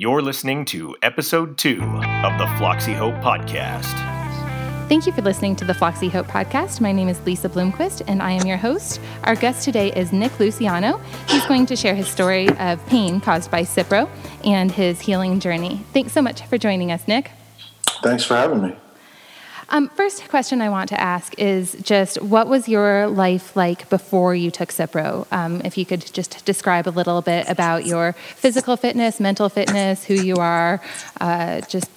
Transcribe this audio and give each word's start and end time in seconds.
You're 0.00 0.22
listening 0.22 0.64
to 0.64 0.96
episode 1.02 1.58
two 1.58 1.82
of 1.82 2.38
the 2.38 2.46
Floxie 2.56 2.96
Hope 2.96 3.16
Podcast. 3.16 3.92
Thank 4.88 5.04
you 5.04 5.12
for 5.12 5.20
listening 5.20 5.54
to 5.56 5.66
the 5.66 5.74
Floxie 5.74 6.10
Hope 6.10 6.26
podcast. 6.26 6.80
My 6.80 6.90
name 6.90 7.06
is 7.10 7.20
Lisa 7.26 7.50
Bloomquist, 7.50 8.04
and 8.06 8.22
I 8.22 8.30
am 8.30 8.46
your 8.46 8.56
host. 8.56 8.98
Our 9.24 9.34
guest 9.34 9.62
today 9.62 9.92
is 9.92 10.10
Nick 10.10 10.40
Luciano. 10.40 11.02
He's 11.28 11.44
going 11.44 11.66
to 11.66 11.76
share 11.76 11.94
his 11.94 12.08
story 12.08 12.48
of 12.56 12.84
pain 12.86 13.20
caused 13.20 13.50
by 13.50 13.60
Cipro 13.60 14.08
and 14.42 14.72
his 14.72 15.02
healing 15.02 15.38
journey. 15.38 15.84
Thanks 15.92 16.12
so 16.12 16.22
much 16.22 16.46
for 16.46 16.56
joining 16.56 16.90
us, 16.90 17.06
Nick. 17.06 17.32
Thanks 18.02 18.24
for 18.24 18.36
having 18.36 18.62
me. 18.62 18.76
Um, 19.72 19.88
first 19.90 20.28
question 20.28 20.60
I 20.60 20.68
want 20.68 20.88
to 20.88 21.00
ask 21.00 21.38
is 21.38 21.76
just 21.80 22.20
what 22.20 22.48
was 22.48 22.68
your 22.68 23.06
life 23.06 23.54
like 23.54 23.88
before 23.88 24.34
you 24.34 24.50
took 24.50 24.70
Cipro? 24.70 25.26
Um, 25.30 25.62
if 25.64 25.78
you 25.78 25.86
could 25.86 26.12
just 26.12 26.44
describe 26.44 26.88
a 26.88 26.90
little 26.90 27.22
bit 27.22 27.48
about 27.48 27.86
your 27.86 28.12
physical 28.12 28.76
fitness, 28.76 29.20
mental 29.20 29.48
fitness, 29.48 30.04
who 30.04 30.14
you 30.14 30.36
are, 30.36 30.82
uh, 31.20 31.60
just 31.62 31.88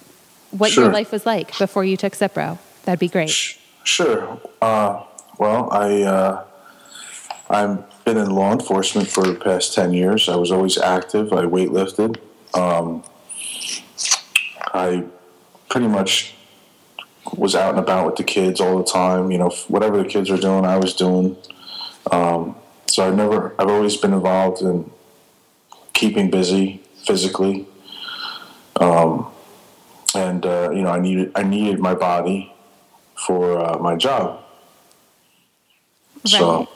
what 0.52 0.70
Sure. 0.70 0.84
your 0.84 0.92
life 0.92 1.10
was 1.10 1.26
like 1.26 1.56
before 1.58 1.84
you 1.84 1.96
took 1.96 2.12
Cipro. 2.12 2.58
That'd 2.84 3.00
be 3.00 3.08
great. 3.08 3.30
Sure. 3.82 4.40
Uh, 4.62 5.02
well, 5.38 5.68
I 5.72 6.02
uh, 6.02 6.44
I've 7.50 8.04
been 8.04 8.16
in 8.18 8.30
law 8.30 8.52
enforcement 8.52 9.08
for 9.08 9.24
the 9.24 9.34
past 9.34 9.74
ten 9.74 9.92
years. 9.92 10.28
I 10.28 10.36
was 10.36 10.52
always 10.52 10.78
active. 10.78 11.32
I 11.32 11.42
weightlifted. 11.44 12.18
Um, 12.54 13.02
I 14.72 15.04
pretty 15.68 15.88
much 15.88 16.33
was 17.32 17.54
out 17.54 17.70
and 17.70 17.78
about 17.78 18.06
with 18.06 18.16
the 18.16 18.24
kids 18.24 18.60
all 18.60 18.78
the 18.78 18.84
time. 18.84 19.30
You 19.30 19.38
know, 19.38 19.50
whatever 19.68 20.02
the 20.02 20.08
kids 20.08 20.30
were 20.30 20.36
doing, 20.36 20.64
I 20.64 20.76
was 20.76 20.94
doing. 20.94 21.36
Um, 22.10 22.56
so 22.86 23.06
I've 23.06 23.16
never. 23.16 23.54
I've 23.58 23.68
always 23.68 23.96
been 23.96 24.12
involved 24.12 24.62
in 24.62 24.90
keeping 25.92 26.30
busy 26.30 26.82
physically. 27.06 27.66
Um, 28.80 29.28
and 30.14 30.44
uh, 30.44 30.70
you 30.72 30.82
know, 30.82 30.90
I 30.90 31.00
needed 31.00 31.32
I 31.34 31.42
needed 31.42 31.78
my 31.78 31.94
body 31.94 32.52
for 33.14 33.58
uh, 33.58 33.78
my 33.78 33.96
job. 33.96 34.44
So 36.26 36.58
Right. 36.58 36.68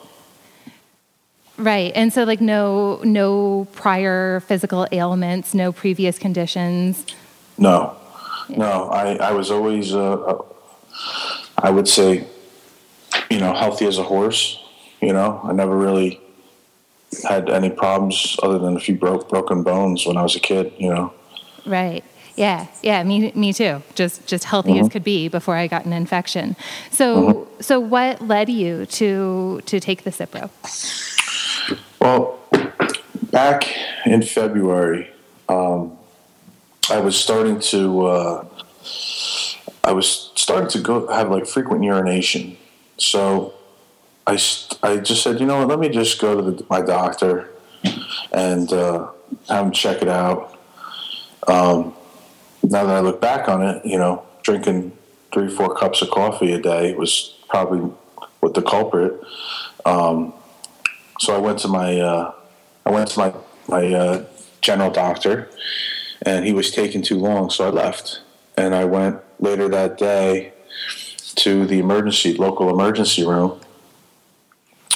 Right. 1.59 1.91
And 1.93 2.13
so 2.13 2.23
like 2.23 2.39
no 2.39 3.01
no 3.03 3.67
prior 3.73 4.39
physical 4.41 4.87
ailments, 4.91 5.53
no 5.53 5.71
previous 5.71 6.17
conditions. 6.17 7.05
no, 7.57 7.97
no, 8.49 8.89
I, 8.89 9.15
I 9.15 9.31
was 9.31 9.51
always 9.51 9.93
uh, 9.93 10.13
uh, 10.13 10.45
I 11.57 11.69
would 11.69 11.87
say, 11.87 12.27
you 13.29 13.39
know, 13.39 13.53
healthy 13.53 13.85
as 13.85 13.97
a 13.97 14.03
horse. 14.03 14.63
You 15.01 15.13
know, 15.13 15.39
I 15.43 15.53
never 15.53 15.75
really 15.77 16.19
had 17.27 17.49
any 17.49 17.69
problems 17.69 18.37
other 18.43 18.59
than 18.59 18.75
a 18.75 18.79
few 18.79 18.95
broke 18.95 19.29
broken 19.29 19.63
bones 19.63 20.05
when 20.05 20.17
I 20.17 20.23
was 20.23 20.35
a 20.35 20.39
kid. 20.39 20.73
You 20.77 20.89
know. 20.89 21.13
Right. 21.65 22.03
Yeah. 22.35 22.67
Yeah, 22.81 23.03
me 23.03 23.31
me 23.35 23.53
too. 23.53 23.83
Just 23.95 24.25
just 24.25 24.45
healthy 24.45 24.79
as 24.79 24.87
could 24.87 25.03
be 25.03 25.27
before 25.27 25.55
I 25.55 25.67
got 25.67 25.85
an 25.85 25.93
infection. 25.93 26.55
So 26.89 27.47
so 27.59 27.79
what 27.79 28.21
led 28.21 28.49
you 28.49 28.85
to 28.85 29.61
to 29.65 29.79
take 29.79 30.03
the 30.03 30.11
Cipro? 30.11 30.49
Well, 31.99 32.39
back 33.31 33.67
in 34.05 34.21
February, 34.21 35.11
um, 35.49 35.98
I 36.91 36.99
was 36.99 37.19
starting 37.19 37.59
to 37.59 38.05
uh, 38.05 38.45
I 39.83 39.91
was 39.91 40.31
starting 40.35 40.69
to 40.69 40.79
go 40.79 41.07
have 41.07 41.29
like 41.29 41.45
frequent 41.45 41.83
urination. 41.83 42.57
So 42.97 43.53
I 44.25 44.39
I 44.83 44.97
just 44.97 45.23
said, 45.23 45.39
you 45.39 45.45
know 45.45 45.59
what? 45.59 45.67
Let 45.67 45.79
me 45.79 45.89
just 45.89 46.19
go 46.19 46.35
to 46.35 46.51
the, 46.51 46.65
my 46.69 46.81
doctor 46.81 47.49
and 48.31 48.71
uh, 48.73 49.11
have 49.47 49.65
him 49.65 49.71
check 49.71 50.01
it 50.01 50.07
out. 50.07 50.57
Um, 51.47 51.93
now 52.63 52.85
that 52.85 52.95
I 52.95 52.99
look 52.99 53.21
back 53.21 53.47
on 53.47 53.61
it, 53.61 53.85
you 53.85 53.97
know, 53.97 54.23
drinking 54.43 54.97
three 55.31 55.49
four 55.49 55.75
cups 55.75 56.01
of 56.01 56.09
coffee 56.09 56.53
a 56.53 56.59
day 56.59 56.93
was 56.95 57.35
probably 57.47 57.79
what 58.39 58.53
the 58.53 58.61
culprit. 58.61 59.19
Um, 59.85 60.33
so 61.19 61.35
I 61.35 61.39
went 61.39 61.59
to 61.59 61.67
my 61.67 61.99
uh, 61.99 62.33
I 62.85 62.91
went 62.91 63.09
to 63.11 63.19
my 63.19 63.33
my 63.67 63.93
uh, 63.93 64.25
general 64.61 64.91
doctor, 64.91 65.49
and 66.21 66.45
he 66.45 66.53
was 66.53 66.71
taking 66.71 67.01
too 67.01 67.17
long, 67.17 67.49
so 67.49 67.67
I 67.67 67.69
left. 67.69 68.21
And 68.57 68.75
I 68.75 68.85
went 68.85 69.19
later 69.39 69.69
that 69.69 69.97
day 69.97 70.53
to 71.35 71.65
the 71.65 71.79
emergency 71.79 72.33
local 72.33 72.69
emergency 72.69 73.25
room, 73.25 73.59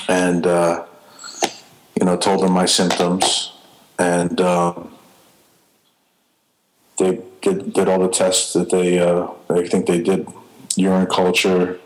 and 0.10 0.46
uh, 0.46 0.86
you 2.00 2.06
know 2.06 2.18
told 2.18 2.42
them 2.42 2.52
my 2.52 2.66
symptoms, 2.66 3.54
and 3.98 4.42
um, 4.42 4.94
they 6.98 7.22
did 7.42 7.74
did 7.74 7.88
all 7.88 8.00
the 8.00 8.10
tests 8.10 8.54
that 8.54 8.70
they 8.70 9.00
uh, 9.00 9.28
I 9.50 9.66
think 9.68 9.86
they 9.86 10.02
did 10.02 10.28
urine 10.76 11.08
culture 11.08 11.80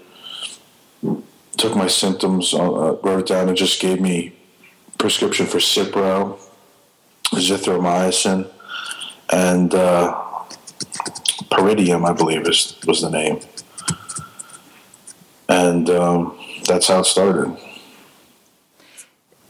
took 1.57 1.75
my 1.75 1.87
symptoms, 1.87 2.53
uh, 2.53 2.97
wrote 3.03 3.19
it 3.19 3.25
down, 3.25 3.49
and 3.49 3.57
just 3.57 3.81
gave 3.81 3.99
me 3.99 4.33
prescription 4.97 5.45
for 5.45 5.57
Cipro, 5.57 6.39
zithromycin, 7.31 8.49
and 9.31 9.73
uh, 9.73 10.23
Pyridium, 11.49 12.07
I 12.07 12.13
believe 12.13 12.47
is 12.47 12.77
was 12.85 13.01
the 13.01 13.09
name. 13.09 13.39
And 15.49 15.89
um, 15.89 16.37
that's 16.67 16.87
how 16.87 16.99
it 16.99 17.05
started. 17.05 17.55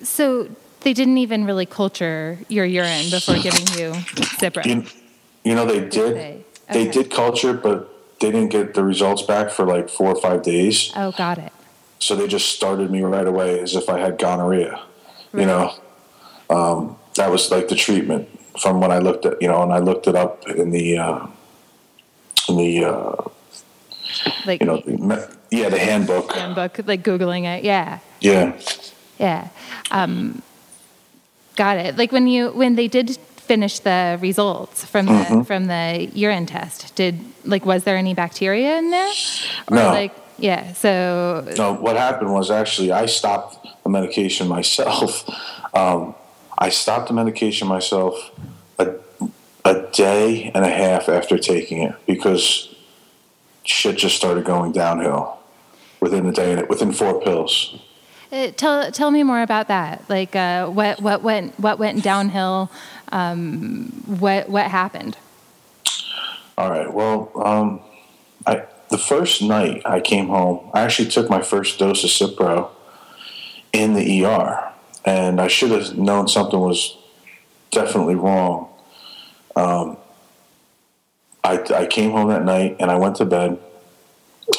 So 0.04 0.50
they 0.82 0.94
didn't 0.94 1.18
even 1.18 1.46
really 1.46 1.66
culture 1.66 2.40
your 2.50 2.66
urine 2.66 3.10
before 3.10 3.36
giving 3.40 3.68
you 3.78 3.94
Cipro. 4.40 4.66
You, 4.66 4.84
you 5.44 5.56
know, 5.56 5.66
they 5.66 5.80
they? 5.80 5.90
did 5.90 6.16
they 6.70 6.82
Okay. 6.82 6.92
did 6.92 7.12
culture, 7.12 7.54
but 7.54 7.90
they 8.20 8.32
didn't 8.32 8.50
get 8.50 8.74
the 8.74 8.84
results 8.84 9.22
back 9.22 9.50
for 9.50 9.66
like 9.66 9.90
four 9.90 10.10
or 10.10 10.22
five 10.22 10.44
days. 10.44 10.92
Oh, 10.96 11.12
got 11.12 11.38
it. 11.38 11.52
So 12.00 12.16
they 12.16 12.28
just 12.28 12.50
started 12.52 12.92
me 12.92 13.02
right 13.02 13.26
away 13.28 13.60
as 13.60 13.76
if 13.76 13.90
I 13.90 14.00
had 14.00 14.18
gonorrhea. 14.20 14.82
You 15.34 15.46
know, 15.46 15.74
um, 16.50 16.98
that 17.16 17.30
was 17.32 17.52
like 17.52 17.68
the 17.68 17.76
treatment 17.76 18.30
from 18.62 18.80
when 18.82 18.92
I 18.92 19.00
looked 19.00 19.26
at 19.26 19.42
you 19.42 19.48
know, 19.48 19.62
and 19.64 19.72
I 19.74 19.80
looked 19.80 20.08
it 20.08 20.16
up 20.16 20.48
in 20.48 20.72
the 20.72 20.98
uh, 20.98 21.28
in 22.50 22.58
the 22.58 22.86
uh, 22.86 23.16
Like 24.46 24.62
you 24.62 24.68
know, 24.68 24.78
the, 24.86 25.36
yeah, 25.52 25.70
the 25.70 25.80
handbook. 25.80 26.34
handbook, 26.34 26.80
like 26.88 27.04
googling 27.04 27.44
it. 27.46 27.64
Yeah. 27.64 28.00
Yeah, 28.22 28.54
Yeah. 29.20 29.50
Um, 29.92 30.42
got 31.56 31.78
it. 31.78 31.98
Like 31.98 32.12
when 32.12 32.28
you 32.28 32.50
when 32.52 32.76
they 32.76 32.88
did 32.88 33.18
finish 33.48 33.80
the 33.80 34.18
results 34.22 34.84
from 34.86 35.06
the 35.06 35.12
Mm-hmm. 35.14 35.42
from 35.44 35.66
the 35.68 36.10
urine 36.14 36.46
test, 36.46 36.96
did 36.96 37.20
like 37.46 37.66
was 37.66 37.84
there 37.84 37.98
any 37.98 38.14
bacteria 38.14 38.78
in 38.78 38.92
there? 38.92 39.14
Or 39.72 39.76
No. 39.78 39.88
like 39.92 40.14
yeah, 40.40 40.74
so 40.74 41.46
no. 41.58 41.74
What 41.74 41.96
happened 41.96 42.32
was 42.34 42.50
actually 42.52 42.92
I 42.92 43.06
stopped 43.08 43.66
the 43.84 43.90
medication 43.90 44.48
myself. 44.48 45.24
Um, 45.74 46.16
I 46.58 46.70
stopped 46.70 47.08
the 47.08 47.14
medication 47.14 47.68
myself 47.68 48.32
a, 48.80 48.96
a 49.64 49.88
day 49.92 50.52
and 50.54 50.66
a 50.66 50.70
half 50.70 51.08
after 51.10 51.38
taking 51.38 51.84
it 51.84 51.96
because 52.06 52.74
shit 53.64 53.98
just 53.98 54.16
started 54.16 54.46
going 54.46 54.72
downhill 54.72 55.38
within 56.00 56.26
a 56.26 56.32
day 56.32 56.54
and 56.54 56.70
within 56.70 56.92
four 56.92 57.22
pills. 57.22 57.76
uh, 58.32 58.52
tell 58.52 58.92
tell 58.92 59.12
me 59.12 59.24
more 59.24 59.42
about 59.42 59.68
that. 59.68 60.10
Like 60.10 60.36
uh, 60.36 60.68
what 60.68 61.02
what 61.02 61.22
went 61.24 61.60
what 61.60 61.80
went 61.80 62.04
downhill? 62.04 62.72
Um, 63.12 64.04
what 64.06 64.50
what 64.50 64.70
happened? 64.70 65.18
All 66.58 66.70
right. 66.70 66.92
Well, 66.92 67.32
um, 67.36 67.82
I 68.46 68.64
the 68.90 68.98
first 68.98 69.42
night 69.42 69.82
I 69.86 70.00
came 70.00 70.28
home, 70.28 70.70
I 70.74 70.82
actually 70.82 71.10
took 71.10 71.30
my 71.30 71.42
first 71.42 71.78
dose 71.78 72.04
of 72.04 72.10
Cipro 72.10 72.70
in 73.74 73.94
the 73.94 74.26
ER, 74.26 74.72
and 75.08 75.40
I 75.40 75.48
should 75.48 75.72
have 75.72 75.98
known 75.98 76.28
something 76.28 76.60
was 76.60 76.98
definitely 77.72 78.16
wrong. 78.16 78.68
Um, 79.56 79.98
I 81.44 81.64
I 81.74 81.86
came 81.86 82.12
home 82.12 82.28
that 82.28 82.44
night 82.44 82.76
and 82.82 82.92
I 82.92 82.96
went 82.96 83.16
to 83.16 83.26
bed, 83.26 83.58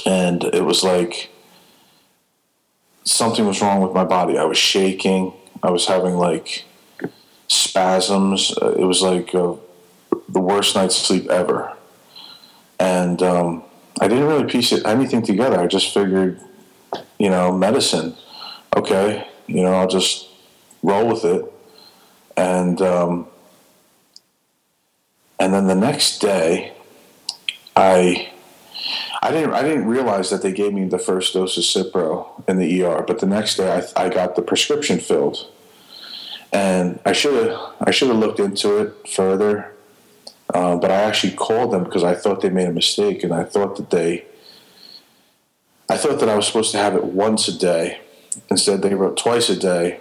and 0.06 0.42
it 0.42 0.64
was 0.64 0.82
like 0.82 1.30
something 3.04 3.46
was 3.46 3.60
wrong 3.60 3.82
with 3.82 3.92
my 3.92 4.04
body. 4.04 4.38
I 4.38 4.44
was 4.44 4.56
shaking. 4.56 5.34
I 5.62 5.70
was 5.70 5.86
having 5.86 6.16
like 6.16 6.64
spasms. 7.48 8.54
It 8.62 8.86
was 8.86 9.02
like 9.02 9.34
uh, 9.34 9.54
the 10.30 10.40
worst 10.40 10.74
night's 10.74 10.96
sleep 10.96 11.28
ever. 11.28 11.76
And 12.80 13.22
um, 13.22 13.64
I 14.00 14.08
didn't 14.08 14.24
really 14.24 14.44
piece 14.44 14.72
it, 14.72 14.86
anything 14.86 15.22
together. 15.22 15.58
I 15.58 15.66
just 15.66 15.92
figured, 15.92 16.40
you 17.18 17.28
know, 17.28 17.52
medicine. 17.52 18.14
Okay, 18.76 19.26
you 19.46 19.62
know, 19.62 19.72
I'll 19.72 19.88
just 19.88 20.27
roll 20.82 21.08
with 21.08 21.24
it. 21.24 21.52
And 22.36 22.80
um, 22.82 23.28
and 25.40 25.54
then 25.54 25.66
the 25.66 25.74
next 25.74 26.20
day, 26.20 26.72
I 27.76 28.30
I 29.22 29.30
didn't 29.32 29.52
I 29.54 29.62
didn't 29.62 29.86
realize 29.86 30.30
that 30.30 30.42
they 30.42 30.52
gave 30.52 30.72
me 30.72 30.86
the 30.86 30.98
first 30.98 31.34
dose 31.34 31.56
of 31.58 31.64
Cipro 31.64 32.28
in 32.48 32.58
the 32.58 32.84
ER. 32.84 33.02
But 33.06 33.20
the 33.20 33.26
next 33.26 33.56
day, 33.56 33.82
I, 33.96 34.06
I 34.06 34.08
got 34.08 34.36
the 34.36 34.42
prescription 34.42 35.00
filled, 35.00 35.48
and 36.52 37.00
I 37.04 37.12
should 37.12 37.34
have 37.48 37.58
I 37.80 37.90
should 37.90 38.08
have 38.08 38.18
looked 38.18 38.40
into 38.40 38.78
it 38.78 39.08
further 39.08 39.72
Uh, 40.54 40.76
but 40.76 40.90
I 40.90 41.02
actually 41.02 41.34
called 41.34 41.72
them 41.72 41.84
because 41.84 42.04
I 42.04 42.14
thought 42.14 42.40
they 42.40 42.50
made 42.50 42.68
a 42.68 42.72
mistake, 42.72 43.22
and 43.24 43.32
I 43.34 43.44
thought 43.44 43.76
that 43.76 43.90
they, 43.90 44.24
I 45.90 45.96
thought 45.98 46.20
that 46.20 46.28
I 46.28 46.36
was 46.36 46.46
supposed 46.46 46.72
to 46.72 46.78
have 46.78 46.94
it 46.96 47.04
once 47.04 47.48
a 47.48 47.58
day. 47.58 48.00
Instead, 48.50 48.82
they 48.82 48.94
wrote 48.94 49.16
twice 49.18 49.50
a 49.50 49.56
day, 49.56 50.00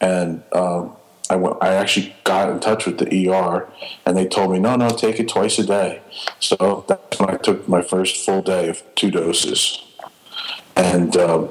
and 0.00 0.42
um, 0.52 0.96
I 1.30 1.36
went. 1.36 1.56
I 1.60 1.74
actually 1.74 2.14
got 2.24 2.50
in 2.50 2.60
touch 2.60 2.86
with 2.86 2.98
the 2.98 3.28
ER, 3.28 3.68
and 4.04 4.16
they 4.16 4.26
told 4.26 4.52
me, 4.52 4.58
no, 4.58 4.76
no, 4.76 4.90
take 4.90 5.18
it 5.20 5.28
twice 5.28 5.58
a 5.58 5.66
day. 5.66 6.02
So 6.40 6.84
that's 6.88 7.18
when 7.18 7.30
I 7.30 7.36
took 7.36 7.68
my 7.68 7.82
first 7.82 8.24
full 8.24 8.42
day 8.42 8.68
of 8.68 8.82
two 8.94 9.10
doses, 9.10 9.82
and 10.76 11.16
um, 11.16 11.48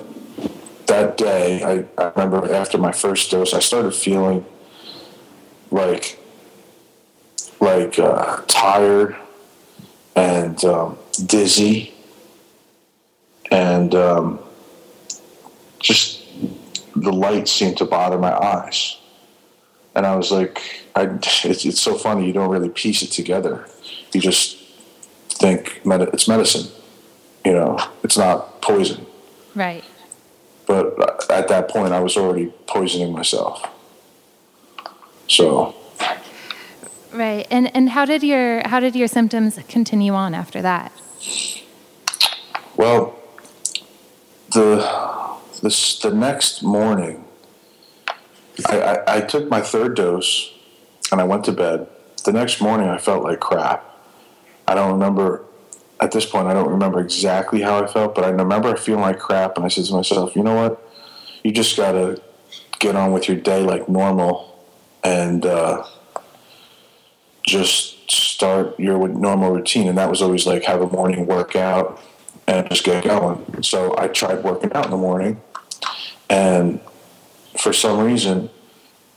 that 0.88 1.18
day, 1.18 1.64
I, 1.64 2.02
I 2.02 2.12
remember 2.16 2.54
after 2.54 2.78
my 2.78 2.92
first 2.92 3.32
dose, 3.32 3.54
I 3.54 3.60
started 3.60 3.94
feeling 3.94 4.46
like 5.72 6.20
like 7.60 7.98
uh, 7.98 8.42
tired 8.48 9.16
and 10.16 10.64
um, 10.66 10.98
dizzy 11.26 11.94
and 13.52 13.94
um, 13.96 14.40
just 15.80 16.23
the 16.96 17.12
light 17.12 17.48
seemed 17.48 17.78
to 17.78 17.86
bother 17.86 18.18
my 18.18 18.34
eyes 18.34 18.98
and 19.96 20.06
i 20.06 20.16
was 20.16 20.32
like 20.32 20.62
I, 20.96 21.04
it's, 21.44 21.66
it's 21.66 21.82
so 21.82 21.96
funny 21.96 22.28
you 22.28 22.34
don't 22.34 22.50
really 22.50 22.70
piece 22.70 23.02
it 23.02 23.12
together 23.12 23.68
you 24.14 24.22
just 24.22 24.58
think 25.30 25.86
med- 25.86 26.02
it's 26.14 26.28
medicine 26.28 26.72
you 27.46 27.54
know 27.54 27.80
it's 28.04 28.18
not 28.18 28.62
poison 28.62 29.06
Right. 29.56 29.84
but 30.68 31.30
at 31.30 31.48
that 31.50 31.70
point 31.70 31.94
i 31.94 32.00
was 32.00 32.16
already 32.18 32.48
poisoning 32.68 33.12
myself 33.12 33.68
so 35.28 35.76
Right. 37.14 37.46
And 37.52 37.74
and 37.76 37.92
how 37.92 38.06
did 38.06 38.24
your 38.24 38.68
how 38.68 38.80
did 38.80 38.96
your 38.96 39.08
symptoms 39.08 39.60
continue 39.68 40.14
on 40.14 40.34
after 40.34 40.64
that? 40.64 40.92
Well, 42.76 43.16
the 44.52 44.82
this 45.64 45.98
the 45.98 46.12
next 46.12 46.62
morning, 46.62 47.24
I, 48.70 48.82
I, 48.82 49.18
I 49.18 49.22
took 49.22 49.50
my 49.50 49.62
third 49.62 49.96
dose, 49.96 50.54
and 51.12 51.20
I 51.20 51.24
went 51.24 51.46
to 51.46 51.54
bed. 51.54 51.88
The 52.26 52.34
next 52.34 52.62
morning, 52.62 52.88
I 52.90 52.98
felt 52.98 53.24
like 53.24 53.40
crap. 53.40 53.84
I 54.68 54.76
don't 54.76 54.92
remember. 54.92 55.46
At 56.00 56.12
this 56.12 56.26
point, 56.26 56.48
I 56.48 56.54
don't 56.54 56.70
remember 56.70 57.00
exactly 57.00 57.62
how 57.62 57.82
I 57.82 57.88
felt, 57.88 58.14
but 58.14 58.26
I 58.26 58.30
remember 58.30 58.76
feeling 58.76 59.02
like 59.02 59.20
crap, 59.20 59.56
and 59.56 59.66
I 59.66 59.70
said 59.70 59.86
to 59.86 59.94
myself, 59.94 60.36
"You 60.36 60.44
know 60.44 60.56
what? 60.56 60.86
You 61.44 61.52
just 61.52 61.78
gotta 61.78 62.22
get 62.80 62.96
on 62.98 63.14
with 63.14 63.30
your 63.30 63.38
day 63.38 63.64
like 63.64 63.88
normal, 63.88 64.60
and 65.02 65.46
uh, 65.46 65.86
just 67.48 68.12
start 68.12 68.78
your 68.78 69.08
normal 69.08 69.52
routine." 69.52 69.88
And 69.88 69.98
that 69.98 70.10
was 70.10 70.22
always 70.22 70.46
like 70.46 70.64
have 70.66 70.82
a 70.82 70.88
morning 70.88 71.26
workout 71.26 72.02
and 72.48 72.70
just 72.70 72.84
get 72.84 73.06
going. 73.06 73.64
So 73.64 73.96
I 73.98 74.08
tried 74.10 74.44
working 74.44 74.74
out 74.74 74.86
in 74.86 74.92
the 74.92 74.98
morning, 74.98 75.42
and 76.34 76.80
for 77.60 77.72
some 77.74 78.00
reason, 78.00 78.50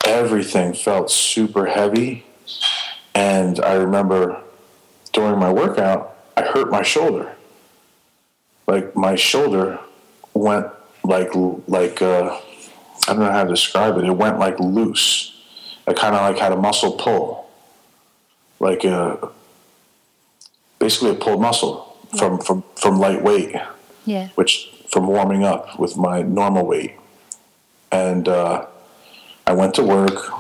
everything 0.05 0.75
felt 0.75 1.11
super 1.11 1.65
heavy. 1.67 2.27
And 3.15 3.59
I 3.61 3.73
remember 3.75 4.43
during 5.15 5.39
my 5.39 5.51
workout, 5.51 6.15
I 6.37 6.43
hurt 6.43 6.71
my 6.71 6.83
shoulder. 6.83 7.35
Like 8.67 8.95
my 8.95 9.15
shoulder 9.15 9.79
went 10.35 10.67
like 11.05 11.31
like 11.69 12.03
uh, 12.03 12.39
I 13.09 13.13
don't 13.13 13.21
know 13.21 13.31
how 13.31 13.45
to 13.45 13.49
describe 13.51 13.97
it. 13.97 14.05
It 14.05 14.13
went 14.13 14.39
like 14.39 14.61
loose. 14.61 15.33
I 15.87 15.95
kind 15.95 16.15
of 16.15 16.21
like 16.21 16.37
had 16.39 16.53
a 16.53 16.57
muscle 16.57 16.93
pull, 16.93 17.49
like 18.61 18.85
a 18.85 19.31
basically 20.79 21.11
a 21.11 21.15
pulled 21.15 21.41
muscle 21.41 21.97
from 22.19 22.39
from 22.41 22.63
from 22.75 22.99
light 22.99 23.23
weight 23.23 23.55
Yeah. 24.05 24.29
which 24.35 24.71
from 24.91 25.07
warming 25.07 25.45
up 25.45 25.79
with 25.79 25.97
my 25.97 26.23
normal 26.23 26.67
weight. 26.67 26.93
And 27.93 28.29
uh, 28.29 28.67
I 29.47 29.53
went 29.53 29.75
to 29.75 29.83
work, 29.83 30.31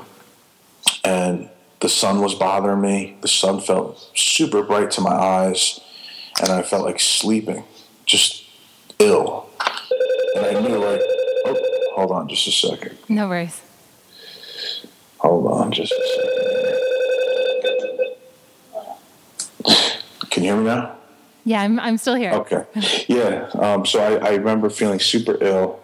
and 1.04 1.48
the 1.80 1.88
sun 1.88 2.20
was 2.20 2.34
bothering 2.34 2.80
me. 2.80 3.16
The 3.20 3.28
sun 3.28 3.60
felt 3.60 4.10
super 4.14 4.62
bright 4.62 4.90
to 4.92 5.00
my 5.00 5.12
eyes, 5.14 5.80
and 6.42 6.50
I 6.50 6.62
felt 6.62 6.84
like 6.84 7.00
sleeping, 7.00 7.64
just 8.04 8.44
ill. 8.98 9.48
And 10.34 10.44
I 10.44 10.60
knew, 10.60 10.76
like, 10.76 11.00
oh, 11.46 11.92
hold 11.94 12.10
on 12.10 12.28
just 12.28 12.46
a 12.48 12.52
second. 12.52 12.98
No 13.08 13.28
worries. 13.28 13.62
Hold 15.18 15.46
on 15.46 15.72
just 15.72 15.92
a 15.92 16.06
second. 16.16 16.56
Can 20.30 20.42
you 20.44 20.50
hear 20.50 20.60
me 20.60 20.66
now? 20.66 20.96
Yeah, 21.44 21.62
I'm 21.62 21.80
I'm 21.80 21.96
still 21.96 22.16
here. 22.16 22.32
Okay. 22.32 22.64
Yeah. 23.08 23.48
Um, 23.54 23.86
so 23.86 24.00
I, 24.00 24.16
I 24.16 24.34
remember 24.34 24.68
feeling 24.68 24.98
super 24.98 25.38
ill. 25.40 25.80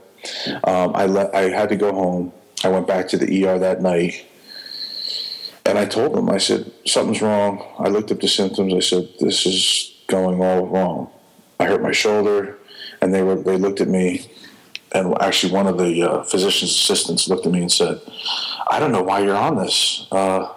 Um, 0.65 0.93
I 0.95 1.07
let 1.07 1.35
I 1.35 1.51
had 1.51 1.69
to 1.71 1.77
go 1.77 1.93
home. 1.93 2.33
I 2.65 2.69
went 2.69 2.87
back 2.87 3.09
to 3.09 3.19
the 3.19 3.47
ER 3.47 3.59
that 3.59 3.83
night, 3.83 4.27
and 5.67 5.79
I 5.79 5.87
told 5.87 6.15
them. 6.15 6.31
I 6.31 6.39
said 6.39 6.71
something's 6.87 7.23
wrong. 7.23 7.65
I 7.79 7.89
looked 7.89 8.11
up 8.13 8.21
the 8.21 8.29
symptoms. 8.29 8.75
I 8.75 8.81
said 8.81 9.09
this 9.21 9.47
is 9.47 9.95
going 10.07 10.43
all 10.43 10.67
wrong. 10.67 11.11
I 11.59 11.67
hurt 11.67 11.83
my 11.83 11.93
shoulder, 11.93 12.59
and 13.01 13.13
they 13.13 13.23
were 13.23 13.37
they 13.37 13.57
looked 13.57 13.81
at 13.81 13.89
me, 13.89 14.31
and 14.93 15.15
actually 15.21 15.53
one 15.53 15.67
of 15.67 15.79
the 15.79 16.03
uh, 16.03 16.23
physician's 16.25 16.71
assistants 16.71 17.29
looked 17.29 17.47
at 17.47 17.53
me 17.53 17.61
and 17.61 17.73
said, 17.73 18.01
"I 18.71 18.79
don't 18.79 18.93
know 18.93 19.03
why 19.03 19.21
you're 19.21 19.37
on 19.37 19.57
this." 19.57 20.07
Uh, 20.13 20.53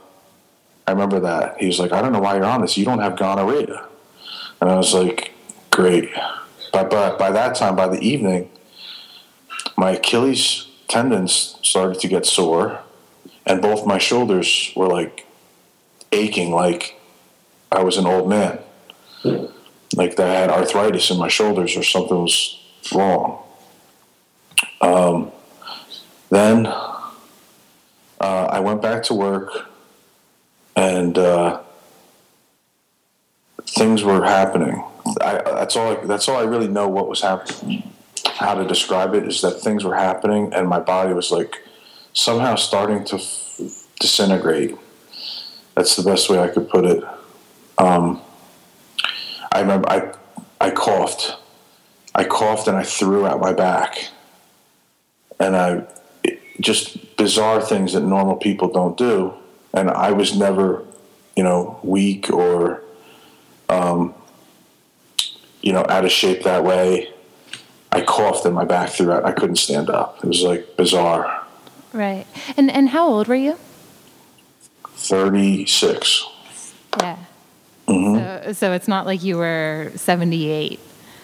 I 0.87 0.91
remember 0.91 1.19
that 1.21 1.57
he 1.59 1.65
was 1.65 1.79
like, 1.79 1.91
"I 1.91 2.01
don't 2.01 2.11
know 2.11 2.19
why 2.19 2.35
you're 2.35 2.45
on 2.45 2.61
this. 2.61 2.77
You 2.77 2.85
don't 2.85 2.99
have 2.99 3.17
gonorrhea." 3.17 3.87
And 4.61 4.69
I 4.69 4.77
was 4.77 4.93
like, 4.93 5.31
great. 5.71 6.09
But, 6.71 6.89
but 6.89 7.19
by 7.19 7.31
that 7.31 7.55
time, 7.55 7.75
by 7.75 7.87
the 7.87 7.99
evening, 7.99 8.49
my 9.77 9.91
Achilles 9.91 10.67
tendons 10.87 11.57
started 11.61 11.99
to 11.99 12.07
get 12.07 12.25
sore, 12.25 12.79
and 13.45 13.61
both 13.61 13.85
my 13.85 13.97
shoulders 13.97 14.71
were 14.75 14.87
like 14.87 15.25
aching, 16.11 16.51
like 16.51 16.99
I 17.71 17.83
was 17.83 17.97
an 17.97 18.05
old 18.05 18.29
man. 18.29 18.59
Like 19.95 20.19
I 20.19 20.33
had 20.33 20.49
arthritis 20.49 21.09
in 21.09 21.17
my 21.17 21.27
shoulders 21.27 21.75
or 21.77 21.83
something 21.83 22.21
was 22.21 22.59
wrong. 22.93 23.43
Um, 24.81 25.31
then 26.29 26.65
uh, 26.67 27.01
I 28.19 28.59
went 28.59 28.81
back 28.81 29.03
to 29.03 29.13
work, 29.13 29.69
and 30.75 31.17
uh, 31.17 31.61
things 33.61 34.03
were 34.03 34.23
happening. 34.23 34.83
I, 35.21 35.41
that's 35.43 35.75
all. 35.75 35.97
I, 35.97 36.05
that's 36.05 36.27
all 36.27 36.37
I 36.37 36.43
really 36.43 36.67
know. 36.67 36.87
What 36.87 37.07
was 37.07 37.21
happening? 37.21 37.94
How 38.35 38.53
to 38.53 38.67
describe 38.67 39.13
it 39.13 39.25
is 39.25 39.41
that 39.41 39.61
things 39.61 39.83
were 39.83 39.95
happening, 39.95 40.53
and 40.53 40.67
my 40.67 40.79
body 40.79 41.13
was 41.13 41.31
like 41.31 41.63
somehow 42.13 42.55
starting 42.55 43.05
to 43.05 43.15
f- 43.15 43.87
disintegrate. 43.99 44.75
That's 45.73 45.95
the 45.95 46.03
best 46.03 46.29
way 46.29 46.39
I 46.39 46.49
could 46.49 46.69
put 46.69 46.85
it. 46.85 47.03
Um, 47.77 48.21
I 49.51 49.61
remember 49.61 49.89
I 49.89 50.13
I 50.59 50.71
coughed. 50.71 51.37
I 52.13 52.25
coughed 52.25 52.67
and 52.67 52.77
I 52.77 52.83
threw 52.83 53.25
out 53.25 53.39
my 53.39 53.53
back, 53.53 54.09
and 55.39 55.55
I 55.55 55.87
just 56.59 57.15
bizarre 57.17 57.61
things 57.61 57.93
that 57.93 58.01
normal 58.01 58.35
people 58.35 58.67
don't 58.67 58.97
do. 58.97 59.33
And 59.73 59.89
I 59.89 60.11
was 60.11 60.37
never, 60.37 60.83
you 61.35 61.43
know, 61.43 61.79
weak 61.83 62.29
or 62.29 62.81
um, 63.69 64.13
you 65.61 65.73
know, 65.73 65.85
out 65.89 66.05
of 66.05 66.11
shape 66.11 66.43
that 66.43 66.63
way. 66.63 67.09
I 67.95 68.01
coughed 68.01 68.45
and 68.45 68.53
my 68.53 68.65
back 68.65 68.89
threw 68.89 69.11
out. 69.11 69.23
I 69.25 69.31
couldn't 69.31 69.55
stand 69.55 69.89
up. 69.89 70.17
It 70.23 70.27
was 70.27 70.41
like 70.41 70.75
bizarre. 70.77 71.45
Right. 71.93 72.25
And 72.57 72.69
and 72.69 72.89
how 72.89 73.07
old 73.07 73.27
were 73.27 73.35
you? 73.35 73.57
36. 74.95 76.25
Yeah. 76.99 77.17
Mm-hmm. 77.87 78.47
So, 78.47 78.53
so 78.53 78.73
it's 78.73 78.87
not 78.87 79.05
like 79.05 79.23
you 79.23 79.37
were 79.37 79.91
78. 79.95 80.79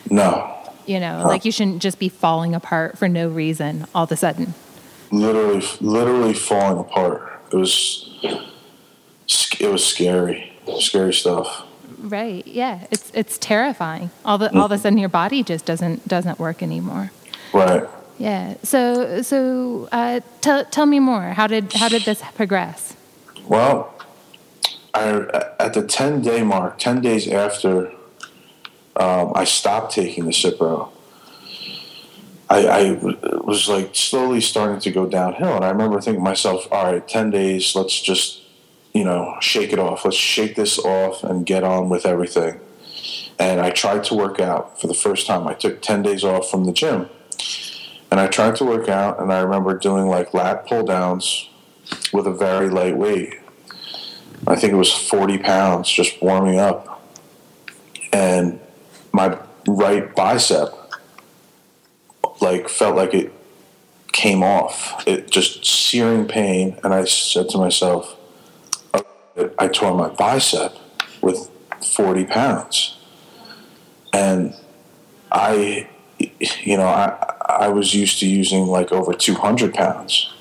No, 0.09 0.57
You 0.85 0.99
know, 0.99 1.23
like 1.25 1.45
you 1.45 1.51
shouldn't 1.51 1.81
just 1.81 1.97
be 1.99 2.09
falling 2.09 2.53
apart 2.55 2.97
for 2.97 3.07
no 3.07 3.27
reason 3.29 3.85
all 3.95 4.03
of 4.03 4.11
a 4.11 4.17
sudden. 4.17 4.53
literally, 5.11 5.63
literally 5.79 6.33
falling 6.33 6.77
apart. 6.79 7.41
It 7.51 7.55
was, 7.55 8.09
it 9.59 9.71
was 9.71 9.85
scary, 9.85 10.53
scary 10.79 11.13
stuff. 11.13 11.65
Right. 12.01 12.45
Yeah. 12.47 12.87
It's 12.91 13.11
it's 13.13 13.37
terrifying. 13.37 14.09
All 14.25 14.37
the 14.37 14.55
all 14.57 14.65
of 14.65 14.71
a 14.71 14.77
sudden 14.77 14.97
your 14.97 15.09
body 15.09 15.43
just 15.43 15.65
doesn't 15.65 16.07
doesn't 16.07 16.39
work 16.39 16.63
anymore. 16.63 17.11
Right. 17.53 17.87
Yeah. 18.17 18.55
So 18.63 19.21
so 19.21 19.87
uh, 19.91 20.21
tell 20.41 20.65
tell 20.65 20.85
me 20.85 20.99
more. 20.99 21.33
How 21.33 21.47
did 21.47 21.73
how 21.73 21.89
did 21.89 22.03
this 22.03 22.21
progress? 22.35 22.95
Well, 23.47 23.93
I, 24.93 25.49
at 25.59 25.73
the 25.73 25.85
10 25.85 26.21
day 26.21 26.43
mark, 26.43 26.77
10 26.77 27.01
days 27.01 27.27
after 27.27 27.91
um, 28.95 29.31
I 29.35 29.45
stopped 29.45 29.93
taking 29.93 30.25
the 30.25 30.31
Cipro, 30.31 30.89
I 32.51 32.99
was 33.43 33.69
like 33.69 33.95
slowly 33.95 34.41
starting 34.41 34.79
to 34.81 34.91
go 34.91 35.05
downhill. 35.07 35.55
And 35.55 35.65
I 35.65 35.69
remember 35.69 36.01
thinking 36.01 36.21
to 36.21 36.29
myself, 36.29 36.67
all 36.71 36.91
right, 36.91 37.07
10 37.07 37.29
days, 37.31 37.75
let's 37.75 37.99
just 37.99 38.40
you 38.93 39.03
know, 39.03 39.35
shake 39.39 39.73
it 39.73 39.79
off. 39.79 40.05
Let's 40.05 40.17
shake 40.17 40.55
this 40.55 40.77
off 40.79 41.23
and 41.23 41.45
get 41.45 41.63
on 41.63 41.89
with 41.89 42.05
everything. 42.05 42.59
And 43.39 43.59
I 43.59 43.71
tried 43.71 44.03
to 44.05 44.13
work 44.13 44.39
out 44.39 44.79
for 44.79 44.87
the 44.87 44.93
first 44.93 45.25
time. 45.25 45.47
I 45.47 45.53
took 45.53 45.81
10 45.81 46.03
days 46.03 46.23
off 46.23 46.49
from 46.49 46.65
the 46.65 46.71
gym. 46.71 47.09
And 48.11 48.19
I 48.19 48.27
tried 48.27 48.57
to 48.57 48.65
work 48.65 48.89
out, 48.89 49.21
and 49.21 49.31
I 49.31 49.39
remember 49.39 49.77
doing 49.77 50.07
like 50.07 50.33
lat 50.33 50.67
pull 50.67 50.83
downs 50.83 51.49
with 52.11 52.27
a 52.27 52.33
very 52.33 52.69
light 52.69 52.97
weight. 52.97 53.39
I 54.45 54.57
think 54.57 54.73
it 54.73 54.75
was 54.75 54.91
40 54.91 55.37
pounds 55.37 55.89
just 55.89 56.21
warming 56.21 56.59
up. 56.59 57.01
And 58.11 58.59
my 59.13 59.37
right 59.65 60.13
bicep 60.13 60.73
like 62.41 62.67
felt 62.67 62.95
like 62.95 63.13
it 63.13 63.31
came 64.11 64.43
off. 64.43 65.07
It 65.07 65.29
just 65.29 65.65
searing 65.65 66.27
pain, 66.27 66.77
and 66.83 66.93
I 66.93 67.05
said 67.05 67.49
to 67.49 67.57
myself, 67.57 68.17
I 69.57 69.67
tore 69.67 69.95
my 69.95 70.09
bicep 70.09 70.75
with 71.21 71.49
40 71.83 72.25
pounds. 72.25 72.97
And 74.13 74.53
I, 75.31 75.87
you 76.17 76.77
know, 76.77 76.87
I, 76.87 77.35
I 77.47 77.67
was 77.69 77.93
used 77.93 78.19
to 78.19 78.27
using 78.27 78.65
like 78.67 78.91
over 78.91 79.13
200 79.13 79.73
pounds. 79.73 80.31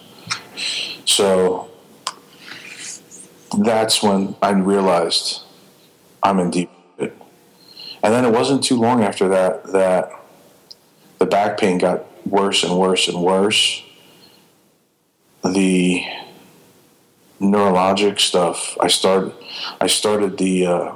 So 1.04 1.70
that's 3.58 4.02
when 4.02 4.36
I 4.42 4.50
realized 4.50 5.42
I'm 6.22 6.38
in 6.38 6.50
deep. 6.50 6.70
And 6.98 8.14
then 8.14 8.24
it 8.24 8.32
wasn't 8.32 8.64
too 8.64 8.76
long 8.76 9.02
after 9.02 9.28
that 9.28 9.64
that 9.72 10.10
the 11.18 11.26
back 11.26 11.58
pain 11.58 11.78
got 11.78 12.06
worse 12.26 12.64
and 12.64 12.78
worse 12.78 13.08
and 13.08 13.22
worse. 13.22 13.82
The 15.44 16.04
neurologic 17.40 18.20
stuff, 18.20 18.76
I 18.80 18.88
started, 18.88 19.32
I 19.80 19.86
started 19.86 20.38
the, 20.38 20.66
uh, 20.66 20.94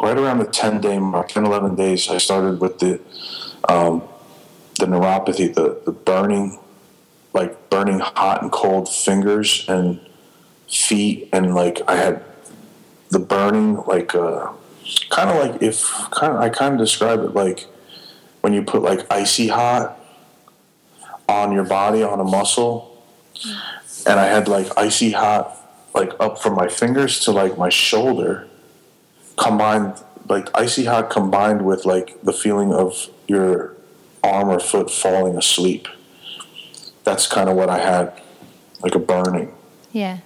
right 0.00 0.16
around 0.16 0.38
the 0.38 0.46
10 0.46 0.80
day 0.80 0.98
mark, 0.98 1.28
10, 1.28 1.46
11 1.46 1.74
days, 1.74 2.08
I 2.08 2.18
started 2.18 2.60
with 2.60 2.78
the, 2.78 3.00
um, 3.68 4.02
the 4.78 4.86
neuropathy, 4.86 5.52
the, 5.52 5.80
the 5.84 5.92
burning, 5.92 6.58
like 7.32 7.70
burning 7.70 8.00
hot 8.00 8.42
and 8.42 8.52
cold 8.52 8.88
fingers 8.88 9.64
and 9.68 10.00
feet. 10.68 11.28
And 11.32 11.54
like 11.54 11.80
I 11.88 11.96
had 11.96 12.22
the 13.10 13.18
burning, 13.18 13.82
like, 13.86 14.14
uh, 14.14 14.52
kind 15.10 15.30
of 15.30 15.36
like 15.36 15.62
if, 15.62 15.84
kind 16.10 16.32
of, 16.32 16.40
I 16.40 16.48
kind 16.48 16.74
of 16.74 16.80
describe 16.80 17.20
it 17.20 17.34
like 17.34 17.66
when 18.40 18.52
you 18.52 18.62
put 18.62 18.82
like 18.82 19.10
icy 19.10 19.48
hot 19.48 19.98
on 21.28 21.52
your 21.52 21.64
body, 21.64 22.02
on 22.02 22.20
a 22.20 22.24
muscle. 22.24 23.02
And 24.06 24.20
I 24.20 24.26
had 24.26 24.48
like 24.48 24.68
icy 24.76 25.12
hot, 25.12 25.56
like 25.94 26.12
up 26.20 26.38
from 26.40 26.54
my 26.54 26.68
fingers 26.68 27.20
to 27.20 27.32
like 27.32 27.56
my 27.58 27.68
shoulder 27.70 28.48
combined 29.36 29.94
like 30.28 30.48
icy 30.54 30.84
hot 30.84 31.10
combined 31.10 31.64
with 31.64 31.84
like 31.84 32.20
the 32.22 32.32
feeling 32.32 32.72
of 32.72 33.08
your 33.28 33.74
arm 34.22 34.48
or 34.48 34.60
foot 34.60 34.90
falling 34.90 35.36
asleep. 35.36 35.86
That's 37.04 37.26
kind 37.26 37.48
of 37.50 37.56
what 37.56 37.68
I 37.68 37.78
had, 37.78 38.20
like 38.80 38.94
a 38.94 38.98
burning. 38.98 39.52
Yeah. 39.92 40.18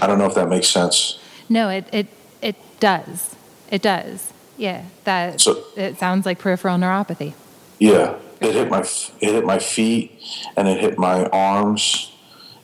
I 0.00 0.06
don't 0.06 0.18
know 0.18 0.24
if 0.26 0.34
that 0.34 0.48
makes 0.48 0.68
sense. 0.68 1.18
No, 1.48 1.68
it 1.68 1.86
it 1.92 2.06
it 2.40 2.56
does. 2.80 3.34
It 3.70 3.82
does. 3.82 4.32
Yeah. 4.56 4.84
That 5.04 5.40
So- 5.40 5.62
it 5.76 5.98
sounds 5.98 6.24
like 6.24 6.38
peripheral 6.38 6.78
neuropathy. 6.78 7.34
Yeah, 7.78 8.16
it 8.40 8.54
hit 8.54 8.70
my 8.70 8.80
it 9.20 9.32
hit 9.32 9.44
my 9.44 9.58
feet 9.58 10.18
and 10.56 10.66
it 10.66 10.80
hit 10.80 10.98
my 10.98 11.26
arms, 11.26 12.10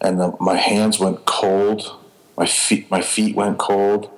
and 0.02 0.18
the, 0.18 0.36
my 0.40 0.56
hands 0.56 0.98
went 0.98 1.24
cold. 1.24 1.96
My 2.36 2.46
feet 2.46 2.90
my 2.90 3.00
feet 3.00 3.36
went 3.36 3.58
cold. 3.58 4.10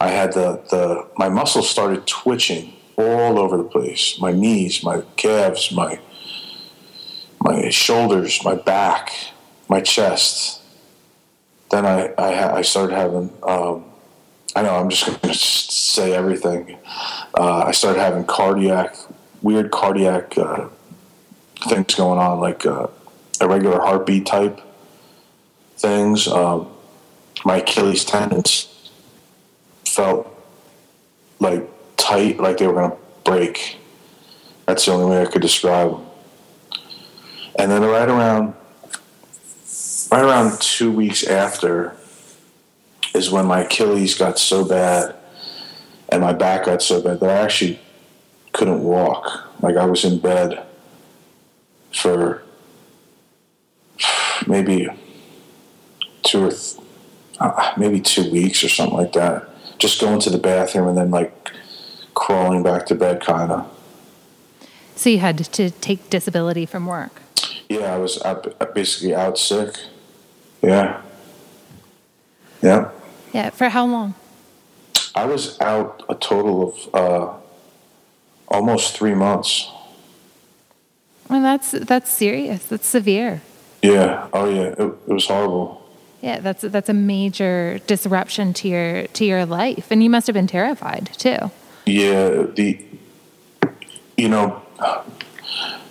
I 0.00 0.08
had 0.08 0.32
the 0.32 0.62
the 0.70 1.08
my 1.18 1.28
muscles 1.28 1.68
started 1.68 2.06
twitching 2.06 2.72
all 2.96 3.38
over 3.38 3.56
the 3.56 3.64
place. 3.64 4.18
My 4.20 4.32
knees, 4.32 4.82
my 4.82 5.02
calves, 5.16 5.72
my 5.72 5.98
my 7.40 7.68
shoulders, 7.70 8.42
my 8.44 8.54
back, 8.54 9.12
my 9.68 9.80
chest. 9.80 10.60
Then 11.70 11.84
I 11.84 12.12
I, 12.16 12.58
I 12.58 12.62
started 12.62 12.94
having. 12.94 13.30
Um, 13.42 13.84
I 14.54 14.60
know 14.60 14.76
I'm 14.76 14.90
just 14.90 15.06
going 15.06 15.18
to 15.20 15.34
say 15.34 16.12
everything. 16.12 16.76
Uh, 17.32 17.64
I 17.66 17.70
started 17.72 18.00
having 18.00 18.24
cardiac, 18.26 18.94
weird 19.40 19.70
cardiac 19.70 20.36
uh, 20.36 20.68
things 21.68 21.94
going 21.94 22.18
on, 22.18 22.38
like 22.38 22.66
uh, 22.66 22.88
irregular 23.40 23.80
heartbeat 23.80 24.26
type 24.26 24.60
things. 25.82 26.26
Um, 26.28 26.68
my 27.44 27.58
Achilles 27.58 28.04
tendons 28.04 28.90
felt 29.84 30.28
like 31.40 31.68
tight, 31.96 32.38
like 32.38 32.58
they 32.58 32.66
were 32.66 32.72
going 32.72 32.90
to 32.90 32.96
break. 33.24 33.78
That's 34.66 34.86
the 34.86 34.92
only 34.92 35.10
way 35.10 35.22
I 35.22 35.26
could 35.26 35.42
describe 35.42 35.90
them. 35.90 36.06
And 37.58 37.70
then 37.70 37.82
right 37.82 38.08
around, 38.08 38.54
right 40.10 40.24
around 40.24 40.60
two 40.60 40.90
weeks 40.90 41.26
after, 41.26 41.96
is 43.14 43.30
when 43.30 43.44
my 43.44 43.64
Achilles 43.64 44.14
got 44.14 44.38
so 44.38 44.64
bad 44.64 45.14
and 46.08 46.22
my 46.22 46.32
back 46.32 46.66
got 46.66 46.80
so 46.80 47.02
bad 47.02 47.20
that 47.20 47.30
I 47.30 47.44
actually 47.44 47.78
couldn't 48.52 48.82
walk. 48.82 49.52
Like 49.60 49.76
I 49.76 49.84
was 49.84 50.04
in 50.04 50.18
bed 50.18 50.64
for 51.92 52.42
maybe 54.46 54.88
two 56.22 56.46
or 56.46 56.50
th- 56.50 56.76
uh, 57.40 57.72
maybe 57.76 58.00
two 58.00 58.30
weeks 58.30 58.62
or 58.62 58.68
something 58.68 58.96
like 58.96 59.12
that. 59.12 59.48
Just 59.78 60.00
going 60.00 60.20
to 60.20 60.30
the 60.30 60.38
bathroom 60.38 60.88
and 60.88 60.96
then 60.96 61.10
like 61.10 61.50
crawling 62.14 62.62
back 62.62 62.86
to 62.86 62.94
bed, 62.94 63.20
kind 63.20 63.50
of. 63.50 63.68
So 64.94 65.10
you 65.10 65.18
had 65.18 65.38
to 65.38 65.70
take 65.70 66.10
disability 66.10 66.66
from 66.66 66.86
work. 66.86 67.22
Yeah, 67.68 67.94
I 67.94 67.98
was 67.98 68.22
out, 68.22 68.74
basically 68.74 69.14
out 69.14 69.38
sick. 69.38 69.74
Yeah. 70.62 71.00
Yeah. 72.62 72.90
Yeah. 73.32 73.50
For 73.50 73.68
how 73.70 73.86
long? 73.86 74.14
I 75.14 75.24
was 75.26 75.60
out 75.60 76.04
a 76.08 76.14
total 76.14 76.68
of 76.68 76.94
uh, 76.94 77.34
almost 78.48 78.96
three 78.96 79.14
months. 79.14 79.68
Well, 81.28 81.42
that's 81.42 81.72
that's 81.72 82.10
serious. 82.10 82.66
That's 82.66 82.86
severe. 82.86 83.42
Yeah. 83.82 84.28
Oh, 84.32 84.48
yeah. 84.48 84.74
It, 84.78 84.78
it 84.78 85.12
was 85.12 85.26
horrible. 85.26 85.81
Yeah, 86.22 86.38
that's 86.38 86.62
that's 86.62 86.88
a 86.88 86.94
major 86.94 87.80
disruption 87.86 88.52
to 88.54 88.68
your 88.68 89.06
to 89.08 89.24
your 89.24 89.44
life, 89.44 89.90
and 89.90 90.02
you 90.02 90.08
must 90.08 90.26
have 90.28 90.34
been 90.34 90.46
terrified 90.46 91.10
too. 91.18 91.50
Yeah. 91.84 92.46
The, 92.54 92.78
you 94.16 94.28
know, 94.28 94.62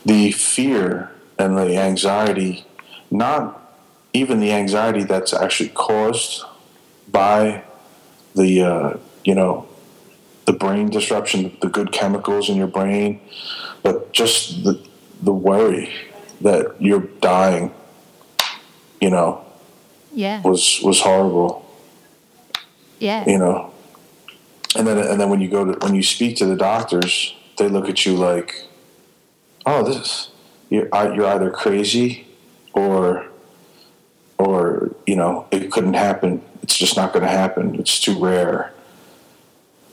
the 0.05 0.31
fear 0.31 1.11
and 1.37 1.57
the 1.57 1.77
anxiety, 1.77 2.65
not 3.09 3.75
even 4.13 4.39
the 4.39 4.51
anxiety 4.51 5.03
that's 5.03 5.33
actually 5.33 5.69
caused 5.69 6.45
by 7.09 7.63
the, 8.35 8.61
uh, 8.61 8.97
you 9.25 9.35
know, 9.35 9.67
the 10.45 10.53
brain 10.53 10.89
disruption, 10.89 11.57
the 11.61 11.67
good 11.67 11.91
chemicals 11.91 12.49
in 12.49 12.55
your 12.55 12.67
brain, 12.67 13.19
but 13.83 14.13
just 14.13 14.63
the, 14.63 14.81
the 15.21 15.33
worry 15.33 15.93
that 16.39 16.75
you're 16.79 17.07
dying, 17.19 17.73
you 19.01 19.09
know, 19.09 19.45
Yeah, 20.13 20.41
was, 20.41 20.81
was 20.83 21.01
horrible. 21.01 21.65
yeah, 22.99 23.27
you 23.27 23.37
know? 23.37 23.71
And 24.75 24.87
then 24.87 24.97
and 24.97 25.19
then 25.19 25.29
when 25.29 25.41
you 25.41 25.49
go 25.49 25.65
to 25.65 25.85
when 25.85 25.95
you 25.95 26.03
speak 26.03 26.37
to 26.37 26.45
the 26.45 26.55
doctors 26.55 27.35
they 27.57 27.67
look 27.67 27.89
at 27.89 28.05
you 28.05 28.15
like 28.15 28.63
oh 29.65 29.83
this 29.83 30.31
you're, 30.69 30.87
you're 31.13 31.25
either 31.25 31.51
crazy 31.51 32.25
or 32.73 33.25
or 34.37 34.95
you 35.05 35.15
know 35.15 35.47
it 35.51 35.71
couldn't 35.71 35.95
happen. 35.95 36.41
It's 36.63 36.77
just 36.77 36.95
not 36.95 37.11
going 37.11 37.23
to 37.23 37.29
happen. 37.29 37.75
It's 37.75 37.99
too 37.99 38.17
rare. 38.17 38.73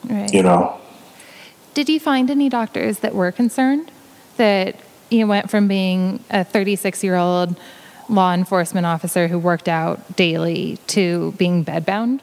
Right. 0.08 0.32
you 0.32 0.42
know? 0.42 0.78
Did 1.74 1.88
you 1.88 1.98
find 1.98 2.30
any 2.30 2.48
doctors 2.48 3.00
that 3.00 3.14
were 3.14 3.32
concerned 3.32 3.90
that 4.36 4.76
you 5.10 5.26
went 5.26 5.50
from 5.50 5.66
being 5.66 6.22
a 6.30 6.44
36 6.44 7.02
year 7.02 7.16
old 7.16 7.58
law 8.08 8.32
enforcement 8.34 8.86
officer 8.86 9.28
who 9.28 9.38
worked 9.38 9.68
out 9.68 10.16
daily 10.16 10.78
to 10.88 11.32
being 11.36 11.64
bedbound? 11.64 12.20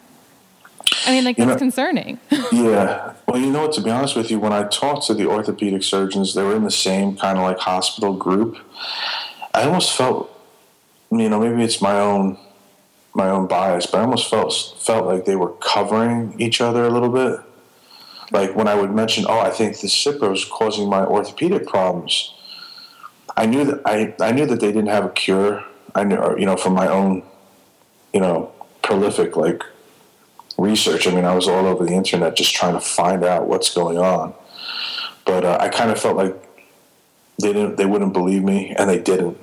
I 1.07 1.11
mean, 1.11 1.23
like 1.23 1.37
You 1.37 1.45
that's 1.45 1.55
know- 1.55 1.59
concerning. 1.65 2.19
yeah 2.51 3.13
well 3.27 3.39
you 3.41 3.51
know 3.51 3.61
what 3.63 3.73
to 3.73 3.81
be 3.81 3.89
honest 3.89 4.15
with 4.15 4.29
you 4.29 4.37
when 4.39 4.53
i 4.53 4.63
talked 4.67 5.07
to 5.07 5.13
the 5.13 5.25
orthopedic 5.27 5.81
surgeons 5.83 6.35
they 6.35 6.43
were 6.43 6.55
in 6.55 6.63
the 6.63 6.69
same 6.71 7.15
kind 7.17 7.37
of 7.39 7.43
like 7.43 7.57
hospital 7.57 8.13
group 8.13 8.57
i 9.53 9.63
almost 9.63 9.91
felt 9.97 10.29
you 11.11 11.27
know 11.27 11.39
maybe 11.39 11.63
it's 11.63 11.81
my 11.81 11.99
own 11.99 12.37
my 13.15 13.27
own 13.29 13.47
bias 13.47 13.87
but 13.87 13.97
i 13.97 14.01
almost 14.01 14.29
felt 14.29 14.53
felt 14.79 15.05
like 15.07 15.25
they 15.25 15.35
were 15.35 15.51
covering 15.53 16.35
each 16.39 16.61
other 16.61 16.83
a 16.85 16.89
little 16.89 17.09
bit 17.09 17.39
like 18.31 18.55
when 18.55 18.67
i 18.67 18.75
would 18.75 18.91
mention 18.91 19.25
oh 19.27 19.39
i 19.39 19.49
think 19.49 19.79
the 19.79 19.87
cipro 19.87 20.31
is 20.31 20.45
causing 20.45 20.87
my 20.87 21.03
orthopedic 21.03 21.65
problems 21.67 22.33
i 23.35 23.45
knew 23.45 23.63
that 23.65 23.81
i 23.85 24.13
i 24.21 24.31
knew 24.31 24.45
that 24.45 24.59
they 24.59 24.67
didn't 24.71 24.87
have 24.87 25.03
a 25.05 25.09
cure 25.09 25.63
i 25.95 26.03
knew 26.03 26.35
you 26.37 26.45
know 26.45 26.55
from 26.55 26.73
my 26.73 26.87
own 26.87 27.23
you 28.13 28.19
know 28.19 28.51
prolific 28.81 29.35
like 29.35 29.63
research. 30.57 31.07
I 31.07 31.11
mean, 31.11 31.25
I 31.25 31.35
was 31.35 31.47
all 31.47 31.65
over 31.65 31.85
the 31.85 31.93
internet 31.93 32.35
just 32.35 32.53
trying 32.53 32.73
to 32.73 32.79
find 32.79 33.23
out 33.23 33.47
what's 33.47 33.73
going 33.73 33.97
on. 33.97 34.33
But 35.25 35.43
uh, 35.43 35.57
I 35.59 35.69
kind 35.69 35.91
of 35.91 35.99
felt 35.99 36.17
like 36.17 36.35
they 37.41 37.51
didn't, 37.51 37.77
they 37.77 37.85
wouldn't 37.85 38.13
believe 38.13 38.43
me, 38.43 38.73
and 38.77 38.89
they 38.89 38.99
didn't. 38.99 39.37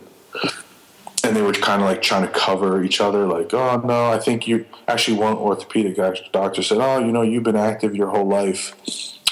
And 1.24 1.36
they 1.36 1.42
were 1.42 1.52
kind 1.52 1.82
of 1.82 1.88
like 1.88 2.02
trying 2.02 2.22
to 2.22 2.32
cover 2.32 2.82
each 2.82 3.00
other, 3.00 3.26
like, 3.26 3.52
"Oh 3.54 3.80
no, 3.84 4.10
I 4.10 4.18
think 4.18 4.48
you." 4.48 4.66
Actually, 4.88 5.18
one 5.18 5.34
orthopedic 5.34 5.96
doctor 6.32 6.62
said, 6.62 6.78
"Oh, 6.80 6.98
you 6.98 7.12
know, 7.12 7.22
you've 7.22 7.44
been 7.44 7.56
active 7.56 7.94
your 7.94 8.08
whole 8.08 8.26
life. 8.26 8.74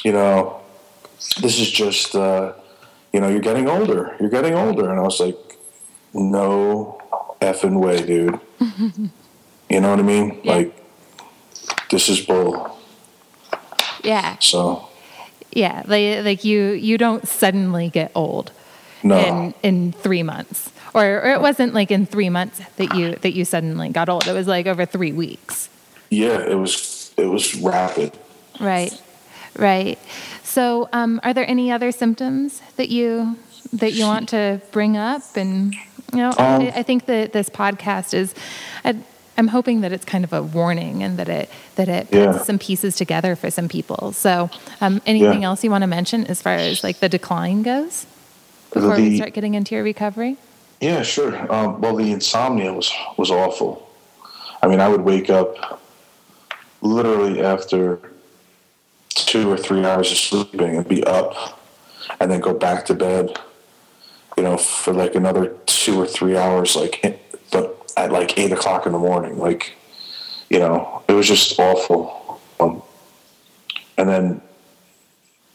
You 0.05 0.13
know, 0.13 0.61
this 1.41 1.59
is 1.59 1.71
just, 1.71 2.15
uh, 2.15 2.53
you 3.13 3.21
know, 3.21 3.29
you're 3.29 3.41
getting 3.41 3.69
older. 3.69 4.15
You're 4.21 4.31
getting 4.31 4.55
older." 4.55 4.89
And 4.89 5.01
I 5.01 5.03
was 5.03 5.19
like, 5.19 5.37
"No 6.15 7.00
effing 7.41 7.81
way, 7.81 8.05
dude." 8.05 8.39
you 9.69 9.81
know 9.81 9.91
what 9.91 9.99
I 9.99 10.03
mean? 10.03 10.41
Yeah. 10.43 10.55
Like, 10.55 10.85
this 11.91 12.09
is 12.09 12.21
bull. 12.21 12.79
Yeah. 14.03 14.37
So. 14.41 14.87
Yeah, 15.53 15.83
like 15.87 16.25
like 16.25 16.45
you 16.45 16.71
you 16.73 16.97
don't 16.97 17.27
suddenly 17.27 17.89
get 17.89 18.13
old. 18.15 18.53
No. 19.03 19.19
In 19.19 19.55
in 19.63 19.93
three 19.93 20.23
months, 20.23 20.71
or, 20.95 21.05
or 21.05 21.33
it 21.33 21.41
wasn't 21.41 21.75
like 21.75 21.91
in 21.91 22.07
three 22.07 22.31
months 22.31 22.61
that 22.77 22.95
you 22.95 23.17
that 23.17 23.33
you 23.33 23.45
suddenly 23.45 23.89
got 23.89 24.09
old. 24.09 24.27
It 24.27 24.33
was 24.33 24.47
like 24.47 24.67
over 24.67 24.87
three 24.87 25.13
weeks. 25.13 25.69
Yeah, 26.11 26.39
it 26.41 26.55
was 26.55 27.13
it 27.17 27.27
was 27.27 27.55
rapid. 27.57 28.17
Right, 28.61 29.01
right. 29.57 29.99
So, 30.43 30.89
um, 30.93 31.21
are 31.23 31.33
there 31.33 31.49
any 31.49 31.71
other 31.71 31.93
symptoms 31.93 32.61
that 32.77 32.89
you 32.89 33.39
that 33.73 33.93
you 33.93 34.05
want 34.05 34.29
to 34.31 34.61
bring 34.73 34.97
up? 34.97 35.37
And 35.37 35.75
you 36.13 36.19
know, 36.19 36.31
um, 36.31 36.63
I, 36.63 36.73
I, 36.77 36.83
think 36.83 37.07
that 37.07 37.33
this 37.33 37.49
podcast 37.49 38.15
is. 38.15 38.35
I, 38.85 38.97
I'm 39.41 39.49
hoping 39.49 39.81
that 39.81 39.93
it's 39.93 40.05
kind 40.05 40.23
of 40.23 40.35
a 40.35 40.43
warning 40.43 41.03
and 41.03 41.19
that 41.19 41.29
it 41.29 41.51
that 41.77 41.89
it 41.89 42.09
yeah. 42.11 42.33
puts 42.33 42.45
some 42.45 42.59
pieces 42.59 42.95
together 42.97 43.35
for 43.35 43.51
some 43.51 43.69
people. 43.69 44.13
So, 44.13 44.51
um, 44.83 45.01
anything 45.07 45.41
yeah. 45.43 45.49
else 45.49 45.65
you 45.65 45.71
want 45.71 45.83
to 45.83 45.87
mention 45.87 46.27
as 46.27 46.43
far 46.43 46.55
as 46.55 46.85
like 46.85 47.01
the 47.01 47.09
decline 47.09 47.63
goes 47.63 48.07
before 48.73 48.97
the, 48.97 49.03
we 49.03 49.17
start 49.17 49.33
getting 49.33 49.55
into 49.55 49.75
your 49.75 49.83
recovery? 49.83 50.37
Yeah, 50.81 51.03
sure. 51.03 51.37
Um, 51.53 51.81
well, 51.81 51.97
the 51.97 52.13
insomnia 52.13 52.73
was 52.73 52.93
was 53.17 53.31
awful. 53.31 53.91
I 54.63 54.69
mean, 54.69 54.81
I 54.81 54.89
would 54.89 55.03
wake 55.03 55.31
up 55.31 55.81
literally 56.83 57.41
after 57.41 57.99
two 59.09 59.51
or 59.51 59.57
three 59.57 59.85
hours 59.85 60.11
of 60.11 60.19
sleeping 60.19 60.77
and 60.77 60.87
be 60.87 61.03
up, 61.05 61.61
and 62.21 62.31
then 62.31 62.41
go 62.41 62.53
back 62.53 62.85
to 62.87 62.95
bed. 62.95 63.39
You 64.37 64.45
know, 64.45 64.57
for 64.57 64.93
like 64.93 65.15
another 65.15 65.55
two 65.81 65.99
or 65.99 66.07
three 66.07 66.37
hours, 66.37 66.77
like 66.77 67.19
but 67.51 67.93
at 67.97 68.13
like 68.13 68.39
eight 68.39 68.53
o'clock 68.53 68.87
in 68.87 68.93
the 68.93 68.99
morning. 68.99 69.39
Like, 69.39 69.73
you 70.51 70.59
know, 70.59 71.03
it 71.09 71.13
was 71.13 71.27
just 71.27 71.59
awful. 71.59 72.41
Um, 72.61 72.83
and 73.97 74.09
then, 74.09 74.43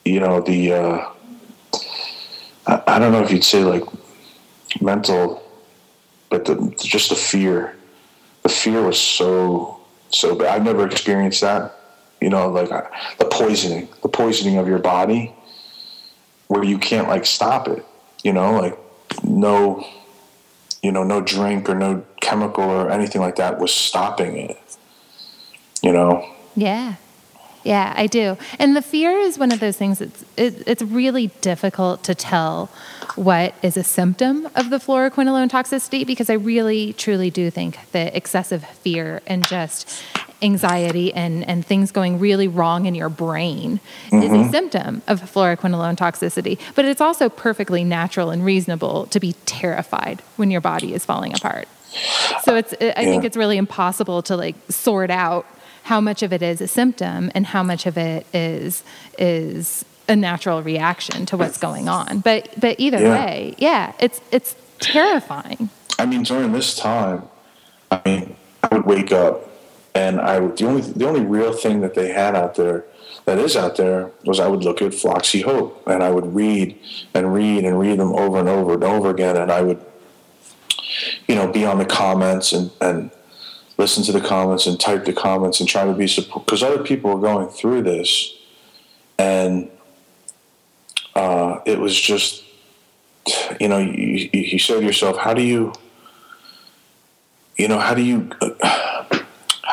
you 0.04 0.20
know, 0.20 0.42
the, 0.42 0.74
uh, 0.74 1.10
I, 2.68 2.82
I, 2.88 3.00
don't 3.00 3.12
know 3.12 3.22
if 3.22 3.32
you'd 3.32 3.44
say 3.44 3.64
like 3.64 3.84
mental, 4.82 5.44
but 6.30 6.46
the, 6.46 6.74
just 6.84 7.10
the 7.10 7.16
fear, 7.16 7.76
the 8.44 8.50
fear 8.50 8.82
was 8.82 9.00
so, 9.00 9.80
so 10.10 10.36
bad. 10.36 10.48
I've 10.48 10.64
never 10.64 10.86
experienced 10.86 11.42
that, 11.42 11.80
you 12.20 12.30
know, 12.30 12.50
like 12.50 12.70
the 13.20 13.26
poisoning, 13.26 13.88
the 14.02 14.10
poisoning 14.10 14.58
of 14.58 14.68
your 14.68 14.80
body 14.80 15.36
where 16.48 16.64
you 16.64 16.78
can't 16.78 17.08
like 17.08 17.26
stop 17.26 17.68
it, 17.68 17.86
you 18.24 18.34
know, 18.34 18.54
like 18.54 18.78
no, 19.24 19.86
you 20.86 20.92
know, 20.92 21.04
no 21.04 21.20
drink 21.20 21.68
or 21.68 21.74
no 21.74 22.06
chemical 22.22 22.64
or 22.64 22.92
anything 22.92 23.20
like 23.20 23.38
that 23.38 23.60
was 23.60 23.74
stopping 23.74 24.38
it. 24.38 24.78
You 25.82 25.92
know? 25.92 26.30
Yeah. 26.56 26.96
Yeah, 27.64 27.94
I 27.98 28.06
do. 28.06 28.38
And 28.60 28.76
the 28.76 28.82
fear 28.84 29.18
is 29.18 29.40
one 29.40 29.52
of 29.52 29.60
those 29.60 29.76
things 29.76 29.98
that's 29.98 30.24
it, 30.38 30.62
it's 30.68 30.84
really 30.84 31.28
difficult 31.42 32.04
to 32.04 32.14
tell 32.14 32.68
what 33.16 33.56
is 33.64 33.76
a 33.76 33.84
symptom 33.84 34.48
of 34.56 34.70
the 34.70 34.78
fluoroquinolone 34.78 35.50
toxicity 35.50 36.06
because 36.06 36.30
I 36.30 36.34
really 36.34 36.94
truly 36.94 37.32
do 37.32 37.50
think 37.50 37.80
that 37.92 38.16
excessive 38.16 38.64
fear 38.64 39.24
and 39.26 39.44
just 39.48 40.04
anxiety 40.42 41.14
and, 41.14 41.48
and 41.48 41.66
things 41.66 41.92
going 41.92 42.20
really 42.20 42.48
wrong 42.48 42.86
in 42.86 42.96
your 42.96 43.10
brain 43.10 43.80
mm-hmm. 44.08 44.18
is 44.18 44.32
a 44.32 44.36
mm-hmm. 44.36 44.52
symptom 44.52 45.02
of 45.08 45.22
fluoroquinolone 45.22 45.96
toxicity. 45.96 46.60
But 46.76 46.86
it's 46.86 47.02
also 47.02 47.30
perfectly 47.30 47.84
natural 47.84 48.30
and 48.30 48.44
reasonable 48.44 49.08
to 49.08 49.20
be 49.20 49.34
terrified 49.46 50.22
when 50.36 50.52
your 50.52 50.62
body 50.62 50.94
is 50.94 51.06
falling 51.06 51.34
apart. 51.34 51.68
So 52.44 52.56
it's 52.56 52.74
I 52.74 52.86
yeah. 52.86 52.94
think 52.96 53.24
it's 53.24 53.38
really 53.38 53.58
impossible 53.58 54.22
to 54.24 54.36
like 54.36 54.56
sort 54.70 55.10
out 55.10 55.46
how 55.84 56.02
much 56.02 56.24
of 56.24 56.34
it 56.34 56.42
is 56.42 56.62
a 56.62 56.68
symptom 56.68 57.32
and 57.36 57.46
how 57.46 57.64
much 57.64 57.86
of 57.86 57.98
it 57.98 58.26
is 58.34 58.84
is 59.18 59.86
a 60.08 60.16
natural 60.16 60.62
reaction 60.62 61.26
to 61.28 61.38
what's 61.38 61.58
going 61.58 61.88
on. 61.88 62.20
But 62.20 62.50
but 62.60 62.80
either 62.80 63.00
yeah. 63.00 63.26
way, 63.26 63.56
yeah, 63.58 63.94
it's 64.00 64.20
it's 64.32 64.56
terrifying. 64.80 65.70
I 65.98 66.06
mean, 66.06 66.24
during 66.24 66.52
this 66.52 66.76
time, 66.76 67.24
I 67.90 68.02
mean, 68.06 68.36
I 68.62 68.76
would 68.76 68.86
wake 68.86 69.12
up 69.12 69.50
and 69.96 70.20
I 70.20 70.40
the 70.40 70.66
only 70.68 70.82
the 70.82 71.08
only 71.08 71.22
real 71.22 71.54
thing 71.54 71.82
that 71.82 71.96
they 71.96 72.12
had 72.12 72.36
out 72.36 72.56
there 72.56 72.86
that 73.24 73.40
is 73.40 73.56
out 73.56 73.78
there 73.78 74.12
was 74.26 74.40
I 74.40 74.48
would 74.48 74.64
look 74.64 74.82
at 74.82 74.92
Floxie 74.92 75.44
Hope 75.44 75.82
and 75.88 76.04
I 76.04 76.12
would 76.12 76.36
read 76.36 76.78
and 77.14 77.34
read 77.34 77.64
and 77.64 77.80
read 77.80 77.98
them 77.98 78.14
over 78.14 78.38
and 78.38 78.50
over 78.50 78.74
and 78.74 78.84
over 78.84 79.10
again 79.10 79.38
and 79.38 79.52
I 79.52 79.62
would 79.62 79.84
you 81.28 81.36
know 81.36 81.52
be 81.52 81.66
on 81.66 81.80
the 81.80 81.86
comments 81.86 82.52
and 82.52 82.70
and 82.82 83.10
listen 83.78 84.04
to 84.04 84.12
the 84.12 84.22
comments 84.22 84.68
and 84.68 84.80
type 84.80 85.06
the 85.06 85.14
comments 85.14 85.60
and 85.60 85.68
try 85.68 85.86
to 85.86 85.94
be 85.94 86.08
support 86.08 86.46
because 86.46 86.62
other 86.62 86.84
people 86.84 87.14
were 87.14 87.22
going 87.22 87.48
through 87.48 87.84
this 87.84 88.34
and 89.18 89.70
uh, 91.16 91.60
it 91.66 91.80
was 91.80 92.00
just 92.00 92.44
you 93.62 93.70
know 93.70 93.80
you, 93.80 94.30
you 94.34 94.60
say 94.60 94.80
to 94.80 94.86
yourself 94.86 95.18
how 95.18 95.34
do 95.34 95.42
you 95.42 95.74
you 97.58 97.70
know 97.70 97.80
how 97.80 97.94
do 97.94 98.02
you 98.02 98.30
uh, 98.42 98.85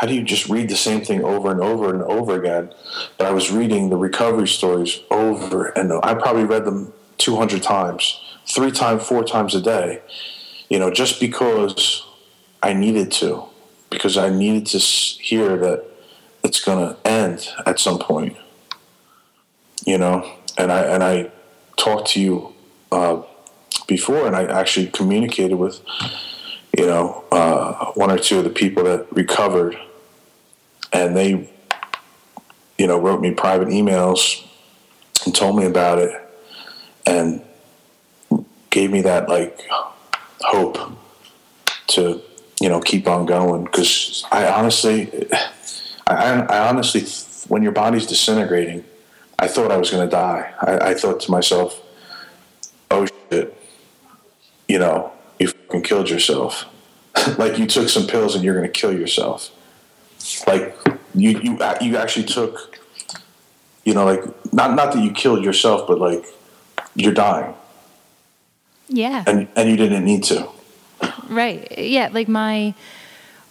how 0.03 0.09
do 0.09 0.17
you 0.17 0.25
just 0.25 0.49
read 0.49 0.69
the 0.69 0.75
same 0.75 1.01
thing 1.01 1.23
over 1.23 1.53
and 1.53 1.61
over 1.61 1.95
and 1.95 2.03
over 2.03 2.37
again? 2.37 2.75
But 3.19 3.29
I 3.29 3.31
was 3.31 3.53
reading 3.53 3.89
the 3.89 3.97
recovery 3.97 4.49
stories 4.49 4.99
over 5.13 5.69
and 5.69 5.93
I 6.03 6.15
probably 6.15 6.43
read 6.43 6.65
them 6.65 6.93
200 7.19 7.63
times, 7.63 8.21
three 8.45 8.73
times, 8.73 9.05
four 9.07 9.23
times 9.23 9.55
a 9.55 9.61
day, 9.61 10.03
you 10.69 10.81
know, 10.81 10.91
just 10.91 11.21
because 11.21 12.05
I 12.65 12.73
needed 12.73 13.13
to, 13.13 13.45
because 13.91 14.17
I 14.17 14.29
needed 14.29 14.67
to 14.67 14.79
hear 14.79 15.57
that 15.59 15.85
it's 16.43 16.59
going 16.59 16.81
to 16.81 16.97
end 17.09 17.49
at 17.65 17.79
some 17.79 18.01
point, 18.01 18.37
you 19.87 19.99
know, 19.99 20.29
and 20.59 20.73
I, 20.73 20.81
and 20.81 21.05
I 21.05 21.31
talked 21.77 22.09
to 22.09 22.21
you 22.21 22.55
uh, 22.91 23.23
before 23.87 24.27
and 24.27 24.35
I 24.35 24.47
actually 24.47 24.89
communicated 24.89 25.55
with, 25.55 25.81
you 26.77 26.87
know, 26.87 27.23
uh, 27.31 27.93
one 27.93 28.11
or 28.11 28.19
two 28.19 28.39
of 28.39 28.45
the 28.45 28.51
people 28.51 28.83
that 28.83 29.07
recovered 29.13 29.79
and 30.93 31.17
they, 31.17 31.51
you 32.79 32.87
know, 32.87 32.99
wrote 32.99 33.21
me 33.21 33.33
private 33.33 33.69
emails 33.69 34.47
and 35.25 35.35
told 35.35 35.57
me 35.57 35.65
about 35.65 35.99
it, 35.99 36.13
and 37.07 37.43
gave 38.71 38.91
me 38.91 39.03
that 39.03 39.29
like 39.29 39.61
hope 40.41 40.79
to 41.87 42.21
you 42.61 42.69
know 42.69 42.81
keep 42.81 43.07
on 43.07 43.27
going 43.27 43.65
because 43.65 44.25
I 44.31 44.47
honestly, 44.49 45.29
I, 46.07 46.43
I 46.49 46.69
honestly, 46.69 47.03
when 47.49 47.63
your 47.63 47.73
body's 47.73 48.07
disintegrating, 48.07 48.85
I 49.39 49.49
thought 49.49 49.71
I 49.71 49.77
was 49.77 49.91
going 49.91 50.07
to 50.07 50.11
die. 50.11 50.53
I, 50.61 50.91
I 50.91 50.95
thought 50.95 51.21
to 51.21 51.31
myself, 51.31 51.81
"Oh 52.91 53.07
shit," 53.31 53.57
you 54.69 54.79
know, 54.79 55.13
you 55.39 55.49
fucking 55.49 55.83
killed 55.83 56.11
yourself. 56.11 56.67
like 57.39 57.59
you 57.59 57.67
took 57.67 57.89
some 57.89 58.07
pills 58.07 58.35
and 58.35 58.43
you're 58.43 58.55
going 58.55 58.67
to 58.67 58.73
kill 58.73 58.93
yourself 58.93 59.51
like 60.47 60.77
you 61.15 61.31
you 61.41 61.59
you 61.81 61.97
actually 61.97 62.25
took 62.25 62.79
you 63.85 63.95
know 63.95 64.05
like 64.05 64.23
not 64.53 64.75
not 64.75 64.93
that 64.93 65.03
you 65.03 65.13
killed 65.13 65.45
yourself 65.45 65.87
but 65.87 65.99
like 65.99 66.25
you're 66.95 67.15
dying. 67.15 67.55
Yeah. 68.89 69.25
And 69.27 69.49
and 69.57 69.71
you 69.71 69.77
didn't 69.77 70.05
need 70.05 70.25
to. 70.25 70.49
Right. 71.29 71.79
Yeah 71.79 72.11
like 72.13 72.29
my 72.29 72.75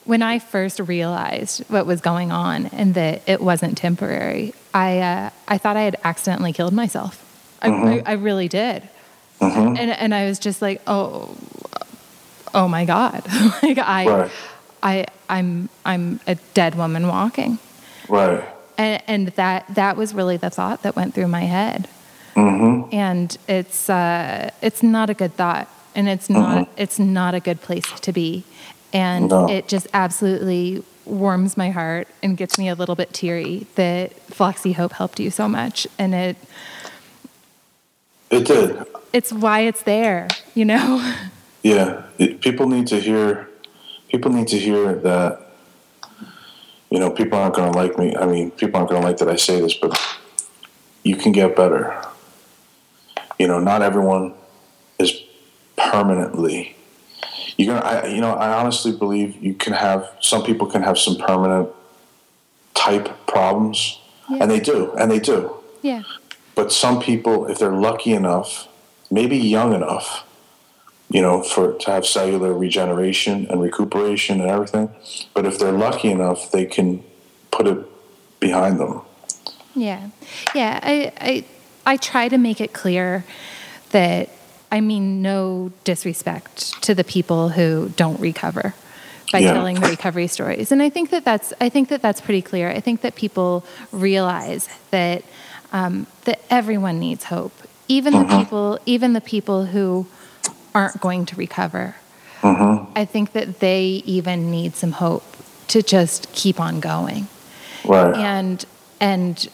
when 0.05 0.21
i 0.21 0.39
first 0.39 0.79
realized 0.79 1.61
what 1.69 1.85
was 1.85 2.01
going 2.01 2.31
on 2.31 2.65
and 2.67 2.95
that 2.95 3.21
it 3.27 3.39
wasn't 3.39 3.77
temporary 3.77 4.51
i 4.73 4.97
uh, 4.97 5.29
i 5.47 5.57
thought 5.59 5.77
i 5.77 5.81
had 5.81 5.95
accidentally 6.03 6.53
killed 6.53 6.73
myself. 6.73 7.27
I, 7.61 7.69
mm-hmm. 7.69 8.07
I, 8.07 8.11
I, 8.11 8.13
really 8.13 8.47
did. 8.47 8.89
Mm-hmm. 9.39 9.77
and 9.77 9.91
and 9.91 10.15
i 10.15 10.25
was 10.25 10.39
just 10.39 10.61
like 10.61 10.81
oh 10.87 11.35
oh 12.53 12.67
my 12.67 12.85
god. 12.85 13.25
Like 13.63 13.77
i 13.77 14.05
right. 14.05 14.31
I 14.83 15.05
I'm 15.29 15.69
I'm 15.85 16.19
a 16.27 16.35
dead 16.53 16.75
woman 16.75 17.07
walking. 17.07 17.59
Right. 18.07 18.43
And 18.77 19.01
and 19.07 19.27
that 19.29 19.65
that 19.75 19.97
was 19.97 20.13
really 20.13 20.37
the 20.37 20.49
thought 20.49 20.83
that 20.83 20.95
went 20.95 21.13
through 21.13 21.27
my 21.27 21.45
head. 21.45 21.87
Mm-hmm. 22.35 22.93
And 22.95 23.37
it's 23.47 23.89
uh, 23.89 24.51
it's 24.61 24.81
not 24.81 25.09
a 25.09 25.13
good 25.13 25.33
thought, 25.35 25.67
and 25.95 26.07
it's 26.07 26.29
not 26.29 26.65
mm-hmm. 26.65 26.73
it's 26.77 26.97
not 26.97 27.35
a 27.35 27.39
good 27.39 27.61
place 27.61 27.91
to 28.01 28.13
be, 28.13 28.45
and 28.93 29.29
no. 29.29 29.49
it 29.49 29.67
just 29.67 29.87
absolutely 29.93 30.83
warms 31.03 31.57
my 31.57 31.71
heart 31.71 32.07
and 32.23 32.37
gets 32.37 32.57
me 32.57 32.69
a 32.69 32.75
little 32.75 32.95
bit 32.95 33.11
teary 33.11 33.67
that 33.75 34.15
Floxie 34.27 34.75
Hope 34.75 34.93
helped 34.93 35.19
you 35.19 35.29
so 35.29 35.49
much, 35.49 35.87
and 35.99 36.15
it 36.15 36.37
It 38.29 38.45
did. 38.45 38.81
it's 39.11 39.33
why 39.33 39.61
it's 39.61 39.83
there, 39.83 40.27
you 40.55 40.65
know. 40.65 41.15
Yeah, 41.63 42.05
it, 42.17 42.41
people 42.41 42.67
need 42.67 42.87
to 42.87 42.99
hear. 42.99 43.47
People 44.11 44.31
need 44.31 44.47
to 44.49 44.57
hear 44.59 44.93
that. 44.93 45.39
You 46.89 46.99
know, 46.99 47.09
people 47.09 47.39
aren't 47.39 47.55
going 47.55 47.71
to 47.71 47.77
like 47.77 47.97
me. 47.97 48.13
I 48.17 48.25
mean, 48.25 48.51
people 48.51 48.77
aren't 48.77 48.89
going 48.89 49.01
to 49.01 49.07
like 49.07 49.17
that 49.17 49.29
I 49.29 49.37
say 49.37 49.61
this, 49.61 49.73
but 49.75 49.97
you 51.03 51.15
can 51.15 51.31
get 51.31 51.55
better. 51.55 51.95
You 53.39 53.47
know, 53.47 53.59
not 53.59 53.81
everyone 53.81 54.33
is 54.99 55.21
permanently. 55.77 56.75
You're 57.57 57.75
gonna. 57.79 57.85
I, 57.85 58.07
you 58.07 58.21
know, 58.21 58.33
I 58.33 58.53
honestly 58.59 58.91
believe 58.91 59.41
you 59.41 59.53
can 59.53 59.73
have. 59.73 60.09
Some 60.19 60.43
people 60.43 60.67
can 60.67 60.83
have 60.83 60.97
some 60.97 61.15
permanent 61.15 61.69
type 62.73 63.25
problems, 63.27 63.99
Yeah. 64.29 64.37
and 64.41 64.51
they 64.51 64.59
do, 64.59 64.93
and 64.93 65.09
they 65.09 65.19
do. 65.19 65.55
Yeah, 65.81 66.03
But 66.55 66.71
some 66.71 66.99
people, 67.01 67.47
if 67.47 67.57
they're 67.59 67.71
lucky 67.71 68.13
enough, 68.13 68.67
maybe 69.09 69.37
young 69.37 69.73
enough, 69.73 70.23
you 71.11 71.21
know, 71.21 71.43
for 71.43 71.73
to 71.73 71.91
have 71.91 72.05
cellular 72.05 72.53
regeneration 72.53 73.45
and 73.49 73.61
recuperation 73.61 74.39
and 74.41 74.49
everything. 74.49 74.89
But 75.33 75.45
if 75.45 75.59
they're 75.59 75.71
lucky 75.87 76.09
enough, 76.09 76.51
they 76.51 76.65
can 76.65 77.03
put 77.51 77.67
it 77.67 77.79
behind 78.39 78.79
them. 78.79 79.01
yeah, 79.75 80.09
yeah. 80.55 80.79
I 80.83 81.11
I 81.19 81.45
I 81.85 81.97
try 81.97 82.29
to 82.29 82.37
make 82.37 82.59
it 82.61 82.71
clear 82.73 83.23
that 83.91 84.29
I 84.71 84.79
mean 84.81 85.21
no 85.21 85.71
disrespect 85.83 86.81
to 86.83 86.95
the 86.95 87.03
people 87.03 87.49
who 87.49 87.89
don't 87.97 88.19
recover 88.19 88.73
by 89.31 89.39
Yeah. 89.39 89.53
telling 89.53 89.79
the 89.79 89.87
recovery 89.89 90.27
stories, 90.27 90.71
and 90.71 90.81
I 90.81 90.89
think 90.89 91.09
that 91.09 91.23
that's 91.25 91.53
I 91.61 91.69
think 91.69 91.89
that 91.89 92.01
that's 92.01 92.21
pretty 92.21 92.41
clear. 92.41 92.69
I 92.69 92.79
think 92.79 93.01
that 93.01 93.15
people 93.15 93.63
realize 93.91 94.67
that 94.91 95.23
um, 95.73 96.07
that 96.25 96.39
everyone 96.49 96.99
needs 96.99 97.25
hope, 97.25 97.53
even 97.87 98.13
the 98.13 98.25
people 98.37 98.79
even 98.85 99.13
the 99.13 99.21
people 99.21 99.65
who 99.73 100.05
aren't 100.73 100.99
going 101.01 101.25
to 101.27 101.35
recover. 101.35 101.95
Mm-hmm. 102.41 102.91
I 102.95 103.05
think 103.05 103.33
that 103.33 103.59
they 103.59 104.01
even 104.05 104.49
need 104.51 104.75
some 104.75 104.93
hope 104.93 105.23
to 105.67 105.81
just 105.81 106.31
keep 106.33 106.59
on 106.59 106.79
going 106.79 107.27
Right. 107.85 108.15
and 108.15 108.65
and 108.99 109.47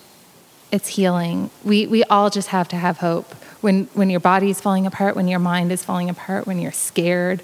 it's 0.71 0.87
healing. 0.89 1.49
We 1.63 1.87
we 1.87 2.03
all 2.05 2.29
just 2.29 2.49
have 2.49 2.67
to 2.69 2.75
have 2.75 2.97
hope. 2.99 3.33
When 3.61 3.85
when 3.93 4.09
your 4.09 4.19
body's 4.19 4.59
falling 4.61 4.85
apart, 4.85 5.15
when 5.15 5.27
your 5.27 5.39
mind 5.39 5.71
is 5.71 5.83
falling 5.83 6.09
apart, 6.09 6.45
when 6.47 6.59
you're 6.59 6.71
scared, 6.71 7.41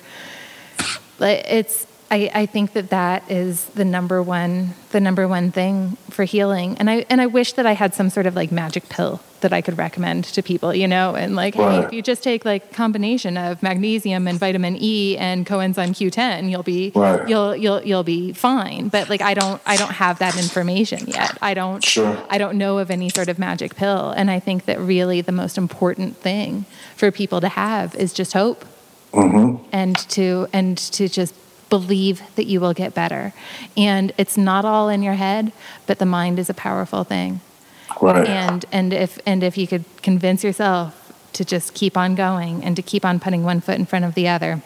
it's 1.19 1.87
I, 2.13 2.29
I 2.41 2.45
think 2.45 2.73
that 2.73 2.91
that 2.91 3.31
is 3.31 3.65
the 3.69 3.83
number 3.83 4.21
one 4.21 4.75
the 4.91 5.01
number 5.01 5.27
one 5.27 5.51
thing 5.51 5.97
for 6.11 6.25
healing. 6.25 6.77
And 6.77 6.87
I 6.87 7.05
and 7.09 7.19
I 7.19 7.25
wish 7.25 7.53
that 7.53 7.65
I 7.65 7.71
had 7.71 7.95
some 7.95 8.11
sort 8.11 8.27
of 8.27 8.35
like 8.35 8.51
magic 8.51 8.87
pill 8.87 9.19
that 9.41 9.51
I 9.51 9.61
could 9.61 9.79
recommend 9.79 10.25
to 10.25 10.43
people, 10.43 10.75
you 10.75 10.87
know, 10.87 11.15
and 11.15 11.35
like, 11.35 11.55
hey, 11.55 11.79
if 11.79 11.91
you 11.91 12.03
just 12.03 12.21
take 12.21 12.45
like 12.45 12.71
combination 12.71 13.35
of 13.35 13.63
magnesium 13.63 14.27
and 14.27 14.39
vitamin 14.39 14.77
E 14.79 15.17
and 15.17 15.47
coenzyme 15.47 15.89
Q10, 15.89 16.51
you'll 16.51 16.61
be 16.61 16.91
Right. 16.93 17.27
you'll 17.27 17.55
you'll 17.55 17.81
you'll 17.81 18.03
be 18.03 18.31
fine. 18.31 18.89
But 18.89 19.09
like 19.09 19.23
I 19.23 19.33
don't 19.33 19.59
I 19.65 19.75
don't 19.75 19.93
have 19.93 20.19
that 20.19 20.37
information 20.37 21.07
yet. 21.07 21.35
I 21.41 21.55
don't 21.55 21.83
Sure. 21.83 22.15
I 22.29 22.37
don't 22.37 22.59
know 22.59 22.77
of 22.77 22.91
any 22.91 23.09
sort 23.09 23.27
of 23.27 23.39
magic 23.39 23.75
pill. 23.75 24.11
And 24.11 24.29
I 24.29 24.39
think 24.39 24.65
that 24.65 24.79
really 24.79 25.21
the 25.21 25.31
most 25.31 25.57
important 25.57 26.17
thing 26.17 26.65
for 26.95 27.09
people 27.11 27.41
to 27.41 27.49
have 27.49 27.95
is 27.95 28.13
just 28.13 28.33
hope. 28.33 28.65
Mm-hmm. 29.13 29.63
And 29.71 29.95
to 30.09 30.47
and 30.53 30.77
to 30.77 31.07
just 31.07 31.33
believe 31.77 32.21
that 32.35 32.45
you 32.51 32.59
will 32.63 32.73
get 32.83 32.93
better. 32.93 33.33
And 33.75 34.11
it's 34.17 34.37
not 34.37 34.63
all 34.65 34.89
in 34.89 35.01
your 35.01 35.15
head, 35.27 35.51
but 35.87 35.97
the 35.97 36.05
mind 36.05 36.37
is 36.37 36.49
a 36.49 36.53
powerful 36.53 37.03
thing. 37.03 37.39
right. 38.01 38.27
And 38.27 38.65
and 38.71 38.93
if 38.93 39.11
and 39.25 39.41
if 39.43 39.57
you 39.57 39.65
could 39.67 39.85
convince 40.09 40.43
yourself 40.43 40.89
to 41.37 41.43
just 41.43 41.73
keep 41.73 41.97
on 41.97 42.13
going 42.15 42.63
and 42.65 42.75
to 42.75 42.81
keep 42.91 43.03
on 43.05 43.19
putting 43.19 43.43
one 43.43 43.59
foot 43.61 43.77
in 43.81 43.85
front 43.85 44.05
of 44.05 44.13
the 44.13 44.27
other, 44.27 44.61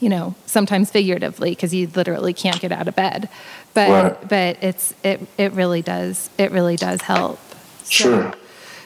you 0.00 0.08
know, 0.08 0.34
sometimes 0.46 0.90
figuratively 0.90 1.50
because 1.50 1.74
you 1.74 1.86
literally 1.94 2.32
can't 2.32 2.60
get 2.60 2.72
out 2.72 2.88
of 2.88 2.94
bed, 2.96 3.28
but 3.74 3.88
Right. 3.90 4.28
but 4.34 4.56
it's 4.62 4.94
it 5.02 5.20
it 5.36 5.52
really 5.52 5.82
does 5.82 6.30
it 6.38 6.50
really 6.50 6.76
does 6.76 7.00
help. 7.02 7.38
So- 7.84 7.90
Sure. 7.90 8.32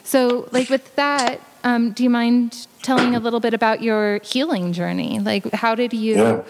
So, 0.03 0.47
like 0.51 0.69
with 0.69 0.85
that, 0.97 1.39
um, 1.63 1.91
do 1.91 2.03
you 2.03 2.11
mind 2.11 2.67
telling 2.83 3.15
a 3.15 3.19
little 3.19 3.39
bit 3.39 3.53
about 3.55 3.81
your 3.81 4.19
healing 4.23 4.71
journey? 4.71 5.17
Like, 5.19 5.51
how 5.51 5.73
did 5.73 5.93
you? 5.93 6.15
Yeah. 6.15 6.41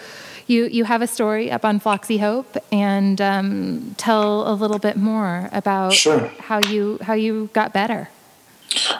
You, 0.47 0.65
you 0.65 0.83
have 0.83 1.01
a 1.01 1.07
story 1.07 1.51
up 1.51 1.65
on 1.65 1.79
Floxie 1.79 2.19
Hope, 2.19 2.55
and 2.71 3.19
um, 3.19 3.95
tell 3.97 4.47
a 4.47 4.53
little 4.53 4.77
bit 4.79 4.95
more 4.95 5.49
about 5.51 5.93
Sure. 5.93 6.27
how 6.39 6.59
you 6.59 6.99
how 7.01 7.13
you 7.13 7.49
got 7.53 7.73
better. 7.73 8.09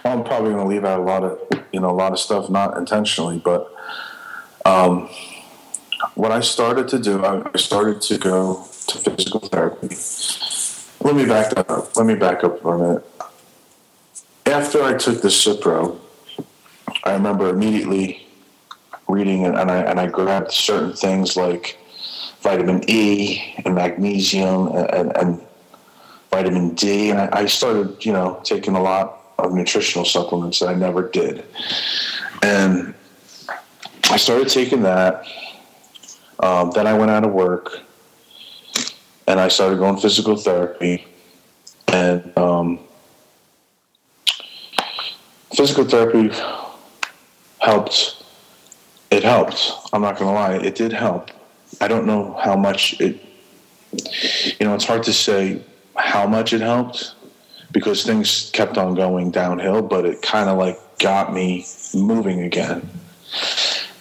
I'm 0.04 0.24
probably 0.24 0.52
going 0.54 0.64
to 0.64 0.68
leave 0.70 0.86
out 0.86 1.00
a 1.00 1.04
lot 1.04 1.24
of 1.24 1.40
you 1.72 1.80
know 1.80 1.90
a 1.90 1.94
lot 1.94 2.12
of 2.14 2.20
stuff 2.20 2.50
not 2.50 2.78
intentionally, 2.78 3.38
but 3.38 3.72
um, 4.66 5.08
what 6.16 6.32
I 6.32 6.40
started 6.40 6.88
to 6.90 7.00
do, 7.00 7.24
I 7.24 7.44
started 7.58 8.02
to 8.04 8.18
go 8.18 8.66
to 8.88 8.98
physical 8.98 9.40
therapy. 9.42 9.96
Let 11.02 11.16
me 11.16 11.26
back 11.26 11.54
that 11.54 11.70
up. 11.70 11.96
Let 11.96 12.06
me 12.08 12.16
back 12.16 12.44
up 12.44 12.62
for 12.62 12.74
a 12.76 12.80
minute. 12.80 13.06
After 14.48 14.84
I 14.84 14.96
took 14.96 15.22
the 15.22 15.28
Cipro, 15.28 16.00
I 17.04 17.14
remember 17.14 17.50
immediately 17.50 18.25
reading 19.08 19.46
and 19.46 19.72
I 19.72 19.78
and 19.78 20.00
I 20.00 20.08
grabbed 20.08 20.52
certain 20.52 20.94
things 20.94 21.38
like 21.38 21.78
vitamin 22.42 22.84
E 22.88 23.56
and 23.66 23.76
magnesium 23.76 24.68
and, 24.68 24.90
and, 24.94 25.18
and 25.18 25.42
vitamin 26.32 26.76
D, 26.76 27.12
and 27.12 27.20
I, 27.20 27.30
I 27.32 27.46
started, 27.46 28.06
you 28.06 28.14
know, 28.14 28.42
taking 28.44 28.76
a 28.76 28.82
lot 28.82 29.22
of 29.38 29.54
nutritional 29.54 30.06
supplements 30.06 30.60
that 30.60 30.70
I 30.70 30.74
never 30.74 31.08
did, 31.10 31.46
and 32.42 32.94
I 34.10 34.18
started 34.18 34.50
taking 34.50 34.84
that. 34.84 35.26
Um, 36.40 36.72
then 36.72 36.86
I 36.86 36.94
went 36.94 37.10
out 37.12 37.24
of 37.24 37.32
work, 37.32 37.80
and 39.28 39.40
I 39.40 39.48
started 39.48 39.80
going 39.80 39.98
physical 39.98 40.36
therapy, 40.36 41.08
and 41.88 42.38
um, 42.38 42.80
physical 45.56 45.86
therapy 45.86 46.36
helped. 47.60 48.25
It 49.16 49.24
helped. 49.24 49.72
I'm 49.94 50.02
not 50.02 50.18
going 50.18 50.28
to 50.28 50.34
lie. 50.34 50.56
It 50.56 50.76
did 50.76 50.92
help. 50.92 51.32
I 51.80 51.88
don't 51.88 52.06
know 52.06 52.38
how 52.44 52.58
much 52.58 53.00
it. 53.00 53.18
You 54.60 54.68
know, 54.68 54.76
it's 54.76 54.84
hard 54.84 55.04
to 55.04 55.14
say 55.14 55.62
how 55.96 56.28
much 56.28 56.52
it 56.52 56.60
helped 56.60 57.16
because 57.72 58.04
things 58.04 58.50
kept 58.52 58.78
on 58.78 58.94
going 58.94 59.32
downhill, 59.32 59.82
but 59.82 60.06
it 60.06 60.22
kind 60.22 60.50
of 60.50 60.58
like 60.58 60.78
got 61.00 61.34
me 61.34 61.66
moving 61.94 62.42
again. 62.42 62.90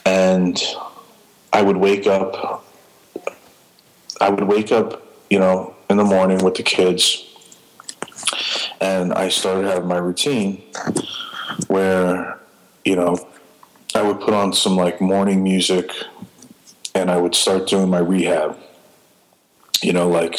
And 0.05 0.61
I 1.53 1.62
would 1.62 1.77
wake 1.77 2.09
up. 2.09 2.64
I 4.20 4.31
would 4.31 4.42
wake 4.42 4.72
up, 4.72 5.07
you 5.31 5.38
know, 5.38 5.77
in 5.88 5.96
the 5.96 6.05
morning 6.05 6.38
with 6.44 6.57
the 6.57 6.64
kids, 6.64 7.24
and 8.81 9.12
I 9.12 9.29
started 9.29 9.66
having 9.66 9.87
my 9.87 9.98
routine 9.98 10.61
where, 11.68 12.40
you 12.85 12.96
know, 12.96 13.29
I 13.94 14.02
would 14.02 14.20
put 14.20 14.35
on 14.35 14.52
some 14.52 14.76
like 14.76 15.00
morning 15.00 15.44
music, 15.44 15.90
and 16.94 17.11
I 17.11 17.16
would 17.16 17.35
start 17.35 17.68
doing 17.68 17.88
my 17.88 18.00
rehab. 18.00 18.59
You 19.83 19.92
know, 19.92 20.09
like 20.09 20.38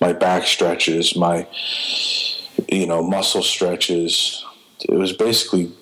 my 0.00 0.12
back 0.12 0.44
stretches, 0.44 1.14
my 1.14 1.46
you 2.68 2.86
know 2.86 3.02
muscle 3.02 3.42
stretches. 3.42 4.44
It 4.88 4.94
was 4.94 5.12
basically, 5.12 5.72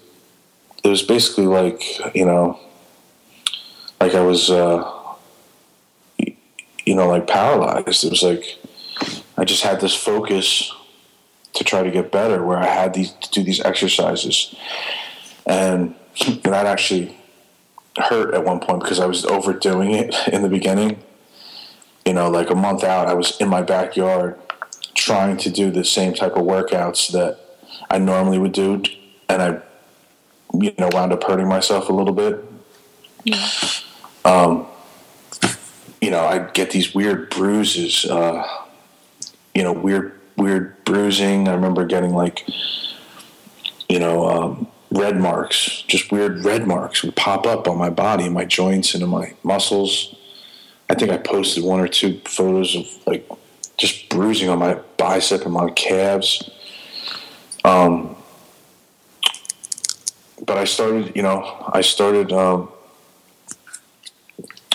it 0.84 0.88
was 0.88 1.02
basically 1.02 1.46
like 1.46 1.82
you 2.14 2.26
know, 2.26 2.60
like 4.00 4.14
I 4.14 4.20
was, 4.20 4.50
uh, 4.50 4.90
you 6.18 6.94
know, 6.94 7.08
like 7.08 7.26
paralyzed. 7.26 8.04
It 8.04 8.10
was 8.10 8.22
like 8.22 8.58
I 9.38 9.44
just 9.44 9.62
had 9.62 9.80
this 9.80 9.94
focus 9.94 10.70
to 11.54 11.64
try 11.64 11.82
to 11.82 11.90
get 11.90 12.12
better, 12.12 12.44
where 12.44 12.58
I 12.58 12.66
had 12.66 12.92
these 12.92 13.12
to 13.12 13.30
do 13.30 13.42
these 13.42 13.60
exercises, 13.60 14.54
and 15.46 15.94
that 16.42 16.66
actually 16.66 17.16
hurt 17.96 18.34
at 18.34 18.44
one 18.44 18.60
point 18.60 18.82
because 18.82 19.00
I 19.00 19.06
was 19.06 19.24
overdoing 19.24 19.92
it 19.92 20.14
in 20.32 20.42
the 20.42 20.48
beginning. 20.48 21.02
You 22.04 22.14
know, 22.14 22.30
like 22.30 22.50
a 22.50 22.54
month 22.54 22.84
out, 22.84 23.08
I 23.08 23.14
was 23.14 23.36
in 23.40 23.48
my 23.48 23.62
backyard 23.62 24.38
trying 24.94 25.36
to 25.38 25.50
do 25.50 25.70
the 25.70 25.84
same 25.84 26.14
type 26.14 26.32
of 26.36 26.44
workouts 26.44 27.10
that 27.12 27.38
I 27.90 27.98
normally 27.98 28.38
would 28.38 28.52
do, 28.52 28.82
and 29.28 29.42
I, 29.42 29.60
you 30.54 30.72
know, 30.78 30.88
wound 30.92 31.12
up 31.12 31.24
hurting 31.24 31.48
myself 31.48 31.88
a 31.88 31.92
little 31.92 32.14
bit. 32.14 32.44
Um, 34.24 34.66
you 36.00 36.10
know, 36.10 36.24
I'd 36.24 36.54
get 36.54 36.70
these 36.70 36.94
weird 36.94 37.30
bruises. 37.30 38.04
Uh, 38.04 38.46
you 39.54 39.62
know, 39.62 39.72
weird, 39.72 40.12
weird 40.36 40.84
bruising. 40.84 41.48
I 41.48 41.54
remember 41.54 41.86
getting 41.86 42.14
like, 42.14 42.46
you 43.88 43.98
know, 43.98 44.28
um, 44.28 44.68
red 44.96 45.20
marks, 45.20 45.82
just 45.86 46.10
weird 46.10 46.44
red 46.44 46.66
marks 46.66 47.02
would 47.02 47.16
pop 47.16 47.46
up 47.46 47.68
on 47.68 47.76
my 47.76 47.90
body, 47.90 48.28
my 48.28 48.44
joints, 48.44 48.94
and 48.94 49.06
my 49.08 49.34
muscles. 49.42 50.14
I 50.88 50.94
think 50.94 51.10
I 51.10 51.18
posted 51.18 51.64
one 51.64 51.80
or 51.80 51.88
two 51.88 52.20
photos 52.24 52.74
of 52.74 52.86
like 53.06 53.28
just 53.76 54.08
bruising 54.08 54.48
on 54.48 54.58
my 54.58 54.74
bicep 54.96 55.44
and 55.44 55.52
my 55.52 55.70
calves. 55.70 56.48
Um, 57.64 58.16
but 60.44 60.56
I 60.56 60.64
started, 60.64 61.14
you 61.16 61.22
know, 61.22 61.70
I 61.72 61.80
started, 61.80 62.32
um, 62.32 62.70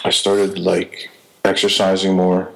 I 0.04 0.10
started 0.10 0.60
like 0.60 1.10
exercising 1.46 2.16
more, 2.16 2.52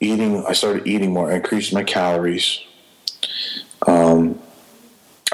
eating. 0.00 0.44
I 0.46 0.52
started 0.52 0.86
eating 0.86 1.12
more. 1.12 1.30
I 1.30 1.36
increased 1.36 1.72
my 1.72 1.82
calories. 1.82 2.60
Um, 3.86 4.38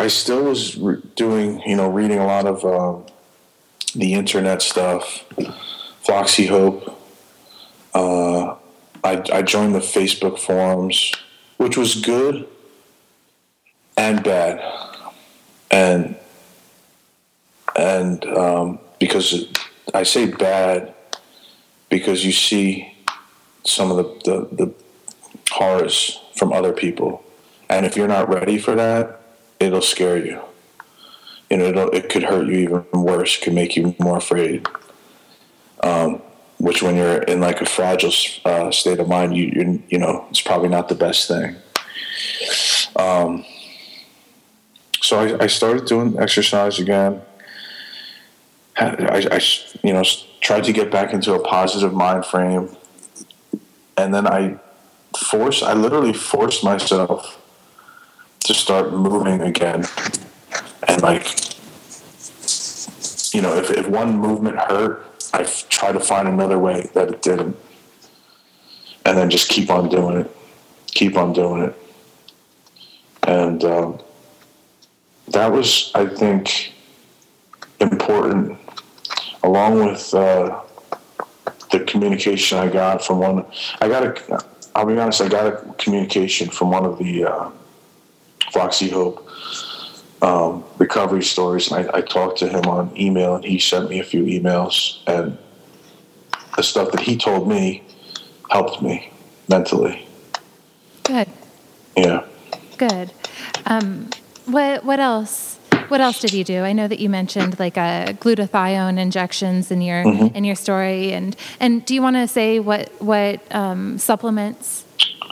I 0.02 0.08
still 0.08 0.42
was 0.42 0.76
re- 0.76 1.00
doing, 1.14 1.60
you 1.64 1.76
know, 1.76 1.88
reading 1.88 2.18
a 2.18 2.26
lot 2.26 2.44
of 2.44 2.64
um, 2.64 3.06
the 3.94 4.14
internet 4.14 4.60
stuff, 4.60 5.24
Floxie 6.04 6.48
Hope. 6.48 6.98
Uh, 7.94 8.56
I, 9.04 9.22
I 9.32 9.42
joined 9.42 9.76
the 9.76 9.78
Facebook 9.78 10.40
forums, 10.40 11.12
which 11.58 11.76
was 11.76 11.94
good 12.00 12.48
and 13.96 14.24
bad, 14.24 14.60
and 15.70 16.16
and 17.76 18.24
um, 18.24 18.80
because 18.98 19.46
I 19.94 20.02
say 20.02 20.26
bad 20.26 20.94
because 21.90 22.24
you 22.24 22.32
see 22.32 22.92
some 23.64 23.92
of 23.92 23.98
the, 23.98 24.48
the, 24.50 24.64
the 24.64 24.74
horrors 25.52 26.20
from 26.34 26.52
other 26.52 26.72
people, 26.72 27.22
and 27.70 27.86
if 27.86 27.96
you're 27.96 28.08
not 28.08 28.28
ready 28.28 28.58
for 28.58 28.74
that, 28.74 29.21
it'll 29.62 29.80
scare 29.80 30.16
you. 30.16 30.40
You 31.50 31.58
know, 31.58 31.64
it'll, 31.66 31.90
it 31.90 32.08
could 32.08 32.24
hurt 32.24 32.46
you 32.46 32.54
even 32.54 32.84
worse. 32.92 33.38
Could 33.38 33.54
make 33.54 33.76
you 33.76 33.94
more 33.98 34.18
afraid. 34.18 34.66
Um, 35.82 36.22
which, 36.58 36.82
when 36.82 36.96
you're 36.96 37.22
in 37.22 37.40
like 37.40 37.60
a 37.60 37.66
fragile 37.66 38.12
uh, 38.44 38.70
state 38.70 39.00
of 39.00 39.08
mind, 39.08 39.36
you 39.36 39.46
you 39.46 39.82
you 39.88 39.98
know 39.98 40.26
it's 40.30 40.40
probably 40.40 40.68
not 40.68 40.88
the 40.88 40.94
best 40.94 41.28
thing. 41.28 41.56
Um, 42.96 43.44
so 45.00 45.18
I, 45.18 45.44
I 45.44 45.46
started 45.48 45.86
doing 45.86 46.16
exercise 46.18 46.78
again. 46.78 47.20
I, 48.76 49.28
I, 49.30 49.40
you 49.82 49.92
know, 49.92 50.02
tried 50.40 50.64
to 50.64 50.72
get 50.72 50.90
back 50.90 51.12
into 51.12 51.34
a 51.34 51.40
positive 51.40 51.92
mind 51.92 52.24
frame, 52.24 52.74
and 53.96 54.14
then 54.14 54.26
I 54.26 54.58
forced. 55.16 55.62
I 55.62 55.74
literally 55.74 56.12
forced 56.12 56.64
myself 56.64 57.41
to 58.44 58.54
start 58.54 58.92
moving 58.92 59.40
again, 59.40 59.84
and 60.88 61.02
like, 61.02 61.24
you 63.34 63.40
know, 63.40 63.54
if 63.56 63.70
if 63.70 63.88
one 63.88 64.18
movement 64.18 64.58
hurt, 64.58 65.06
I 65.32 65.44
try 65.68 65.92
to 65.92 66.00
find 66.00 66.28
another 66.28 66.58
way 66.58 66.90
that 66.94 67.08
it 67.08 67.22
didn't, 67.22 67.56
and 69.04 69.16
then 69.16 69.30
just 69.30 69.48
keep 69.48 69.70
on 69.70 69.88
doing 69.88 70.18
it, 70.18 70.36
keep 70.86 71.16
on 71.16 71.32
doing 71.32 71.62
it, 71.62 71.76
and 73.22 73.64
um, 73.64 74.00
that 75.28 75.50
was, 75.50 75.90
I 75.94 76.06
think, 76.06 76.72
important. 77.80 78.58
Along 79.44 79.84
with 79.84 80.14
uh, 80.14 80.60
the 81.72 81.80
communication 81.80 82.58
I 82.58 82.68
got 82.68 83.04
from 83.04 83.18
one, 83.18 83.44
I 83.80 83.88
got 83.88 84.04
a, 84.04 84.44
I'll 84.74 84.86
be 84.86 84.96
honest, 84.98 85.20
I 85.20 85.28
got 85.28 85.46
a 85.46 85.74
communication 85.78 86.48
from 86.48 86.70
one 86.70 86.84
of 86.84 86.98
the 86.98 87.24
uh, 87.24 87.50
Floxie 88.52 88.90
Hope 88.90 89.28
um, 90.22 90.64
recovery 90.78 91.24
stories, 91.24 91.70
and 91.70 91.90
I, 91.90 91.98
I, 91.98 92.00
talked 92.00 92.38
to 92.38 92.48
him 92.48 92.64
on 92.66 92.96
email, 92.96 93.34
and 93.34 93.44
he 93.44 93.58
sent 93.58 93.90
me 93.90 93.98
a 93.98 94.04
few 94.04 94.22
emails, 94.22 94.98
and 95.08 95.36
the 96.56 96.62
stuff 96.62 96.92
that 96.92 97.00
he 97.00 97.16
told 97.16 97.48
me 97.48 97.82
helped 98.48 98.80
me 98.80 99.10
mentally. 99.48 100.06
Good. 101.02 101.28
Yeah. 101.96 102.24
Good. 102.78 103.12
Um, 103.66 104.10
what 104.46 104.84
What 104.84 105.00
else? 105.00 105.58
What 105.88 106.00
else 106.00 106.20
did 106.20 106.32
you 106.32 106.44
do? 106.44 106.62
I 106.62 106.72
know 106.72 106.88
that 106.88 107.00
you 107.00 107.10
mentioned 107.10 107.58
like 107.58 107.76
a 107.76 108.16
glutathione 108.20 108.98
injections 108.98 109.70
in 109.70 109.82
your 109.82 110.04
mm-hmm. 110.04 110.34
in 110.34 110.44
your 110.44 110.54
story, 110.54 111.12
and 111.12 111.36
and 111.60 111.84
do 111.84 111.94
you 111.94 112.00
want 112.00 112.16
to 112.16 112.28
say 112.28 112.60
what 112.60 112.90
what 113.02 113.40
um, 113.54 113.98
supplements 113.98 114.84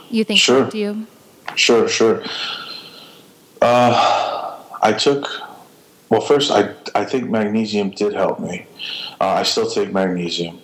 you 0.09 0.23
think 0.23 0.39
sure. 0.39 0.59
helped 0.59 0.75
you? 0.75 1.07
Sure, 1.55 1.87
sure. 1.87 2.23
Uh, 3.61 4.59
I 4.81 4.93
took. 4.93 5.29
Well, 6.09 6.21
first, 6.21 6.51
I 6.51 6.73
I 6.93 7.05
think 7.05 7.29
magnesium 7.29 7.91
did 7.91 8.13
help 8.13 8.39
me. 8.39 8.65
Uh, 9.19 9.41
I 9.41 9.43
still 9.43 9.69
take 9.69 9.93
magnesium. 9.93 10.59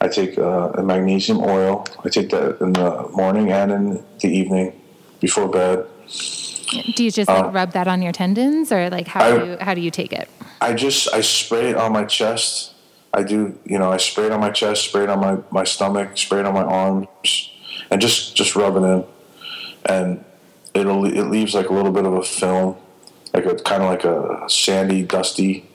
I 0.00 0.08
take 0.08 0.38
uh, 0.38 0.72
a 0.74 0.82
magnesium 0.82 1.40
oil. 1.40 1.86
I 2.04 2.08
take 2.10 2.28
that 2.30 2.60
in 2.60 2.74
the 2.74 3.08
morning 3.12 3.50
and 3.50 3.72
in 3.72 4.04
the 4.20 4.28
evening 4.28 4.80
before 5.20 5.48
bed. 5.48 5.86
Do 6.94 7.04
you 7.04 7.10
just 7.10 7.28
like 7.28 7.44
uh, 7.44 7.50
rub 7.50 7.72
that 7.72 7.88
on 7.88 8.02
your 8.02 8.12
tendons, 8.12 8.70
or 8.70 8.90
like 8.90 9.08
how 9.08 9.24
I, 9.24 9.38
do 9.38 9.46
you, 9.46 9.56
how 9.60 9.74
do 9.74 9.80
you 9.80 9.90
take 9.90 10.12
it? 10.12 10.28
I 10.60 10.74
just 10.74 11.12
I 11.14 11.20
spray 11.22 11.70
it 11.70 11.76
on 11.76 11.92
my 11.92 12.04
chest. 12.04 12.74
I 13.14 13.22
do, 13.22 13.58
you 13.64 13.78
know, 13.78 13.90
I 13.90 13.96
spray 13.96 14.26
it 14.26 14.32
on 14.32 14.40
my 14.40 14.50
chest, 14.50 14.84
spray 14.84 15.04
it 15.04 15.08
on 15.08 15.20
my, 15.20 15.38
my 15.50 15.64
stomach, 15.64 16.18
spray 16.18 16.40
it 16.40 16.46
on 16.46 16.52
my 16.52 16.64
arms, 16.64 17.06
and 17.90 18.00
just 18.00 18.36
just 18.36 18.54
rub 18.54 18.76
it 18.76 18.82
in, 18.82 19.04
and 19.86 20.24
it'll 20.76 21.06
it 21.06 21.28
leaves 21.28 21.54
like 21.54 21.68
a 21.68 21.72
little 21.72 21.92
bit 21.92 22.04
of 22.04 22.12
a 22.12 22.22
film, 22.22 22.76
like 23.32 23.46
a 23.46 23.54
kind 23.56 23.82
of 23.82 23.88
like 23.88 24.04
a 24.04 24.48
sandy, 24.48 25.02
dusty, 25.02 25.68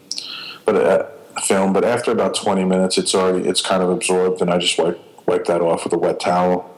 but 0.65 0.75
a, 0.75 1.11
a 1.35 1.41
film. 1.41 1.73
But 1.73 1.83
after 1.83 2.11
about 2.11 2.35
twenty 2.35 2.63
minutes, 2.63 2.97
it's 2.97 3.15
already 3.15 3.47
it's 3.47 3.61
kind 3.61 3.81
of 3.81 3.89
absorbed, 3.89 4.41
and 4.41 4.49
I 4.49 4.57
just 4.57 4.77
wipe 4.77 4.99
wipe 5.25 5.45
that 5.45 5.61
off 5.61 5.83
with 5.83 5.93
a 5.93 5.97
wet 5.97 6.19
towel. 6.19 6.69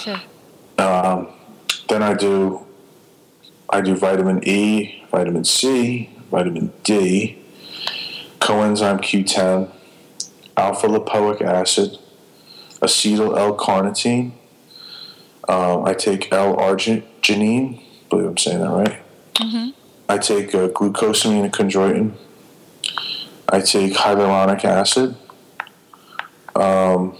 Sure. 0.00 0.20
Um, 0.78 1.28
then 1.88 2.02
I 2.02 2.14
do 2.14 2.66
I 3.70 3.80
do 3.80 3.94
vitamin 3.96 4.46
E, 4.46 5.04
vitamin 5.10 5.44
C, 5.44 6.10
vitamin 6.30 6.72
D, 6.82 7.38
coenzyme 8.40 9.00
Q10, 9.00 9.70
alpha 10.56 10.86
lipoic 10.86 11.40
acid, 11.42 11.98
acetyl 12.80 13.38
L-carnitine. 13.38 14.32
Um, 15.48 15.84
I 15.84 15.94
take 15.94 16.32
L-arginine. 16.32 17.78
I 17.78 17.82
believe 18.08 18.26
I'm 18.26 18.38
saying 18.38 18.60
that 18.60 18.70
right. 18.70 19.02
Mm-hmm. 19.34 19.70
I 20.08 20.18
take 20.18 20.54
uh, 20.54 20.68
glucosamine 20.68 21.44
and 21.44 21.52
chondroitin. 21.52 22.12
I 23.48 23.60
take 23.60 23.94
hyaluronic 23.94 24.64
acid. 24.64 25.16
Um, 26.54 27.16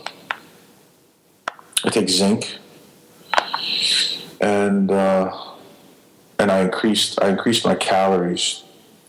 I 1.85 1.91
take 1.91 2.09
zinc. 2.09 2.59
And 4.41 4.91
uh, 4.91 5.33
and 6.39 6.51
I 6.51 6.61
increased 6.61 7.23
I 7.23 7.31
increased 7.31 7.65
my 7.65 7.75
calories, 7.75 8.63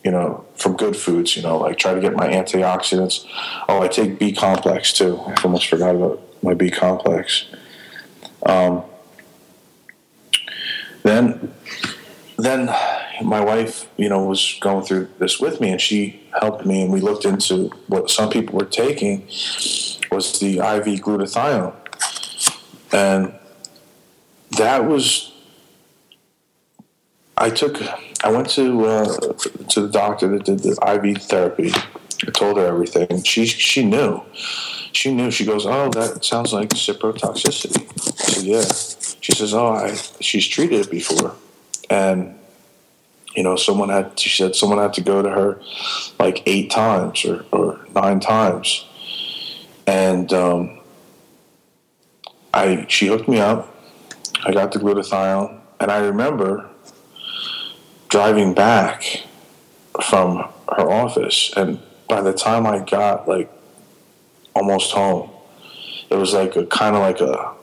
you 0.04 0.12
know, 0.12 0.46
from 0.56 0.78
good 0.78 0.96
foods. 0.96 1.36
You 1.36 1.44
know, 1.44 1.58
like 1.58 1.78
try 1.78 1.94
to 1.94 2.00
get 2.00 2.16
my 2.16 2.28
antioxidants. 2.28 3.26
Oh, 3.68 3.82
I 3.82 3.88
take 3.88 4.20
B 4.20 4.32
complex 4.32 4.94
too. 4.94 5.20
I 5.26 5.36
almost 5.44 5.68
forgot 5.68 5.96
about 5.96 6.22
my 6.42 6.54
B 6.54 6.70
complex. 6.70 7.46
Um, 8.46 8.84
then, 11.06 11.54
then 12.38 12.66
my 13.24 13.40
wife, 13.40 13.88
you 13.96 14.10
know, 14.10 14.24
was 14.24 14.58
going 14.60 14.84
through 14.84 15.08
this 15.20 15.40
with 15.40 15.62
me, 15.62 15.70
and 15.70 15.80
she 15.80 16.28
helped 16.42 16.66
me, 16.66 16.82
and 16.82 16.92
we 16.92 17.00
looked 17.00 17.26
into 17.26 17.70
what 17.88 18.10
some 18.10 18.32
people 18.32 18.58
were 18.58 18.66
taking 18.66 19.28
was 20.12 20.40
the 20.40 20.58
IV 20.58 21.02
glutathione, 21.04 21.76
and 22.92 23.34
that 24.58 24.86
was 24.86 25.32
I 27.38 27.50
took, 27.50 27.82
I 28.24 28.32
went 28.32 28.50
to 28.52 28.86
uh, 28.86 29.18
to 29.70 29.82
the 29.82 29.90
doctor 29.90 30.28
that 30.30 30.46
did 30.46 30.60
the 30.60 30.72
IV 30.72 31.22
therapy. 31.24 31.72
I 32.26 32.32
told 32.32 32.58
her 32.58 32.66
everything. 32.66 33.22
She 33.24 33.46
she 33.46 33.86
knew. 33.86 34.22
She 34.94 35.14
knew. 35.14 35.30
She 35.30 35.46
goes, 35.46 35.66
"Oh, 35.68 35.90
that 35.90 36.24
sounds 36.26 36.54
like 36.54 36.70
ciprotoxicity." 36.70 37.84
I 37.84 38.32
said, 38.32 38.44
"Yeah." 38.44 39.05
She 39.26 39.34
says, 39.34 39.56
"Oh, 39.56 39.74
I, 39.74 39.96
she's 40.22 40.46
treated 40.46 40.82
it 40.82 40.92
before," 40.92 41.34
and 41.90 42.38
you 43.36 43.42
know, 43.42 43.56
someone 43.56 43.90
had. 43.90 44.20
She 44.20 44.30
said 44.30 44.54
someone 44.54 44.78
had 44.78 44.94
to 44.94 45.02
go 45.02 45.24
to 45.24 45.30
her 45.32 45.60
like 46.20 46.44
eight 46.46 46.70
times 46.70 47.26
or, 47.26 47.44
or 47.52 47.80
nine 47.96 48.20
times, 48.20 48.86
and 49.88 50.32
um, 50.32 50.80
I 52.54 52.86
she 52.88 53.08
hooked 53.08 53.28
me 53.28 53.40
up. 53.40 53.76
I 54.46 54.52
got 54.52 54.74
the 54.74 54.78
glutathione, 54.78 55.60
and 55.80 55.90
I 55.90 55.98
remember 56.06 56.70
driving 58.10 58.54
back 58.54 59.24
from 60.04 60.48
her 60.78 60.88
office, 60.88 61.52
and 61.58 61.80
by 62.08 62.22
the 62.22 62.32
time 62.32 62.68
I 62.68 62.78
got 62.78 63.28
like 63.28 63.52
almost 64.54 64.92
home, 64.92 65.32
it 66.12 66.16
was 66.16 66.36
like 66.36 66.56
a 66.56 66.68
kind 66.68 66.96
of 66.96 67.02
like 67.02 67.22
a 67.22 67.56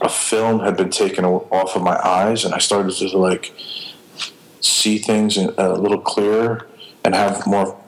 a 0.00 0.08
film 0.08 0.60
had 0.60 0.76
been 0.76 0.90
taken 0.90 1.24
off 1.24 1.76
of 1.76 1.82
my 1.82 1.96
eyes, 2.06 2.44
and 2.44 2.54
I 2.54 2.58
started 2.58 2.92
to 2.96 3.18
like 3.18 3.52
see 4.60 4.98
things 4.98 5.36
a 5.36 5.74
little 5.74 6.00
clearer 6.00 6.66
and 7.04 7.14
have 7.14 7.46
more 7.46 7.78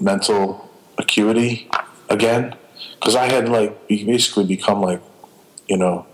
mental 0.00 0.70
acuity 0.98 1.68
again. 2.08 2.54
because 2.98 3.16
I 3.16 3.26
had 3.26 3.48
like 3.48 3.88
basically 3.88 4.44
become 4.44 4.80
like, 4.80 5.00
you 5.68 5.76
know, 5.76 6.06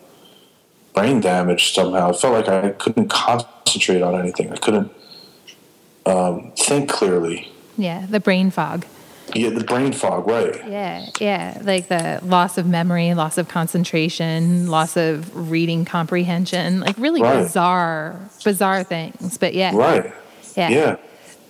brain 0.95 1.21
damaged 1.21 1.75
somehow. 1.75 2.11
It 2.11 2.17
felt 2.17 2.35
like 2.35 2.49
I 2.49 2.71
couldn't 2.71 3.09
concentrate 3.09 4.03
on 4.03 4.19
anything. 4.19 4.51
I 4.53 4.57
couldn't 4.57 4.93
um, 6.07 6.53
think 6.57 6.91
clearly. 6.91 7.51
Yeah, 7.77 8.07
the 8.09 8.21
brain 8.21 8.51
fog. 8.51 8.87
Yeah, 9.35 9.51
the 9.51 9.65
brain 9.65 9.93
fog, 9.93 10.27
right? 10.27 10.55
Yeah, 10.69 11.07
yeah, 11.21 11.59
like 11.65 11.89
the 11.89 12.21
loss 12.23 12.59
of 12.59 12.67
memory, 12.67 13.15
loss 13.15 13.39
of 13.39 13.49
concentration, 13.49 14.69
loss 14.69 14.97
of 14.97 15.51
reading 15.51 15.85
comprehension, 15.85 16.81
like 16.81 16.97
really 16.99 17.23
Right. 17.23 17.43
bizarre, 17.45 18.29
bizarre 18.45 18.85
things. 18.85 19.39
But 19.39 19.55
yeah, 19.55 19.75
Right. 19.75 20.13
yeah, 20.57 20.69
Yeah. 20.69 20.97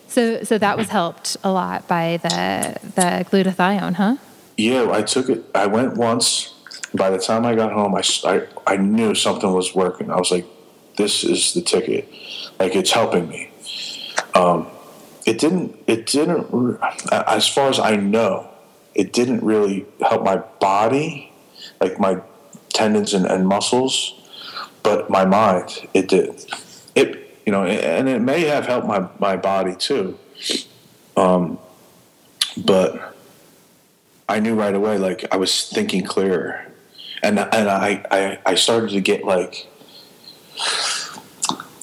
So, 0.09 0.45
so 0.45 0.59
that 0.59 0.79
was 0.79 0.89
helped 0.89 1.37
a 1.43 1.51
lot 1.51 1.89
by 1.89 2.19
the 2.23 2.77
the 2.95 3.25
glutathione, 3.31 3.95
huh? 3.95 4.17
Yeah, 4.57 4.89
I 4.93 5.03
took 5.03 5.29
it. 5.29 5.45
I 5.55 5.67
went 5.67 5.97
once. 5.97 6.51
By 6.95 7.11
the 7.11 7.19
time 7.19 7.45
I 7.45 7.57
got 7.57 7.73
home, 7.73 7.93
I, 7.97 8.03
I, 8.25 8.43
I 8.69 8.77
knew 8.77 9.17
something 9.17 9.53
was 9.53 9.75
working. 9.75 10.13
I 10.13 10.17
was 10.17 10.31
like, 10.31 10.47
this 10.97 11.25
is 11.25 11.53
the 11.55 11.61
ticket. 11.61 12.09
Like, 12.61 12.77
it's 12.77 12.93
helping 12.93 13.29
me. 13.29 13.51
Um, 14.37 14.69
it 15.27 15.39
didn't, 15.39 15.79
it 15.87 16.07
didn't, 16.07 16.79
as 17.11 17.49
far 17.49 17.69
as 17.69 17.79
I 17.79 17.97
know, 17.97 18.51
it 18.95 19.13
didn't 19.13 19.43
really 19.43 19.87
help 20.01 20.25
my 20.25 20.37
body, 20.37 21.33
like 21.81 21.99
my 21.99 22.21
tendons 22.73 23.15
and, 23.15 23.27
and 23.27 23.47
muscles, 23.47 24.21
but 24.83 25.11
my 25.11 25.25
mind, 25.25 25.89
it 25.95 26.09
did. 26.09 26.45
It, 26.95 27.41
you 27.47 27.53
know, 27.53 27.65
and 27.65 28.09
it 28.09 28.21
may 28.21 28.43
have 28.43 28.67
helped 28.67 28.87
my, 28.87 29.09
my 29.19 29.37
body 29.37 29.75
too. 29.77 30.19
Um, 31.17 31.59
but 32.57 33.15
I 34.29 34.41
knew 34.41 34.55
right 34.55 34.75
away, 34.75 34.99
like 34.99 35.25
I 35.31 35.37
was 35.37 35.69
thinking 35.69 36.05
clearer, 36.05 36.67
and 37.23 37.39
and 37.39 37.69
I 37.69 38.05
I, 38.11 38.39
I 38.47 38.55
started 38.55 38.91
to 38.91 39.01
get 39.01 39.25
like 39.25 39.67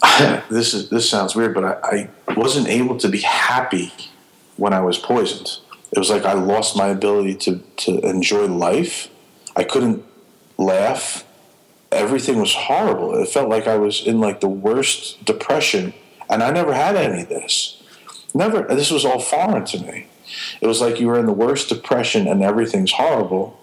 this 0.49 0.73
is 0.73 0.89
this 0.89 1.09
sounds 1.09 1.35
weird, 1.35 1.53
but 1.53 1.63
I, 1.63 2.09
I 2.27 2.33
wasn't 2.33 2.67
able 2.67 2.97
to 2.97 3.09
be 3.09 3.19
happy 3.19 3.91
when 4.57 4.73
I 4.73 4.81
was 4.81 4.97
poisoned. 4.97 5.57
It 5.91 5.99
was 5.99 6.09
like 6.09 6.25
I 6.25 6.33
lost 6.33 6.75
my 6.75 6.87
ability 6.87 7.35
to 7.35 7.57
to 7.77 7.99
enjoy 8.01 8.47
life. 8.47 9.09
I 9.55 9.63
couldn't 9.63 10.03
laugh. 10.57 11.25
Everything 11.91 12.39
was 12.39 12.53
horrible. 12.53 13.21
It 13.21 13.27
felt 13.27 13.49
like 13.49 13.67
I 13.67 13.75
was 13.75 14.05
in 14.05 14.19
like 14.19 14.39
the 14.39 14.47
worst 14.47 15.23
depression, 15.25 15.93
and 16.29 16.41
I 16.41 16.51
never 16.51 16.73
had 16.73 16.95
any 16.95 17.23
of 17.23 17.29
this. 17.29 17.81
Never. 18.33 18.63
This 18.63 18.91
was 18.91 19.05
all 19.05 19.19
foreign 19.19 19.65
to 19.65 19.79
me. 19.79 20.07
It 20.61 20.67
was 20.67 20.81
like 20.81 20.99
you 20.99 21.07
were 21.07 21.19
in 21.19 21.25
the 21.25 21.33
worst 21.33 21.69
depression 21.69 22.27
and 22.27 22.41
everything's 22.41 22.93
horrible. 22.93 23.59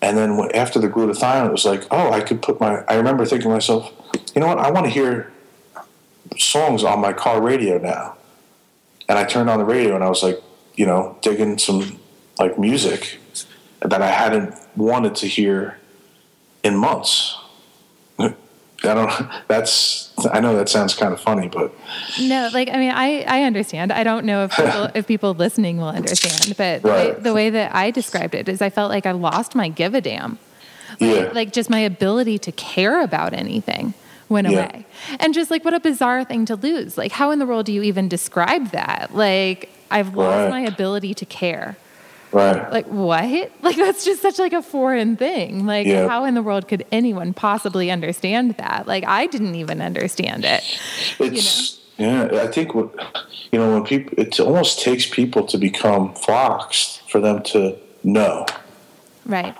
And 0.00 0.16
then 0.16 0.50
after 0.54 0.78
the 0.78 0.88
glutathione, 0.88 1.48
it 1.48 1.52
was 1.52 1.64
like, 1.64 1.86
oh, 1.90 2.10
I 2.12 2.20
could 2.20 2.42
put 2.42 2.60
my. 2.60 2.84
I 2.88 2.94
remember 2.94 3.24
thinking 3.24 3.50
to 3.50 3.54
myself, 3.54 3.92
you 4.34 4.40
know 4.40 4.46
what? 4.46 4.58
I 4.58 4.70
want 4.70 4.86
to 4.86 4.90
hear 4.90 5.32
songs 6.38 6.84
on 6.84 7.00
my 7.00 7.12
car 7.12 7.40
radio 7.40 7.78
now. 7.78 8.16
And 9.08 9.18
I 9.18 9.24
turned 9.24 9.48
on 9.48 9.58
the 9.58 9.64
radio 9.64 9.94
and 9.94 10.02
I 10.02 10.08
was 10.08 10.22
like, 10.22 10.42
you 10.74 10.86
know, 10.86 11.18
digging 11.22 11.58
some 11.58 12.00
like 12.38 12.58
music 12.58 13.18
that 13.80 14.02
I 14.02 14.10
hadn't 14.10 14.54
wanted 14.76 15.14
to 15.16 15.26
hear 15.26 15.78
in 16.62 16.76
months. 16.76 17.38
I 18.84 18.94
don't. 18.94 19.30
That's. 19.48 20.12
I 20.32 20.40
know 20.40 20.56
that 20.56 20.68
sounds 20.68 20.94
kind 20.94 21.12
of 21.12 21.20
funny, 21.20 21.48
but 21.48 21.72
No, 22.20 22.50
like 22.52 22.68
I 22.68 22.78
mean, 22.78 22.90
I 22.90 23.22
I 23.22 23.42
understand. 23.42 23.92
I 23.92 24.04
don't 24.04 24.24
know 24.26 24.44
if 24.44 24.50
people 24.56 24.88
if 24.94 25.06
people 25.06 25.34
listening 25.34 25.78
will 25.78 25.88
understand, 25.88 26.56
but 26.56 26.82
the, 26.82 26.88
way, 26.88 27.14
the 27.18 27.34
way 27.34 27.50
that 27.50 27.74
I 27.74 27.90
described 27.90 28.34
it 28.34 28.48
is, 28.48 28.60
I 28.62 28.70
felt 28.70 28.90
like 28.90 29.06
I 29.06 29.12
lost 29.12 29.54
my 29.54 29.68
give 29.68 29.94
a 29.94 30.00
damn. 30.00 30.38
Like, 31.00 31.00
yeah, 31.00 31.30
like 31.32 31.52
just 31.52 31.68
my 31.68 31.80
ability 31.80 32.38
to 32.38 32.52
care 32.52 33.02
about 33.02 33.32
anything 33.32 33.94
went 34.28 34.48
Yeah. 34.48 34.58
away. 34.66 34.86
And 35.20 35.32
just 35.34 35.50
like 35.50 35.64
what 35.64 35.74
a 35.74 35.80
bizarre 35.80 36.24
thing 36.24 36.44
to 36.46 36.56
lose. 36.56 36.96
Like 36.98 37.12
how 37.12 37.30
in 37.30 37.38
the 37.38 37.46
world 37.46 37.66
do 37.66 37.72
you 37.72 37.82
even 37.82 38.08
describe 38.08 38.70
that? 38.70 39.14
Like 39.14 39.68
I've 39.90 40.14
lost 40.16 40.36
Right. 40.36 40.50
my 40.50 40.60
ability 40.62 41.14
to 41.14 41.24
care. 41.26 41.76
right. 42.32 42.70
Like 42.72 42.86
what? 42.86 43.24
Like 43.62 43.76
that's 43.76 44.04
just 44.04 44.20
such 44.22 44.38
like 44.38 44.52
a 44.52 44.62
foreign 44.62 45.16
thing. 45.16 45.64
Like 45.66 45.86
Yeah. 45.86 46.08
how 46.08 46.24
in 46.24 46.34
the 46.34 46.42
world 46.42 46.66
could 46.68 46.84
anyone 46.90 47.32
possibly 47.34 47.90
understand 47.90 48.56
that? 48.58 48.86
Like 48.86 49.04
I 49.06 49.26
didn't 49.26 49.54
even 49.54 49.80
understand 49.80 50.44
it. 50.44 50.62
It's 51.20 51.78
yeah. 51.98 52.28
I 52.44 52.48
think 52.48 52.74
what 52.74 52.90
you 53.52 53.58
know 53.58 53.72
when 53.74 53.84
people 53.84 54.12
it 54.18 54.38
almost 54.40 54.80
takes 54.82 55.06
people 55.06 55.46
to 55.46 55.56
become 55.56 56.12
floxed 56.14 57.08
for 57.10 57.20
them 57.20 57.42
to 57.44 57.76
know. 58.04 58.44
Right. 59.24 59.54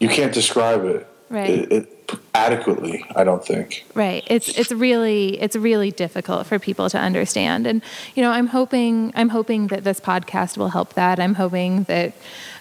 You 0.00 0.08
can't 0.08 0.32
describe 0.32 0.84
it, 0.84 1.06
Right. 1.30 1.50
it, 1.50 1.72
it 1.72 1.97
adequately. 2.34 3.04
I 3.14 3.24
don't 3.24 3.44
think. 3.44 3.84
Right. 3.94 4.24
It's 4.26 4.48
it's 4.48 4.72
really 4.72 5.40
it's 5.40 5.56
really 5.56 5.90
difficult 5.90 6.46
for 6.46 6.58
people 6.58 6.88
to 6.90 6.98
understand. 6.98 7.66
And 7.66 7.82
you 8.14 8.22
know, 8.22 8.30
I'm 8.30 8.48
hoping 8.48 9.12
I'm 9.14 9.28
hoping 9.30 9.68
that 9.68 9.84
this 9.84 10.00
podcast 10.00 10.56
will 10.56 10.70
help 10.70 10.94
that. 10.94 11.18
I'm 11.20 11.34
hoping 11.34 11.84
that 11.84 12.14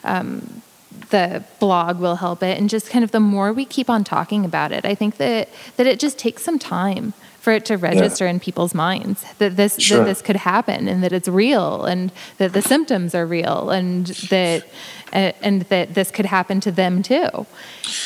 um, 0.03 0.61
the 1.09 1.43
blog 1.59 1.99
will 1.99 2.15
help 2.15 2.43
it. 2.43 2.57
And 2.57 2.69
just 2.69 2.89
kind 2.89 3.03
of 3.03 3.11
the 3.11 3.19
more 3.19 3.53
we 3.53 3.65
keep 3.65 3.89
on 3.89 4.03
talking 4.03 4.45
about 4.45 4.71
it, 4.71 4.85
I 4.85 4.95
think 4.95 5.17
that 5.17 5.49
that 5.77 5.87
it 5.87 5.99
just 5.99 6.17
takes 6.17 6.43
some 6.43 6.59
time 6.59 7.13
for 7.47 7.53
it 7.53 7.63
to 7.63 7.77
register 7.77 8.27
in 8.27 8.41
people's 8.41 8.73
minds 8.73 9.23
that 9.37 9.55
this 9.55 9.79
Sure. 9.79 9.99
that 9.99 10.03
this 10.03 10.21
could 10.21 10.35
happen 10.35 10.89
and 10.89 11.01
that 11.01 11.13
it's 11.13 11.29
real 11.29 11.85
and 11.85 12.11
that 12.39 12.51
the 12.51 12.61
symptoms 12.61 13.15
are 13.15 13.25
real 13.25 13.69
and 13.69 14.07
that 14.33 14.65
and 15.13 15.61
that 15.73 15.93
this 15.93 16.11
could 16.11 16.25
happen 16.25 16.59
to 16.59 16.71
them 16.73 17.01
too. 17.01 17.29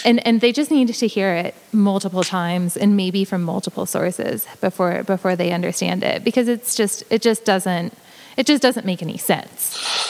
And 0.05 0.17
and 0.27 0.41
they 0.41 0.51
just 0.51 0.69
need 0.69 0.93
to 0.93 1.07
hear 1.07 1.33
it 1.33 1.55
multiple 1.73 2.23
times 2.23 2.77
and 2.77 2.95
maybe 2.95 3.25
from 3.25 3.41
multiple 3.41 3.87
sources 3.87 4.45
before 4.67 5.01
before 5.01 5.35
they 5.35 5.51
understand 5.51 6.03
it 6.03 6.23
because 6.23 6.47
it's 6.47 6.75
just 6.75 7.03
it 7.09 7.23
just 7.23 7.43
doesn't 7.43 7.97
it 8.37 8.45
just 8.45 8.61
doesn't 8.61 8.85
make 8.85 9.01
any 9.01 9.17
sense 9.17 9.61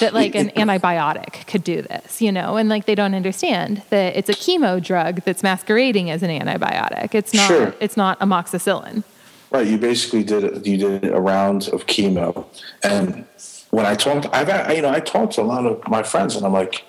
that 0.01 0.13
like 0.13 0.35
an 0.35 0.49
antibiotic 0.61 1.47
could 1.47 1.63
do 1.63 1.81
this 1.81 2.21
you 2.21 2.33
know 2.33 2.57
and 2.57 2.67
like 2.67 2.83
they 2.85 2.95
don't 2.95 3.15
understand 3.15 3.81
that 3.91 4.09
it's 4.17 4.29
a 4.29 4.33
chemo 4.33 4.83
drug 4.83 5.21
that's 5.25 5.41
masquerading 5.41 6.09
as 6.11 6.21
an 6.21 6.29
antibiotic. 6.29 7.15
It's 7.15 7.33
not 7.33 7.47
Sure. 7.47 7.73
it's 7.79 7.95
not 7.95 8.19
amoxicillin 8.19 9.03
Right. 9.51 9.67
You 9.67 9.77
basically 9.77 10.23
did. 10.23 10.65
You 10.65 10.77
did 10.77 11.05
a 11.05 11.19
round 11.19 11.67
of 11.69 11.85
chemo, 11.85 12.45
and 12.83 13.25
when 13.71 13.85
I 13.85 13.95
talked, 13.95 14.27
I've 14.31 14.75
you 14.75 14.81
know 14.81 14.89
I 14.89 14.99
talked 15.01 15.33
to 15.33 15.41
a 15.41 15.43
lot 15.43 15.65
of 15.65 15.85
my 15.87 16.03
friends, 16.03 16.35
and 16.35 16.45
I'm 16.45 16.53
like, 16.53 16.85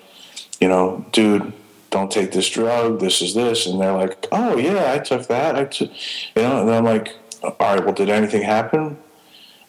you 0.61 0.69
know, 0.69 1.05
dude, 1.11 1.51
don't 1.89 2.11
take 2.11 2.31
this 2.31 2.49
drug. 2.49 2.99
This 2.99 3.21
is 3.21 3.33
this, 3.33 3.65
and 3.65 3.81
they're 3.81 3.93
like, 3.93 4.27
oh 4.31 4.57
yeah, 4.57 4.93
I 4.93 4.99
took 4.99 5.27
that. 5.27 5.55
I 5.55 5.65
took, 5.65 5.89
you 6.35 6.41
know, 6.41 6.61
and 6.61 6.71
I'm 6.71 6.85
like, 6.85 7.15
all 7.43 7.55
right, 7.59 7.83
well, 7.83 7.93
did 7.93 8.09
anything 8.09 8.43
happen? 8.43 8.97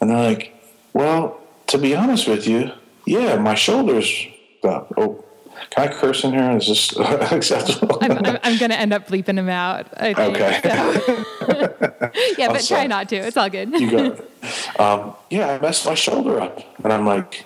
And 0.01 0.11
they're 0.11 0.17
like, 0.17 0.55
well, 0.93 1.41
to 1.67 1.79
be 1.79 1.95
honest 1.97 2.29
with 2.29 2.47
you, 2.47 2.71
yeah, 3.07 3.37
my 3.37 3.55
shoulders. 3.55 4.27
Up. 4.63 4.95
Oh, 4.97 5.24
can 5.71 5.89
I 5.89 5.93
curse 5.93 6.25
in 6.25 6.33
here? 6.33 6.51
Is 6.57 6.69
this 6.69 6.97
acceptable? 7.33 7.99
I'm, 8.01 8.13
I'm, 8.13 8.39
I'm 8.43 8.59
going 8.59 8.71
to 8.71 8.79
end 8.79 8.93
up 8.93 9.09
bleeping 9.09 9.39
him 9.39 9.49
out. 9.49 9.87
I 9.97 10.15
think. 10.15 10.37
Okay. 10.37 10.61
So. 10.63 12.11
yeah, 12.39 12.49
but 12.53 12.65
try 12.65 12.87
not 12.87 13.09
to. 13.11 13.17
It's 13.17 13.37
all 13.37 13.51
good. 13.51 13.71
you 13.73 13.91
got 13.91 14.19
it. 14.19 14.81
Um, 14.81 15.15
yeah, 15.31 15.49
I 15.51 15.59
messed 15.59 15.87
my 15.87 15.95
shoulder 15.95 16.41
up, 16.41 16.61
and 16.85 16.93
I'm 16.93 17.07
like, 17.07 17.45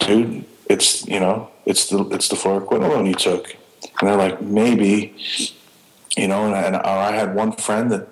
dude, 0.00 0.44
it's 0.68 1.06
you 1.06 1.20
know, 1.20 1.50
it's 1.66 1.88
the 1.88 2.04
it's 2.10 2.28
the 2.28 2.36
fluoroquinolone 2.36 3.06
you 3.06 3.14
took, 3.14 3.56
and 4.00 4.08
they're 4.08 4.16
like, 4.16 4.40
maybe, 4.40 5.14
you 6.16 6.28
know, 6.28 6.46
and, 6.46 6.54
I- 6.54 6.62
and 6.62 6.76
I 6.76 7.12
had 7.12 7.34
one 7.34 7.52
friend 7.52 7.90
that 7.92 8.08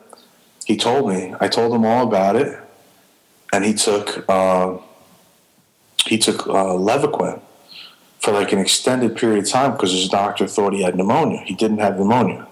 he 0.66 0.76
told 0.76 1.08
me, 1.08 1.34
I 1.40 1.48
told 1.48 1.72
him 1.74 1.84
all 1.86 2.06
about 2.06 2.36
it, 2.36 2.58
and 3.52 3.64
he 3.64 3.72
took 3.74 4.24
uh, 4.28 4.78
he 6.06 6.18
took 6.18 6.46
uh, 6.48 6.74
Levaquin 6.74 7.40
for 8.26 8.32
like 8.32 8.50
an 8.50 8.58
extended 8.58 9.16
period 9.16 9.44
of 9.44 9.48
time 9.48 9.70
because 9.70 9.92
his 9.92 10.08
doctor 10.08 10.48
thought 10.48 10.72
he 10.72 10.82
had 10.82 10.96
pneumonia. 10.96 11.38
He 11.44 11.54
didn't 11.54 11.78
have 11.78 11.96
pneumonia. 11.96 12.44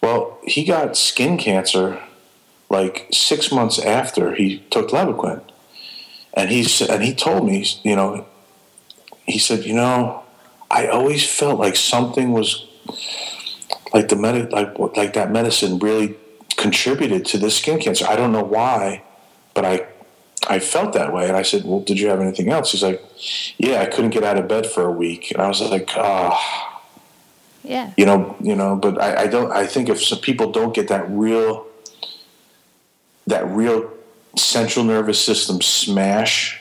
Well, 0.00 0.38
he 0.44 0.64
got 0.64 0.96
skin 0.96 1.36
cancer 1.36 2.00
like 2.68 3.08
six 3.10 3.50
months 3.50 3.80
after 3.80 4.36
he 4.36 4.60
took 4.70 4.90
Levaquin, 4.90 5.42
and 6.32 6.48
he 6.48 6.64
and 6.88 7.02
he 7.02 7.12
told 7.12 7.44
me, 7.44 7.66
you 7.82 7.96
know, 7.96 8.24
he 9.24 9.40
said, 9.40 9.64
you 9.64 9.74
know, 9.74 10.22
I 10.70 10.86
always 10.86 11.28
felt 11.28 11.58
like 11.58 11.74
something 11.74 12.30
was 12.30 12.68
like 13.92 14.10
the 14.10 14.16
med- 14.16 14.52
like 14.52 14.78
like 14.96 15.14
that 15.14 15.32
medicine 15.32 15.80
really 15.80 16.14
contributed 16.56 17.26
to 17.26 17.38
this 17.38 17.58
skin 17.58 17.80
cancer. 17.80 18.06
I 18.08 18.14
don't 18.14 18.30
know 18.30 18.44
why, 18.44 19.02
but 19.54 19.64
I 19.64 19.88
I 20.48 20.58
felt 20.58 20.94
that 20.94 21.12
way. 21.12 21.28
And 21.28 21.36
I 21.36 21.42
said, 21.42 21.64
well, 21.64 21.80
did 21.80 21.98
you 22.00 22.08
have 22.08 22.20
anything 22.20 22.48
else? 22.50 22.72
He's 22.72 22.82
like, 22.82 23.02
yeah, 23.58 23.82
I 23.82 23.86
couldn't 23.86 24.10
get 24.10 24.24
out 24.24 24.38
of 24.38 24.48
bed 24.48 24.66
for 24.66 24.84
a 24.84 24.90
week, 24.90 25.30
and 25.30 25.42
I 25.42 25.48
was 25.48 25.60
like, 25.60 25.90
ah 25.96 26.80
Yeah. 27.62 27.92
you 27.96 28.06
know, 28.06 28.36
you 28.40 28.56
know. 28.56 28.76
But 28.76 29.00
I, 29.00 29.22
I 29.22 29.26
don't. 29.26 29.52
I 29.52 29.66
think 29.66 29.88
if 29.88 30.02
some 30.02 30.18
people 30.20 30.50
don't 30.50 30.74
get 30.74 30.88
that 30.88 31.08
real, 31.10 31.66
that 33.26 33.46
real 33.48 33.90
central 34.36 34.84
nervous 34.84 35.22
system 35.22 35.60
smash, 35.60 36.58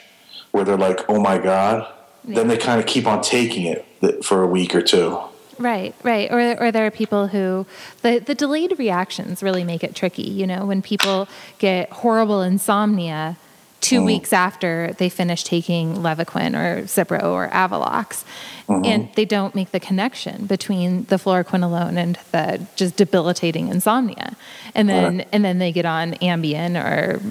where 0.51 0.65
they're 0.65 0.77
like, 0.77 0.99
"Oh 1.07 1.21
my 1.21 1.37
god," 1.37 1.87
then 2.25 2.49
they 2.49 2.57
kind 2.57 2.79
of 2.81 2.85
keep 2.85 3.07
on 3.07 3.21
taking 3.21 3.65
it 3.65 4.25
for 4.25 4.43
a 4.43 4.47
week 4.47 4.75
or 4.75 4.81
two. 4.81 5.17
Right, 5.57 5.93
right. 6.03 6.31
Or, 6.31 6.63
or 6.63 6.71
there 6.71 6.85
are 6.85 6.91
people 6.91 7.27
who, 7.27 7.65
the, 8.01 8.19
the 8.19 8.33
delayed 8.33 8.79
reactions 8.79 9.43
really 9.43 9.65
make 9.65 9.83
it 9.83 9.93
tricky. 9.93 10.23
You 10.23 10.47
know, 10.47 10.65
when 10.65 10.81
people 10.81 11.27
get 11.59 11.89
horrible 11.91 12.41
insomnia 12.41 13.35
2 13.81 13.95
mm-hmm. 13.95 14.05
weeks 14.05 14.33
after 14.33 14.93
they 14.97 15.09
finish 15.09 15.43
taking 15.43 15.95
Levaquin 15.95 16.53
or 16.55 16.83
Cipro 16.83 17.23
or 17.23 17.49
Avelox, 17.49 18.23
mm-hmm. 18.67 18.85
and 18.85 19.09
they 19.15 19.25
don't 19.25 19.55
make 19.55 19.71
the 19.71 19.79
connection 19.79 20.45
between 20.45 21.05
the 21.05 21.15
fluoroquinolone 21.15 21.97
and 21.97 22.17
the 22.31 22.65
just 22.75 22.95
debilitating 22.97 23.69
insomnia. 23.69 24.35
And 24.75 24.89
then, 24.89 25.17
Right. 25.17 25.27
and 25.31 25.45
then 25.45 25.59
they 25.59 25.71
get 25.71 25.85
on 25.85 26.13
Ambien 26.15 26.75
or, 26.81 27.21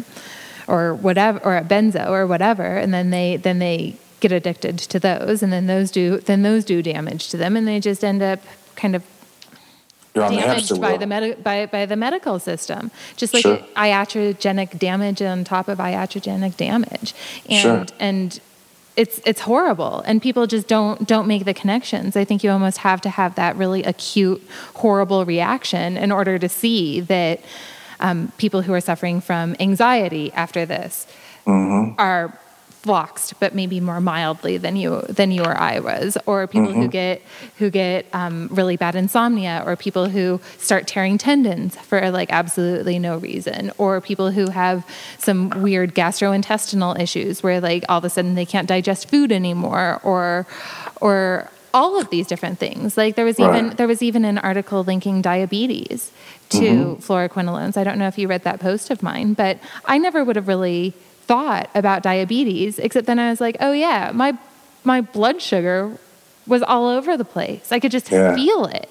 or 0.66 0.94
whatever, 0.94 1.38
or 1.44 1.56
a 1.56 1.62
benzo 1.62 2.08
or 2.08 2.26
whatever, 2.26 2.64
and 2.64 2.92
then 2.92 3.10
they, 3.10 3.36
then 3.36 3.58
they 3.58 3.96
get 4.20 4.32
addicted 4.32 4.78
to 4.78 4.98
those, 4.98 5.42
and 5.42 5.52
then 5.52 5.66
those 5.66 5.90
do, 5.90 6.18
then 6.18 6.42
those 6.42 6.64
do 6.64 6.82
damage 6.82 7.28
to 7.28 7.36
them, 7.36 7.56
and 7.56 7.68
they 7.68 7.78
just 7.78 8.02
end 8.02 8.22
up 8.22 8.40
kind 8.74 8.96
of 8.96 9.02
You're 9.02 10.07
on 10.07 10.07
the 10.07 10.07
hamster 10.07 10.07
damaged 10.18 10.80
by 10.80 10.96
the 10.96 11.06
medi- 11.06 11.34
by, 11.34 11.66
by 11.66 11.86
the 11.86 11.96
medical 11.96 12.38
system, 12.38 12.90
just 13.16 13.32
like 13.34 13.42
Sure. 13.42 13.58
iatrogenic 13.76 14.78
damage 14.78 15.22
on 15.22 15.44
top 15.44 15.68
of 15.68 15.78
iatrogenic 15.78 16.56
damage, 16.56 17.14
and 17.48 17.62
Sure. 17.62 17.86
and 18.00 18.40
it's 18.96 19.20
it's 19.24 19.40
horrible, 19.42 20.00
and 20.06 20.20
people 20.20 20.46
just 20.46 20.66
don't 20.68 21.06
don't 21.06 21.26
make 21.28 21.44
the 21.44 21.54
connections. 21.54 22.16
I 22.16 22.24
think 22.24 22.42
you 22.42 22.50
almost 22.50 22.78
have 22.78 23.00
to 23.02 23.10
have 23.10 23.34
that 23.36 23.56
really 23.56 23.84
acute, 23.84 24.42
horrible 24.74 25.24
reaction 25.24 25.96
in 25.96 26.10
order 26.12 26.38
to 26.38 26.48
see 26.48 27.00
that 27.00 27.40
um, 28.00 28.32
people 28.38 28.62
who 28.62 28.72
are 28.72 28.80
suffering 28.80 29.20
from 29.20 29.54
anxiety 29.60 30.32
after 30.32 30.64
this 30.66 31.06
Mm-hmm. 31.46 31.94
are 31.98 32.38
floxed, 32.82 33.38
but 33.40 33.54
maybe 33.54 33.80
more 33.80 34.00
mildly 34.00 34.56
than 34.56 34.76
you 34.76 35.02
than 35.08 35.30
you 35.30 35.42
or 35.42 35.56
I 35.56 35.80
was, 35.80 36.16
or 36.26 36.46
people 36.46 36.72
who 36.72 36.88
get 36.88 37.22
who 37.58 37.70
get 37.70 38.06
um, 38.12 38.48
really 38.50 38.76
bad 38.76 38.94
insomnia, 38.94 39.62
or 39.66 39.76
people 39.76 40.08
who 40.08 40.40
start 40.58 40.86
tearing 40.86 41.18
tendons 41.18 41.76
for 41.76 42.10
like 42.10 42.32
absolutely 42.32 42.98
no 42.98 43.18
reason, 43.18 43.72
or 43.78 44.00
people 44.00 44.30
who 44.30 44.50
have 44.50 44.86
some 45.18 45.50
weird 45.60 45.94
gastrointestinal 45.94 46.98
issues 47.00 47.42
where 47.42 47.60
like 47.60 47.84
all 47.88 47.98
of 47.98 48.04
a 48.04 48.10
sudden 48.10 48.34
they 48.34 48.46
can't 48.46 48.68
digest 48.68 49.08
food 49.10 49.32
anymore, 49.32 50.00
or 50.02 50.46
or 51.00 51.50
all 51.74 52.00
of 52.00 52.08
these 52.10 52.26
different 52.26 52.58
things. 52.58 52.96
Like 52.96 53.16
there 53.16 53.24
was 53.24 53.38
even 53.40 53.68
Right. 53.68 53.76
there 53.76 53.88
was 53.88 54.02
even 54.02 54.24
an 54.24 54.38
article 54.38 54.84
linking 54.84 55.20
diabetes 55.20 56.12
to 56.50 56.96
fluoroquinolones. 57.00 57.76
I 57.76 57.84
don't 57.84 57.98
know 57.98 58.06
if 58.08 58.16
you 58.18 58.26
read 58.28 58.44
that 58.44 58.60
post 58.60 58.90
of 58.90 59.02
mine, 59.02 59.34
but 59.34 59.58
I 59.84 59.98
never 59.98 60.24
would 60.24 60.36
have 60.36 60.48
really 60.48 60.94
thought 61.28 61.68
about 61.74 62.02
diabetes 62.02 62.78
except 62.78 63.06
then 63.06 63.18
I 63.18 63.30
was 63.30 63.40
like, 63.40 63.56
"Oh 63.60 63.72
yeah, 63.72 64.10
my 64.14 64.36
my 64.84 65.00
blood 65.00 65.40
sugar 65.40 65.96
was 66.46 66.62
all 66.62 66.88
over 66.88 67.16
the 67.16 67.24
place. 67.24 67.70
I 67.70 67.78
could 67.80 67.92
just 67.92 68.10
Yeah. 68.10 68.34
feel 68.34 68.64
it." 68.66 68.88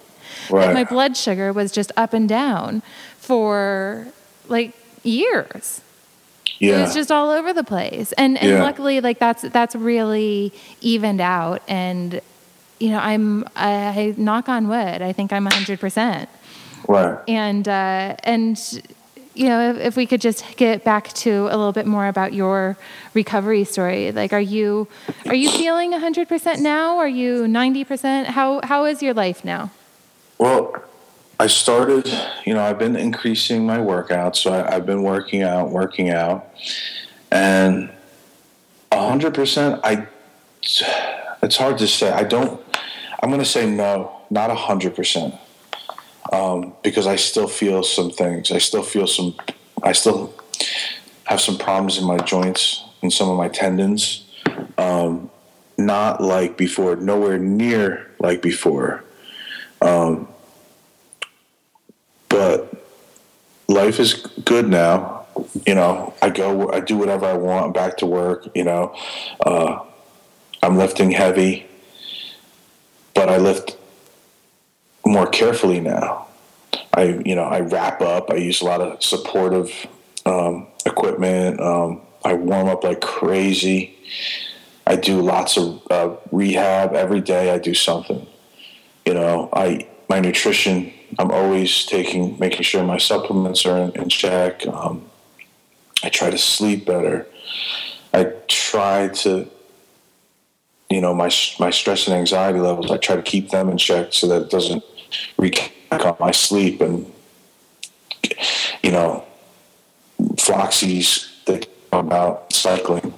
Like 0.50 0.68
Right. 0.68 0.74
my 0.74 0.84
blood 0.84 1.18
sugar 1.18 1.52
was 1.52 1.72
just 1.72 1.92
up 1.98 2.14
and 2.14 2.28
down 2.30 2.82
for 3.18 4.08
like 4.48 4.72
years. 5.04 5.82
It 6.60 6.74
was 6.74 6.94
just 6.94 7.12
all 7.12 7.30
over 7.30 7.54
the 7.54 7.64
place. 7.64 8.12
And 8.14 8.38
and 8.38 8.52
Yeah. 8.52 8.64
luckily 8.64 9.02
like 9.02 9.20
that's 9.20 9.44
that's 9.44 9.76
really 9.76 10.52
evened 10.82 11.22
out 11.22 11.62
and 11.68 12.22
you 12.80 12.90
know, 12.92 13.00
I'm 13.00 13.44
I, 13.56 13.72
I 14.02 14.14
knock 14.18 14.48
on 14.50 14.68
wood. 14.68 15.02
I 15.02 15.12
think 15.12 15.34
I'm 15.34 15.46
100%. 15.48 16.28
right. 16.88 17.18
And 17.28 17.68
uh 17.68 18.16
and 18.24 18.58
you 19.38 19.50
know, 19.50 19.72
if, 19.72 19.78
if 19.78 19.96
we 19.96 20.06
could 20.06 20.22
just 20.22 20.44
get 20.58 20.84
back 20.84 21.10
to 21.14 21.48
a 21.48 21.56
little 21.56 21.72
bit 21.72 21.86
more 21.86 22.08
about 22.08 22.34
your 22.34 22.78
recovery 23.14 23.64
story. 23.64 24.12
Like 24.12 24.34
are 24.34 24.42
you 24.42 24.88
are 25.26 25.36
you 25.36 25.50
feeling 25.52 25.92
100% 25.94 26.60
now? 26.60 26.98
Are 26.98 27.08
you 27.08 27.44
90%? 27.44 28.26
How 28.26 28.62
how 28.64 28.86
is 28.86 29.02
your 29.02 29.14
life 29.14 29.46
now? 29.46 29.72
Well, 30.38 30.76
I 31.40 31.48
started, 31.48 32.12
you 32.46 32.54
know, 32.54 32.64
I've 32.64 32.80
been 32.80 32.96
increasing 32.96 33.66
my 33.66 33.78
workouts. 33.78 34.38
So 34.38 34.54
I, 34.54 34.76
I've 34.76 34.86
been 34.86 35.04
working 35.04 35.44
out, 35.44 35.70
working 35.70 36.10
out. 36.10 36.50
And 37.32 37.92
100%, 38.92 39.80
I, 39.84 40.08
it's 41.44 41.58
hard 41.58 41.78
to 41.78 41.88
say. 41.88 42.12
I 42.12 42.24
don't, 42.24 42.60
I'm 43.22 43.30
going 43.30 43.40
to 43.40 43.46
say 43.46 43.70
no, 43.70 44.22
not 44.32 44.50
100%. 44.50 45.40
Um, 46.32 46.74
because 46.84 47.08
I 47.08 47.16
still 47.16 47.48
feel 47.48 47.84
some 47.84 48.12
things. 48.12 48.52
I 48.52 48.58
still 48.58 48.84
feel 48.84 49.08
some, 49.08 49.36
I 49.84 49.94
still 49.94 50.34
have 51.26 51.42
some 51.42 51.58
problems 51.58 51.98
in 51.98 52.06
my 52.06 52.18
joints 52.18 52.84
and 53.02 53.12
some 53.12 53.30
of 53.30 53.38
my 53.38 53.48
tendons. 53.50 54.26
Um, 54.78 55.30
not 55.78 56.22
like 56.22 56.58
before, 56.58 56.96
nowhere 56.96 57.38
near 57.38 58.12
like 58.20 58.42
before. 58.42 59.04
but 62.30 62.84
life 63.68 64.00
is 64.00 64.14
good 64.46 64.68
now. 64.68 65.26
You 65.66 65.76
know, 65.76 66.14
I 66.22 66.30
go, 66.30 66.72
I 66.72 66.80
do 66.80 66.98
whatever 66.98 67.26
I 67.26 67.34
want. 67.34 67.66
I'm 67.66 67.74
back 67.74 67.98
to 67.98 68.06
work. 68.06 68.48
You 68.56 68.64
know, 68.64 68.96
uh, 69.46 69.80
I'm 70.64 70.78
lifting 70.78 71.12
heavy, 71.12 71.68
but 73.14 73.30
I 73.30 73.38
lift 73.38 73.78
more 75.08 75.28
carefully 75.28 75.80
now. 75.80 76.28
I, 76.94 77.22
you 77.26 77.36
know, 77.36 77.44
I 77.44 77.62
wrap 77.62 78.02
up. 78.02 78.30
I 78.32 78.36
use 78.36 78.62
a 78.62 78.66
lot 78.66 78.82
of 78.82 79.04
supportive 79.04 79.72
um, 80.26 80.68
equipment. 80.86 81.60
Um, 81.60 82.02
I 82.26 82.34
warm 82.34 82.68
up 82.68 82.84
like 82.84 83.02
crazy. 83.02 83.96
I 84.86 84.96
do 84.96 85.22
lots 85.22 85.58
of 85.58 85.82
uh, 85.92 86.16
rehab 86.32 86.94
every 86.94 87.22
day. 87.22 87.52
I 87.52 87.60
do 87.60 87.74
something 87.74 88.26
you 89.08 89.14
know 89.14 89.48
i 89.54 89.88
my 90.10 90.20
nutrition 90.20 90.92
i'm 91.18 91.32
always 91.32 91.86
taking 91.86 92.38
making 92.40 92.62
sure 92.62 92.84
my 92.84 92.98
supplements 92.98 93.66
are 93.66 93.78
in, 93.78 93.92
in 94.02 94.10
check 94.10 94.68
um, 94.68 95.10
i 96.04 96.10
try 96.10 96.30
to 96.30 96.38
sleep 96.38 96.86
better 96.86 97.26
i 98.14 98.26
try 98.50 99.08
to 99.08 99.48
you 100.90 101.00
know 101.00 101.14
my 101.14 101.32
my 101.58 101.70
stress 101.70 102.06
and 102.08 102.18
anxiety 102.18 102.60
levels 102.60 102.92
i 102.92 102.98
try 102.98 103.16
to 103.16 103.22
keep 103.22 103.50
them 103.50 103.70
in 103.70 103.78
check 103.78 104.12
so 104.12 104.28
that 104.28 104.42
it 104.44 104.50
doesn't 104.50 104.84
wreak 105.38 105.74
on 105.92 106.16
my 106.20 106.32
sleep 106.32 106.82
and 106.82 107.12
you 108.84 108.92
know 108.92 109.24
floxies 110.36 111.28
talk 111.46 111.66
about 111.92 112.52
cycling 112.52 113.14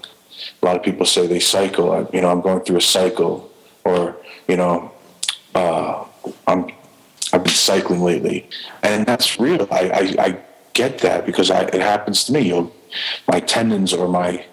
a 0.62 0.66
lot 0.66 0.76
of 0.76 0.84
people 0.84 1.06
say 1.06 1.28
they 1.28 1.40
cycle 1.40 1.92
I, 1.92 2.06
you 2.14 2.22
know 2.22 2.30
i'm 2.30 2.42
going 2.42 2.62
through 2.62 2.78
a 2.78 2.82
cycle 2.82 3.52
or 3.84 4.16
you 4.48 4.58
know 4.58 4.92
uh, 5.56 6.06
I'm 6.48 6.72
I've 7.32 7.44
been 7.44 7.54
cycling 7.54 8.02
lately, 8.02 8.50
and 8.82 9.06
that's 9.06 9.40
real. 9.40 9.68
I, 9.72 9.90
I, 9.90 10.26
I 10.26 10.38
get 10.74 11.00
that 11.00 11.26
because 11.26 11.52
I, 11.52 11.64
it 11.64 11.82
happens 11.82 12.24
to 12.26 12.34
me. 12.34 12.42
You'll, 12.42 12.74
my 13.28 13.40
tendons 13.40 13.94
or 13.94 14.08
my 14.08 14.46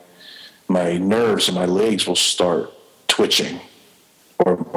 my 0.69 0.99
nerves 0.99 1.49
in 1.49 1.55
my 1.55 1.65
legs 1.65 2.07
will 2.07 2.17
start 2.17 2.73
twitching, 3.09 3.61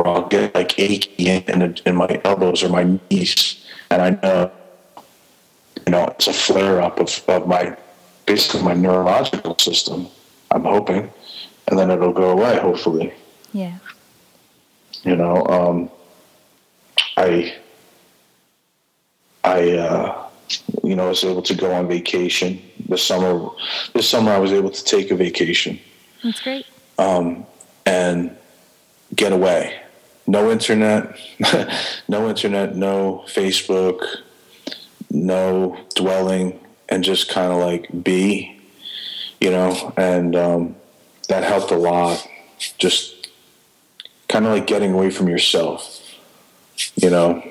I'll 0.10 0.28
get 0.28 0.54
like 0.56 0.78
achy 0.80 1.28
in, 1.28 1.78
in 1.86 1.96
my 1.96 2.22
elbows 2.24 2.64
or 2.64 2.70
my 2.70 2.84
knees, 3.10 3.66
and 3.90 4.02
I 4.02 4.10
know 4.22 4.52
you 5.86 5.92
know 5.92 6.06
it's 6.08 6.28
a 6.28 6.34
flare 6.34 6.82
up 6.82 7.00
of, 7.00 7.24
of 7.28 7.48
my 7.48 7.76
basically 8.26 8.64
my 8.64 8.74
neurological 8.74 9.58
system. 9.60 10.08
I'm 10.52 10.64
hoping, 10.64 11.10
and 11.68 11.78
then 11.80 11.92
it'll 11.92 12.14
go 12.14 12.30
away. 12.32 12.58
Hopefully 12.60 13.14
Yeah. 13.54 13.78
you 15.04 15.16
know 15.16 15.46
um, 15.48 15.90
i 17.18 17.54
i 19.44 19.72
uh, 19.78 20.28
you 20.84 20.96
know 20.96 21.10
was 21.10 21.24
able 21.24 21.42
to 21.42 21.54
go 21.56 21.72
on 21.74 21.88
vacation 21.88 22.60
this 22.88 23.04
summer 23.04 23.50
this 23.94 24.10
summer 24.10 24.32
i 24.32 24.38
was 24.40 24.52
able 24.52 24.70
to 24.72 24.84
take 24.84 25.12
a 25.12 25.16
vacation 25.16 25.80
That's 26.24 26.42
great. 26.42 26.66
Um, 26.98 27.46
and 27.86 28.36
get 29.16 29.32
away 29.32 29.79
no 30.30 30.52
internet 30.52 31.16
no 32.08 32.30
internet 32.30 32.76
no 32.76 33.24
facebook 33.28 34.06
no 35.10 35.78
dwelling 35.96 36.60
and 36.88 37.04
just 37.04 37.30
kind 37.30 37.52
of 37.52 37.60
like 37.60 37.88
be 38.04 38.56
you 39.42 39.52
know? 39.52 39.94
And 39.96 40.36
um, 40.36 40.76
that 41.30 41.46
helped 41.46 41.72
a 41.72 41.78
lot. 41.78 42.28
Just 42.78 43.30
kind 44.28 44.46
of 44.46 44.52
like 44.52 44.68
getting 44.68 44.92
away 44.92 45.12
from 45.12 45.30
yourself 45.30 46.00
you 46.96 47.10
know? 47.10 47.42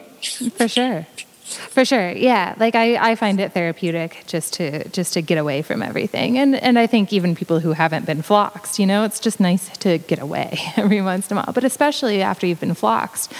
For 0.56 0.68
sure. 0.68 1.06
For 1.48 1.84
sure. 1.84 2.10
Yeah. 2.12 2.54
Like 2.58 2.74
I, 2.74 3.10
I 3.12 3.14
find 3.14 3.40
it 3.40 3.52
therapeutic 3.52 4.24
just 4.26 4.52
to 4.54 4.88
just 4.90 5.14
to 5.14 5.22
get 5.22 5.38
away 5.38 5.62
from 5.62 5.82
everything. 5.82 6.38
And 6.38 6.54
and 6.56 6.78
I 6.78 6.86
think 6.86 7.12
even 7.12 7.34
people 7.34 7.60
who 7.60 7.72
haven't 7.72 8.04
been 8.06 8.22
floxed, 8.22 8.78
you 8.78 8.86
know, 8.86 9.04
it's 9.04 9.18
just 9.20 9.40
nice 9.40 9.68
to 9.78 9.98
get 9.98 10.18
away 10.20 10.58
every 10.76 11.00
once 11.00 11.30
in 11.30 11.36
a 11.36 11.40
while. 11.40 11.52
But 11.52 11.64
especially 11.64 12.22
after 12.22 12.46
you've 12.46 12.60
been 12.60 12.74
floxed, 12.74 13.32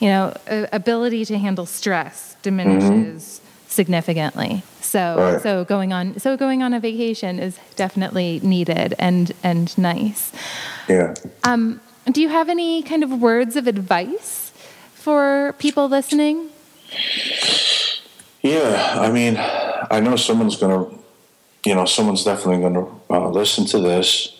you 0.00 0.08
know, 0.08 0.32
ability 0.72 1.24
to 1.26 1.38
handle 1.38 1.66
stress 1.66 2.36
diminishes 2.42 3.40
significantly. 3.68 4.62
So 4.80 5.16
Right. 5.18 5.42
so 5.42 5.64
going 5.64 5.92
on 5.92 6.18
so 6.20 6.36
going 6.36 6.62
on 6.62 6.72
a 6.74 6.80
vacation 6.80 7.38
is 7.40 7.58
definitely 7.76 8.40
needed 8.42 8.94
and 8.98 9.32
and 9.42 9.76
nice. 9.76 10.32
yeah 10.88 11.14
Um, 11.42 11.80
do 12.12 12.20
you 12.20 12.28
have 12.28 12.48
any 12.48 12.82
kind 12.82 13.02
of 13.02 13.10
words 13.20 13.56
of 13.56 13.66
advice 13.66 14.52
for 14.94 15.54
people 15.58 15.88
listening? 15.88 16.50
Yeah, 18.42 18.98
I 19.00 19.10
mean, 19.10 19.36
I 19.38 20.00
know 20.00 20.16
someone's 20.16 20.56
to, 20.90 20.98
you 21.64 21.74
know, 21.74 21.86
someone's 21.86 22.24
definitely 22.24 22.58
to 22.74 23.00
uh, 23.08 23.28
listen 23.30 23.64
to 23.66 23.80
this 23.80 24.38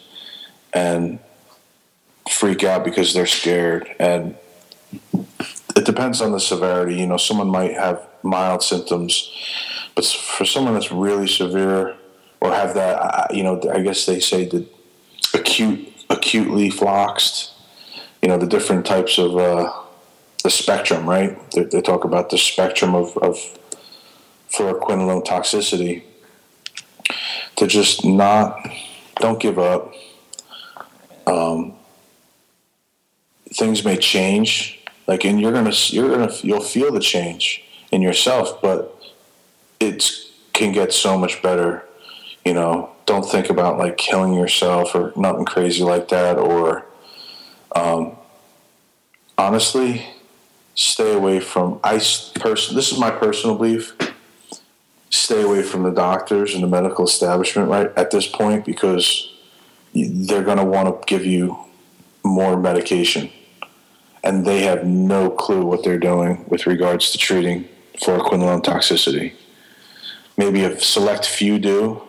and 0.74 1.18
freak 2.30 2.64
out 2.64 2.84
because 2.84 3.14
they're 3.14 3.26
scared. 3.26 3.88
And 3.98 4.36
it 5.74 5.84
depends 5.84 6.20
on 6.20 6.32
the 6.32 6.40
severity. 6.40 6.96
You 6.96 7.06
know, 7.06 7.16
someone 7.16 7.48
might 7.48 7.72
have 7.74 8.06
mild 8.22 8.62
symptoms, 8.62 9.30
but 9.94 10.04
for 10.04 10.44
someone 10.44 10.74
that's 10.74 10.92
really 10.92 11.26
severe 11.26 11.96
or 12.40 12.50
have 12.50 12.74
that, 12.74 12.96
uh, 13.00 13.26
you 13.32 13.42
know, 13.42 13.60
I 13.72 13.80
guess 13.80 14.04
they 14.04 14.20
say 14.20 14.44
the 14.44 14.66
acute, 15.32 15.92
acutely 16.10 16.68
floxed, 16.68 17.52
you 18.20 18.28
know, 18.28 18.36
the 18.36 18.46
different 18.46 18.84
types 18.84 19.18
of, 19.18 19.36
uh, 19.36 19.72
the 20.44 20.50
spectrum, 20.50 21.08
right? 21.08 21.50
They, 21.52 21.64
they 21.64 21.80
talk 21.80 22.04
about 22.04 22.30
the 22.30 22.38
spectrum 22.38 22.94
of, 22.94 23.16
of 23.16 23.36
fluoroquinolone 24.52 25.26
toxicity. 25.26 26.04
To 27.56 27.66
just 27.66 28.04
not, 28.04 28.68
don't 29.16 29.40
give 29.40 29.58
up. 29.58 29.94
Um, 31.26 31.74
things 33.54 33.84
may 33.84 33.96
change, 33.96 34.80
like, 35.06 35.24
and 35.24 35.40
you're 35.40 35.52
gonna, 35.52 35.72
you're 35.86 36.10
gonna, 36.10 36.32
you'll 36.42 36.60
feel 36.60 36.92
the 36.92 37.00
change 37.00 37.64
in 37.90 38.02
yourself, 38.02 38.60
but 38.60 39.00
it 39.80 40.10
can 40.52 40.72
get 40.72 40.92
so 40.92 41.16
much 41.16 41.42
better. 41.42 41.84
You 42.44 42.52
know, 42.52 42.90
don't 43.06 43.24
think 43.24 43.48
about 43.48 43.78
like 43.78 43.96
killing 43.96 44.34
yourself 44.34 44.94
or 44.94 45.12
nothing 45.16 45.46
crazy 45.46 45.82
like 45.82 46.08
that. 46.08 46.36
Or, 46.36 46.84
um, 47.74 48.16
honestly, 49.38 50.04
stay 50.74 51.12
away 51.14 51.40
from. 51.40 51.80
I 51.82 52.00
person. 52.34 52.76
This 52.76 52.92
is 52.92 52.98
my 52.98 53.10
personal 53.10 53.56
belief 53.56 53.94
stay 55.14 55.42
away 55.42 55.62
from 55.62 55.84
the 55.84 55.90
doctors 55.90 56.54
and 56.54 56.62
the 56.62 56.66
medical 56.66 57.04
establishment 57.04 57.68
right 57.68 57.90
at 57.96 58.10
this 58.10 58.26
point 58.26 58.64
because 58.64 59.32
they're 59.94 60.42
going 60.42 60.58
to 60.58 60.64
want 60.64 60.88
to 60.88 61.06
give 61.06 61.24
you 61.24 61.56
more 62.24 62.58
medication 62.58 63.30
and 64.24 64.44
they 64.44 64.62
have 64.62 64.84
no 64.84 65.30
clue 65.30 65.64
what 65.64 65.84
they're 65.84 66.00
doing 66.00 66.44
with 66.48 66.66
regards 66.66 67.12
to 67.12 67.18
treating 67.18 67.68
fluoroquinolone 67.98 68.62
toxicity 68.62 69.32
maybe 70.36 70.64
a 70.64 70.78
select 70.80 71.24
few 71.24 71.60
do 71.60 72.02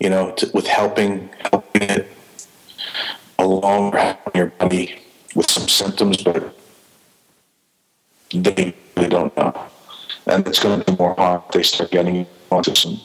you 0.00 0.10
know 0.10 0.32
to, 0.32 0.50
with 0.52 0.66
helping 0.66 1.30
helping 1.52 1.82
it 1.82 2.08
along 3.38 3.94
your 4.34 4.46
body 4.46 4.98
with 5.36 5.48
some 5.48 5.68
symptoms 5.68 6.20
but 6.20 6.58
they, 8.32 8.74
they 8.94 9.08
don't 9.08 9.36
know 9.36 9.68
and 10.26 10.46
it's 10.46 10.58
going 10.58 10.80
to 10.80 10.90
do 10.90 10.96
more 10.96 11.14
harm 11.14 11.42
if 11.46 11.52
they 11.52 11.62
start 11.62 11.90
getting 11.90 12.26
onto 12.50 12.74
some, 12.74 13.00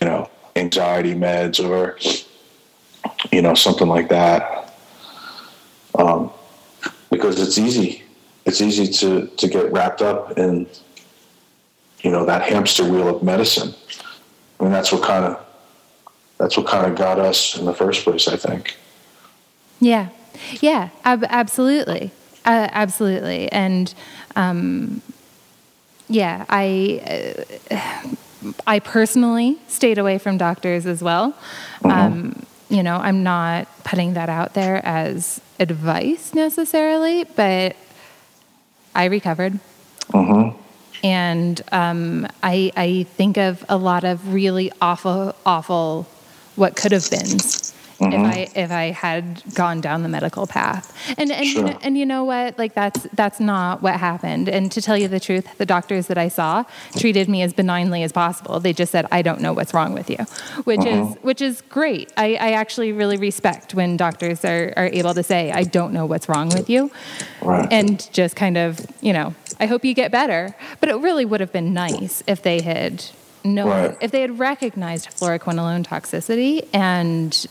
you 0.00 0.06
know, 0.06 0.30
anxiety 0.56 1.14
meds 1.14 1.62
or, 1.62 1.98
you 3.30 3.42
know, 3.42 3.54
something 3.54 3.88
like 3.88 4.08
that. 4.08 4.74
Um, 5.98 6.30
because 7.10 7.40
it's 7.40 7.58
easy. 7.58 8.02
It's 8.46 8.60
easy 8.60 8.86
to, 8.86 9.26
to 9.26 9.48
get 9.48 9.72
wrapped 9.72 10.02
up 10.02 10.38
in, 10.38 10.66
you 12.00 12.10
know, 12.10 12.24
that 12.26 12.42
hamster 12.42 12.84
wheel 12.84 13.16
of 13.16 13.22
medicine. 13.22 13.74
I 14.58 14.64
mean, 14.64 14.72
that's 14.72 14.92
what 14.92 15.02
kind 15.02 15.24
of, 15.24 15.44
that's 16.38 16.56
what 16.56 16.66
kind 16.66 16.90
of 16.90 16.96
got 16.96 17.18
us 17.18 17.56
in 17.56 17.64
the 17.64 17.74
first 17.74 18.04
place, 18.04 18.28
I 18.28 18.36
think. 18.36 18.76
Yeah. 19.80 20.08
Yeah, 20.60 20.88
ab- 21.04 21.26
absolutely. 21.28 22.10
Uh, 22.44 22.68
absolutely. 22.72 23.50
And, 23.50 23.92
um, 24.36 25.02
yeah, 26.08 26.44
I 26.48 27.44
uh, 27.64 28.14
I 28.66 28.78
personally 28.78 29.58
stayed 29.68 29.98
away 29.98 30.18
from 30.18 30.36
doctors 30.36 30.86
as 30.86 31.02
well. 31.02 31.32
Mm-hmm. 31.82 31.90
Um, 31.90 32.46
you 32.68 32.82
know, 32.82 32.96
I'm 32.96 33.22
not 33.22 33.68
putting 33.84 34.14
that 34.14 34.28
out 34.28 34.54
there 34.54 34.84
as 34.84 35.40
advice 35.58 36.34
necessarily, 36.34 37.24
but 37.24 37.76
I 38.94 39.04
recovered. 39.06 39.58
Mm-hmm. 40.08 40.58
And 41.04 41.60
um, 41.72 42.26
I, 42.42 42.72
I 42.76 43.02
think 43.14 43.36
of 43.36 43.64
a 43.68 43.76
lot 43.76 44.04
of 44.04 44.32
really 44.32 44.72
awful, 44.80 45.34
awful 45.44 46.06
what 46.56 46.76
could 46.76 46.92
have 46.92 47.08
been 47.10 47.38
mm-hmm. 47.98 48.12
if 48.12 48.20
I 48.20 48.60
if 48.60 48.70
I 48.70 48.84
had 48.90 49.42
gone 49.54 49.80
down 49.80 50.02
the 50.02 50.08
medical 50.08 50.46
path. 50.46 50.92
And 51.18 51.30
and 51.30 51.46
sure. 51.46 51.66
you 51.66 51.72
know, 51.72 51.78
and 51.82 51.98
you 51.98 52.06
know 52.06 52.24
what? 52.24 52.58
Like 52.58 52.74
that's 52.74 53.06
that's 53.12 53.40
not 53.40 53.82
what 53.82 53.98
happened. 53.98 54.48
And 54.48 54.70
to 54.72 54.82
tell 54.82 54.96
you 54.96 55.08
the 55.08 55.20
truth, 55.20 55.58
the 55.58 55.66
doctors 55.66 56.06
that 56.08 56.18
I 56.18 56.28
saw 56.28 56.64
treated 56.96 57.28
me 57.28 57.42
as 57.42 57.52
benignly 57.52 58.02
as 58.02 58.12
possible. 58.12 58.60
They 58.60 58.72
just 58.72 58.92
said, 58.92 59.06
"I 59.10 59.22
don't 59.22 59.40
know 59.40 59.52
what's 59.52 59.74
wrong 59.74 59.94
with 59.94 60.10
you," 60.10 60.18
which 60.64 60.80
mm-hmm. 60.80 61.12
is 61.12 61.16
which 61.22 61.40
is 61.40 61.62
great. 61.62 62.12
I, 62.16 62.34
I 62.34 62.52
actually 62.52 62.92
really 62.92 63.16
respect 63.16 63.74
when 63.74 63.96
doctors 63.96 64.44
are 64.44 64.72
are 64.76 64.86
able 64.86 65.14
to 65.14 65.22
say, 65.22 65.52
"I 65.52 65.64
don't 65.64 65.92
know 65.92 66.06
what's 66.06 66.28
wrong 66.28 66.48
with 66.48 66.68
you," 66.68 66.90
right. 67.42 67.68
and 67.72 68.08
just 68.12 68.36
kind 68.36 68.56
of 68.56 68.80
you 69.00 69.12
know, 69.12 69.34
I 69.60 69.66
hope 69.66 69.84
you 69.84 69.94
get 69.94 70.10
better. 70.10 70.54
But 70.80 70.88
it 70.88 70.96
really 70.96 71.24
would 71.24 71.40
have 71.40 71.52
been 71.52 71.72
nice 71.72 72.22
if 72.26 72.42
they 72.42 72.60
had 72.60 73.04
known, 73.44 73.68
right. 73.68 73.96
if 74.00 74.10
they 74.10 74.22
had 74.22 74.38
recognized 74.38 75.10
fluoroquinolone 75.10 75.86
toxicity 75.86 76.66
and 76.72 77.46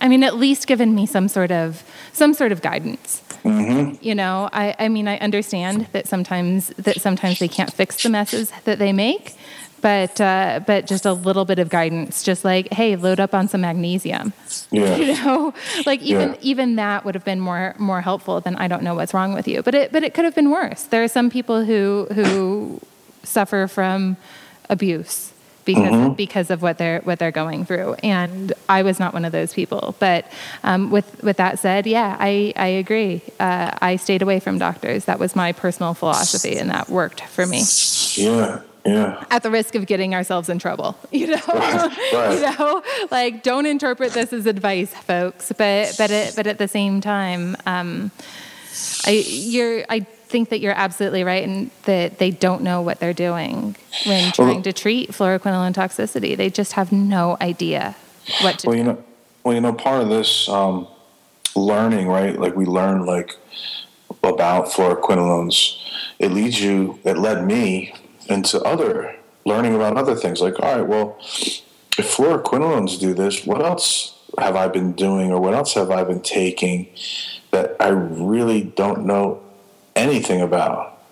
I 0.00 0.08
mean, 0.08 0.22
at 0.22 0.36
least 0.36 0.66
given 0.66 0.94
me 0.94 1.06
some 1.06 1.28
sort 1.28 1.50
of 1.50 1.82
some 2.12 2.34
sort 2.34 2.52
of 2.52 2.62
guidance. 2.62 3.22
Mm-hmm. 3.44 3.96
You 4.00 4.14
know, 4.14 4.48
I, 4.52 4.74
I 4.78 4.88
mean, 4.88 5.08
I 5.08 5.18
understand 5.18 5.88
that 5.92 6.06
sometimes 6.06 6.68
that 6.70 7.00
sometimes 7.00 7.38
they 7.38 7.48
can't 7.48 7.72
fix 7.72 8.02
the 8.02 8.08
messes 8.08 8.52
that 8.64 8.78
they 8.78 8.92
make, 8.92 9.34
but 9.80 10.20
uh, 10.20 10.60
but 10.66 10.86
just 10.86 11.06
a 11.06 11.12
little 11.12 11.44
bit 11.44 11.58
of 11.58 11.68
guidance, 11.68 12.22
just 12.22 12.44
like, 12.44 12.72
hey, 12.72 12.96
load 12.96 13.20
up 13.20 13.34
on 13.34 13.48
some 13.48 13.62
magnesium. 13.62 14.32
Yeah. 14.70 14.96
You 15.08 15.24
know, 15.24 15.54
like 15.86 16.02
even 16.02 16.30
yeah. 16.30 16.38
even 16.42 16.76
that 16.76 17.04
would 17.04 17.14
have 17.14 17.24
been 17.24 17.40
more 17.40 17.74
more 17.78 18.00
helpful 18.00 18.40
than 18.40 18.56
I 18.56 18.68
don't 18.68 18.82
know 18.82 18.94
what's 18.94 19.14
wrong 19.14 19.32
with 19.32 19.48
you. 19.48 19.62
But 19.62 19.74
it 19.74 19.92
but 19.92 20.02
it 20.02 20.14
could 20.14 20.24
have 20.24 20.34
been 20.34 20.50
worse. 20.50 20.84
There 20.84 21.02
are 21.02 21.08
some 21.08 21.30
people 21.30 21.64
who 21.64 22.06
who 22.12 22.80
suffer 23.22 23.66
from 23.66 24.16
abuse 24.68 25.32
because 25.68 25.92
mm-hmm. 25.92 26.14
because 26.14 26.50
of 26.50 26.62
what 26.62 26.78
they're 26.78 27.00
what 27.00 27.18
they're 27.18 27.30
going 27.30 27.66
through. 27.66 27.94
And 28.02 28.54
I 28.70 28.82
was 28.82 28.98
not 28.98 29.12
one 29.12 29.26
of 29.26 29.32
those 29.32 29.52
people. 29.52 29.94
But 29.98 30.24
um, 30.64 30.90
with 30.90 31.22
with 31.22 31.36
that 31.36 31.58
said, 31.58 31.86
yeah, 31.86 32.16
I 32.18 32.54
I 32.56 32.68
agree. 32.68 33.20
Uh, 33.38 33.70
I 33.82 33.96
stayed 33.96 34.22
away 34.22 34.40
from 34.40 34.56
doctors. 34.56 35.04
That 35.04 35.18
was 35.18 35.36
my 35.36 35.52
personal 35.52 35.92
philosophy, 35.92 36.56
and 36.56 36.70
that 36.70 36.88
worked 36.88 37.20
for 37.20 37.46
me. 37.46 37.62
Yeah. 38.14 38.62
Yeah. 38.86 39.22
At 39.30 39.42
the 39.42 39.50
risk 39.50 39.74
of 39.74 39.84
getting 39.84 40.14
ourselves 40.14 40.48
in 40.48 40.58
trouble, 40.58 40.96
you 41.10 41.26
know, 41.26 41.42
right, 41.46 41.98
you 42.32 42.40
know, 42.40 42.82
like 43.10 43.42
don't 43.42 43.66
interpret 43.66 44.12
this 44.12 44.32
as 44.32 44.46
advice, 44.46 44.94
folks. 44.94 45.52
But 45.52 45.94
but 45.98 46.10
it, 46.10 46.34
but 46.34 46.46
at 46.46 46.56
the 46.56 46.68
same 46.68 47.02
time, 47.02 47.56
um, 47.66 48.10
I 49.04 49.22
you're 49.26 49.84
I 49.90 50.06
think 50.28 50.50
that 50.50 50.60
you're 50.60 50.74
absolutely 50.74 51.24
right 51.24 51.46
and 51.46 51.70
that 51.84 52.18
they 52.18 52.30
don't 52.30 52.62
know 52.62 52.82
what 52.82 53.00
they're 53.00 53.12
doing 53.12 53.76
when 54.06 54.32
trying 54.32 54.54
well, 54.54 54.62
to 54.62 54.72
treat 54.72 55.10
fluoroquinolone 55.10 55.74
toxicity. 55.74 56.36
They 56.36 56.50
just 56.50 56.72
have 56.72 56.92
no 56.92 57.36
idea 57.40 57.96
what 58.40 58.58
to 58.60 58.66
well, 58.66 58.74
do. 58.74 58.78
You 58.78 58.84
know, 58.84 59.04
well, 59.44 59.54
you 59.54 59.60
know, 59.60 59.72
part 59.72 60.02
of 60.02 60.08
this 60.08 60.48
um, 60.48 60.86
learning, 61.56 62.08
right? 62.08 62.38
Like 62.38 62.54
we 62.56 62.66
learn 62.66 63.06
like 63.06 63.34
about 64.22 64.66
fluoroquinolones. 64.66 65.76
It 66.18 66.32
leads 66.32 66.60
you, 66.60 66.98
it 67.04 67.16
led 67.16 67.46
me 67.46 67.94
into 68.28 68.60
other 68.62 69.14
learning 69.44 69.74
about 69.74 69.96
other 69.96 70.14
things. 70.14 70.40
Like, 70.40 70.60
all 70.60 70.76
right, 70.76 70.86
well, 70.86 71.16
if 71.98 72.16
fluoroquinolones 72.16 73.00
do 73.00 73.14
this, 73.14 73.46
what 73.46 73.62
else 73.62 74.14
have 74.38 74.54
I 74.56 74.68
been 74.68 74.92
doing 74.92 75.32
or 75.32 75.40
what 75.40 75.54
else 75.54 75.74
have 75.74 75.90
I 75.90 76.04
been 76.04 76.20
taking 76.20 76.88
that 77.50 77.74
I 77.80 77.88
really 77.88 78.62
don't 78.62 79.06
know 79.06 79.42
anything 79.98 80.40
about. 80.40 81.02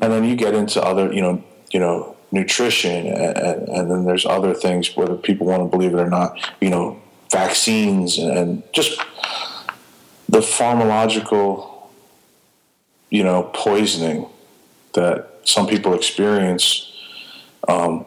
And 0.00 0.12
then 0.12 0.24
you 0.24 0.36
get 0.36 0.54
into 0.54 0.82
other, 0.82 1.12
you 1.12 1.22
know, 1.22 1.42
you 1.70 1.80
know, 1.80 2.16
nutrition, 2.30 3.06
and, 3.06 3.68
and 3.68 3.90
then 3.90 4.04
there's 4.04 4.26
other 4.26 4.54
things 4.54 4.96
whether 4.96 5.16
people 5.16 5.46
want 5.46 5.62
to 5.62 5.68
believe 5.68 5.94
it 5.94 6.00
or 6.00 6.10
not. 6.10 6.38
You 6.60 6.70
know, 6.70 7.02
vaccines 7.30 8.18
and 8.18 8.62
just 8.72 8.98
the 10.28 10.40
pharmacological, 10.40 11.88
you 13.10 13.24
know, 13.24 13.50
poisoning 13.54 14.26
that 14.94 15.40
some 15.44 15.66
people 15.66 15.94
experience, 15.94 16.92
um, 17.68 18.06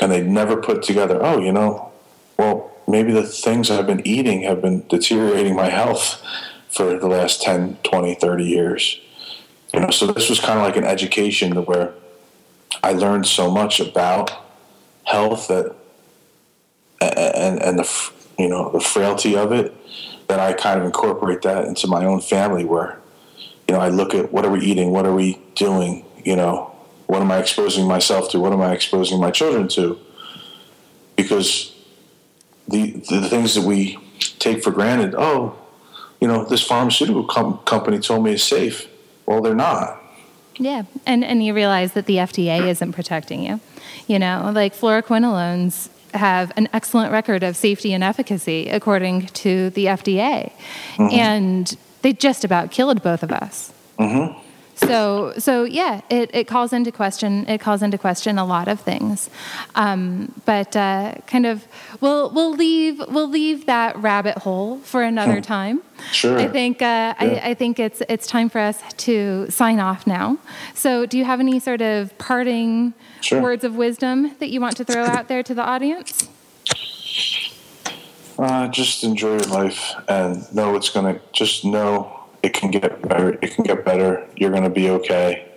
and 0.00 0.12
they 0.12 0.22
never 0.22 0.56
put 0.56 0.82
together. 0.82 1.18
Oh, 1.20 1.38
you 1.40 1.52
know, 1.52 1.92
well, 2.38 2.70
maybe 2.86 3.12
the 3.12 3.24
things 3.24 3.70
I've 3.70 3.86
been 3.86 4.06
eating 4.06 4.42
have 4.42 4.62
been 4.62 4.86
deteriorating 4.88 5.54
my 5.54 5.68
health 5.68 6.22
for 6.70 6.98
the 6.98 7.08
last 7.08 7.42
10, 7.42 7.78
20, 7.82 8.14
30 8.14 8.44
years. 8.44 9.00
You 9.72 9.80
know, 9.80 9.90
so 9.90 10.06
this 10.06 10.30
was 10.30 10.40
kind 10.40 10.58
of 10.58 10.64
like 10.64 10.76
an 10.76 10.84
education 10.84 11.52
where 11.64 11.92
I 12.82 12.92
learned 12.92 13.26
so 13.26 13.50
much 13.50 13.80
about 13.80 14.32
health 15.04 15.48
that 15.48 15.74
and 17.00 17.62
and 17.62 17.78
the 17.78 18.10
you 18.38 18.48
know 18.48 18.70
the 18.70 18.80
frailty 18.80 19.36
of 19.36 19.52
it 19.52 19.74
that 20.28 20.40
I 20.40 20.52
kind 20.52 20.78
of 20.78 20.84
incorporate 20.84 21.42
that 21.42 21.64
into 21.64 21.86
my 21.86 22.04
own 22.04 22.20
family 22.20 22.64
where 22.64 22.98
you 23.68 23.74
know, 23.74 23.80
I 23.80 23.90
look 23.90 24.14
at 24.14 24.32
what 24.32 24.44
are 24.46 24.50
we 24.50 24.60
eating, 24.60 24.90
what 24.90 25.04
are 25.04 25.14
we 25.14 25.38
doing, 25.54 26.04
you 26.24 26.34
know, 26.34 26.74
what 27.06 27.20
am 27.20 27.30
I 27.30 27.38
exposing 27.38 27.86
myself 27.86 28.30
to, 28.30 28.40
what 28.40 28.52
am 28.52 28.62
I 28.62 28.72
exposing 28.72 29.20
my 29.20 29.30
children 29.30 29.68
to, 29.68 29.98
because 31.16 31.74
the 32.66 32.92
the 32.92 33.28
things 33.28 33.54
that 33.54 33.64
we 33.64 33.98
take 34.38 34.62
for 34.62 34.70
granted, 34.70 35.14
oh, 35.16 35.58
you 36.20 36.28
know, 36.28 36.44
this 36.44 36.62
pharmaceutical 36.62 37.24
com- 37.24 37.58
company 37.58 37.98
told 37.98 38.24
me 38.24 38.32
it's 38.32 38.42
safe. 38.42 38.88
Well, 39.28 39.42
they're 39.42 39.54
not. 39.54 40.02
Yeah, 40.56 40.84
and 41.04 41.22
and 41.22 41.44
you 41.44 41.52
realize 41.52 41.92
that 41.92 42.06
the 42.06 42.16
FDA 42.16 42.66
isn't 42.66 42.92
protecting 42.92 43.42
you. 43.42 43.60
You 44.06 44.18
know, 44.18 44.50
like 44.54 44.74
fluoroquinolones 44.74 45.90
have 46.14 46.50
an 46.56 46.66
excellent 46.72 47.12
record 47.12 47.42
of 47.42 47.54
safety 47.54 47.92
and 47.92 48.02
efficacy 48.02 48.70
according 48.70 49.26
to 49.26 49.68
the 49.70 49.84
FDA, 49.84 50.50
mm-hmm. 50.96 51.14
and 51.14 51.76
they 52.00 52.14
just 52.14 52.42
about 52.42 52.70
killed 52.70 53.02
both 53.02 53.22
of 53.22 53.30
us. 53.30 53.70
Mm-hmm. 53.98 54.47
So, 54.78 55.34
so 55.38 55.64
yeah, 55.64 56.02
it, 56.08 56.30
it 56.32 56.46
calls 56.46 56.72
into 56.72 56.92
question. 56.92 57.48
It 57.48 57.60
calls 57.60 57.82
into 57.82 57.98
question 57.98 58.38
a 58.38 58.44
lot 58.44 58.68
of 58.68 58.80
things, 58.80 59.28
um, 59.74 60.32
but 60.44 60.76
uh, 60.76 61.14
kind 61.26 61.46
of 61.46 61.66
we'll 62.00 62.30
we'll 62.30 62.52
leave 62.52 63.02
we'll 63.08 63.28
leave 63.28 63.66
that 63.66 63.96
rabbit 63.96 64.38
hole 64.38 64.78
for 64.78 65.02
another 65.02 65.36
hmm. 65.36 65.42
time. 65.42 65.82
Sure. 66.12 66.38
I 66.38 66.46
think 66.46 66.80
uh, 66.80 66.84
yeah. 66.84 67.14
I, 67.18 67.50
I, 67.50 67.54
think 67.54 67.80
it's 67.80 68.02
it's 68.08 68.28
time 68.28 68.48
for 68.48 68.60
us 68.60 68.80
to 68.98 69.50
sign 69.50 69.80
off 69.80 70.06
now. 70.06 70.38
So, 70.74 71.06
do 71.06 71.18
you 71.18 71.24
have 71.24 71.40
any 71.40 71.58
sort 71.58 71.82
of 71.82 72.16
parting 72.18 72.94
sure. 73.20 73.42
words 73.42 73.64
of 73.64 73.74
wisdom 73.74 74.36
that 74.38 74.50
you 74.50 74.60
want 74.60 74.76
to 74.76 74.84
throw 74.84 75.04
out 75.04 75.26
there 75.26 75.42
to 75.42 75.54
the 75.54 75.62
audience? 75.62 76.28
Uh, 78.38 78.68
just 78.68 79.02
enjoy 79.02 79.30
your 79.30 79.40
life 79.40 79.92
and 80.06 80.54
know 80.54 80.76
it's 80.76 80.88
gonna. 80.88 81.20
Just 81.32 81.64
know 81.64 82.17
it 82.42 82.54
can 82.54 82.70
get 82.70 83.02
better. 83.08 83.38
It 83.42 83.54
can 83.54 83.64
get 83.64 83.84
better. 83.84 84.26
You're 84.36 84.50
going 84.50 84.64
to 84.64 84.70
be 84.70 84.90
okay 84.90 85.48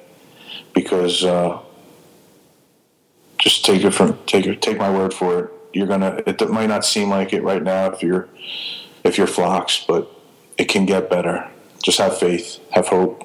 because 0.73 1.23
uh, 1.23 1.59
just 3.39 3.65
take 3.65 3.83
it 3.83 3.91
from 3.91 4.17
take 4.25 4.45
it, 4.45 4.61
take 4.61 4.77
my 4.77 4.91
word 4.91 5.13
for 5.13 5.39
it. 5.39 5.51
You're 5.73 5.87
gonna. 5.87 6.21
It 6.25 6.49
might 6.49 6.67
not 6.67 6.83
seem 6.83 7.09
like 7.09 7.33
it 7.33 7.43
right 7.43 7.63
now 7.63 7.91
if 7.91 8.03
you're 8.03 8.27
if 9.03 9.17
you're 9.17 9.27
Phlox, 9.27 9.83
but 9.87 10.11
it 10.57 10.65
can 10.65 10.85
get 10.85 11.09
better. 11.09 11.49
Just 11.81 11.97
have 11.97 12.17
faith, 12.17 12.59
have 12.71 12.87
hope, 12.87 13.23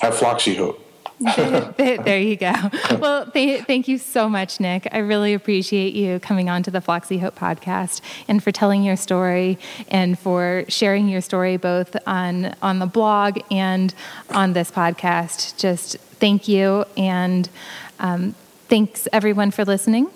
have 0.00 0.14
Floxie 0.14 0.56
hope 0.56 0.81
there 1.76 2.20
you 2.20 2.36
go. 2.36 2.52
Well, 2.98 3.30
th- 3.30 3.64
thank 3.64 3.86
you 3.88 3.98
so 3.98 4.28
much, 4.28 4.58
Nick. 4.60 4.88
I 4.92 4.98
really 4.98 5.34
appreciate 5.34 5.94
you 5.94 6.18
coming 6.20 6.48
on 6.48 6.62
to 6.64 6.70
the 6.70 6.80
Floxie 6.80 7.20
Hope 7.20 7.36
podcast 7.36 8.00
and 8.28 8.42
for 8.42 8.50
telling 8.50 8.82
your 8.82 8.96
story 8.96 9.58
and 9.88 10.18
for 10.18 10.64
sharing 10.68 11.08
your 11.08 11.20
story 11.20 11.56
both 11.56 11.96
on 12.06 12.54
on 12.62 12.78
the 12.78 12.86
blog 12.86 13.38
and 13.50 13.94
on 14.30 14.52
this 14.52 14.70
podcast. 14.70 15.56
Just 15.58 15.96
thank 16.18 16.48
you 16.48 16.84
and 16.96 17.48
um, 18.00 18.34
thanks 18.68 19.06
everyone 19.12 19.50
for 19.50 19.64
listening. 19.64 20.08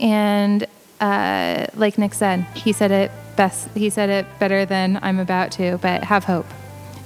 And 0.00 0.66
uh, 1.00 1.66
like 1.74 1.98
Nick 1.98 2.14
said, 2.14 2.44
he 2.54 2.72
said 2.72 2.90
it 2.90 3.10
best. 3.36 3.68
He 3.74 3.90
said 3.90 4.10
it 4.10 4.26
better 4.38 4.64
than 4.64 4.98
I'm 5.02 5.18
about 5.18 5.52
to. 5.52 5.78
But 5.78 6.04
have 6.04 6.24
hope 6.24 6.46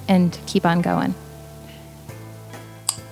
and 0.07 0.37
keep 0.47 0.65
on 0.65 0.81
going. 0.81 1.13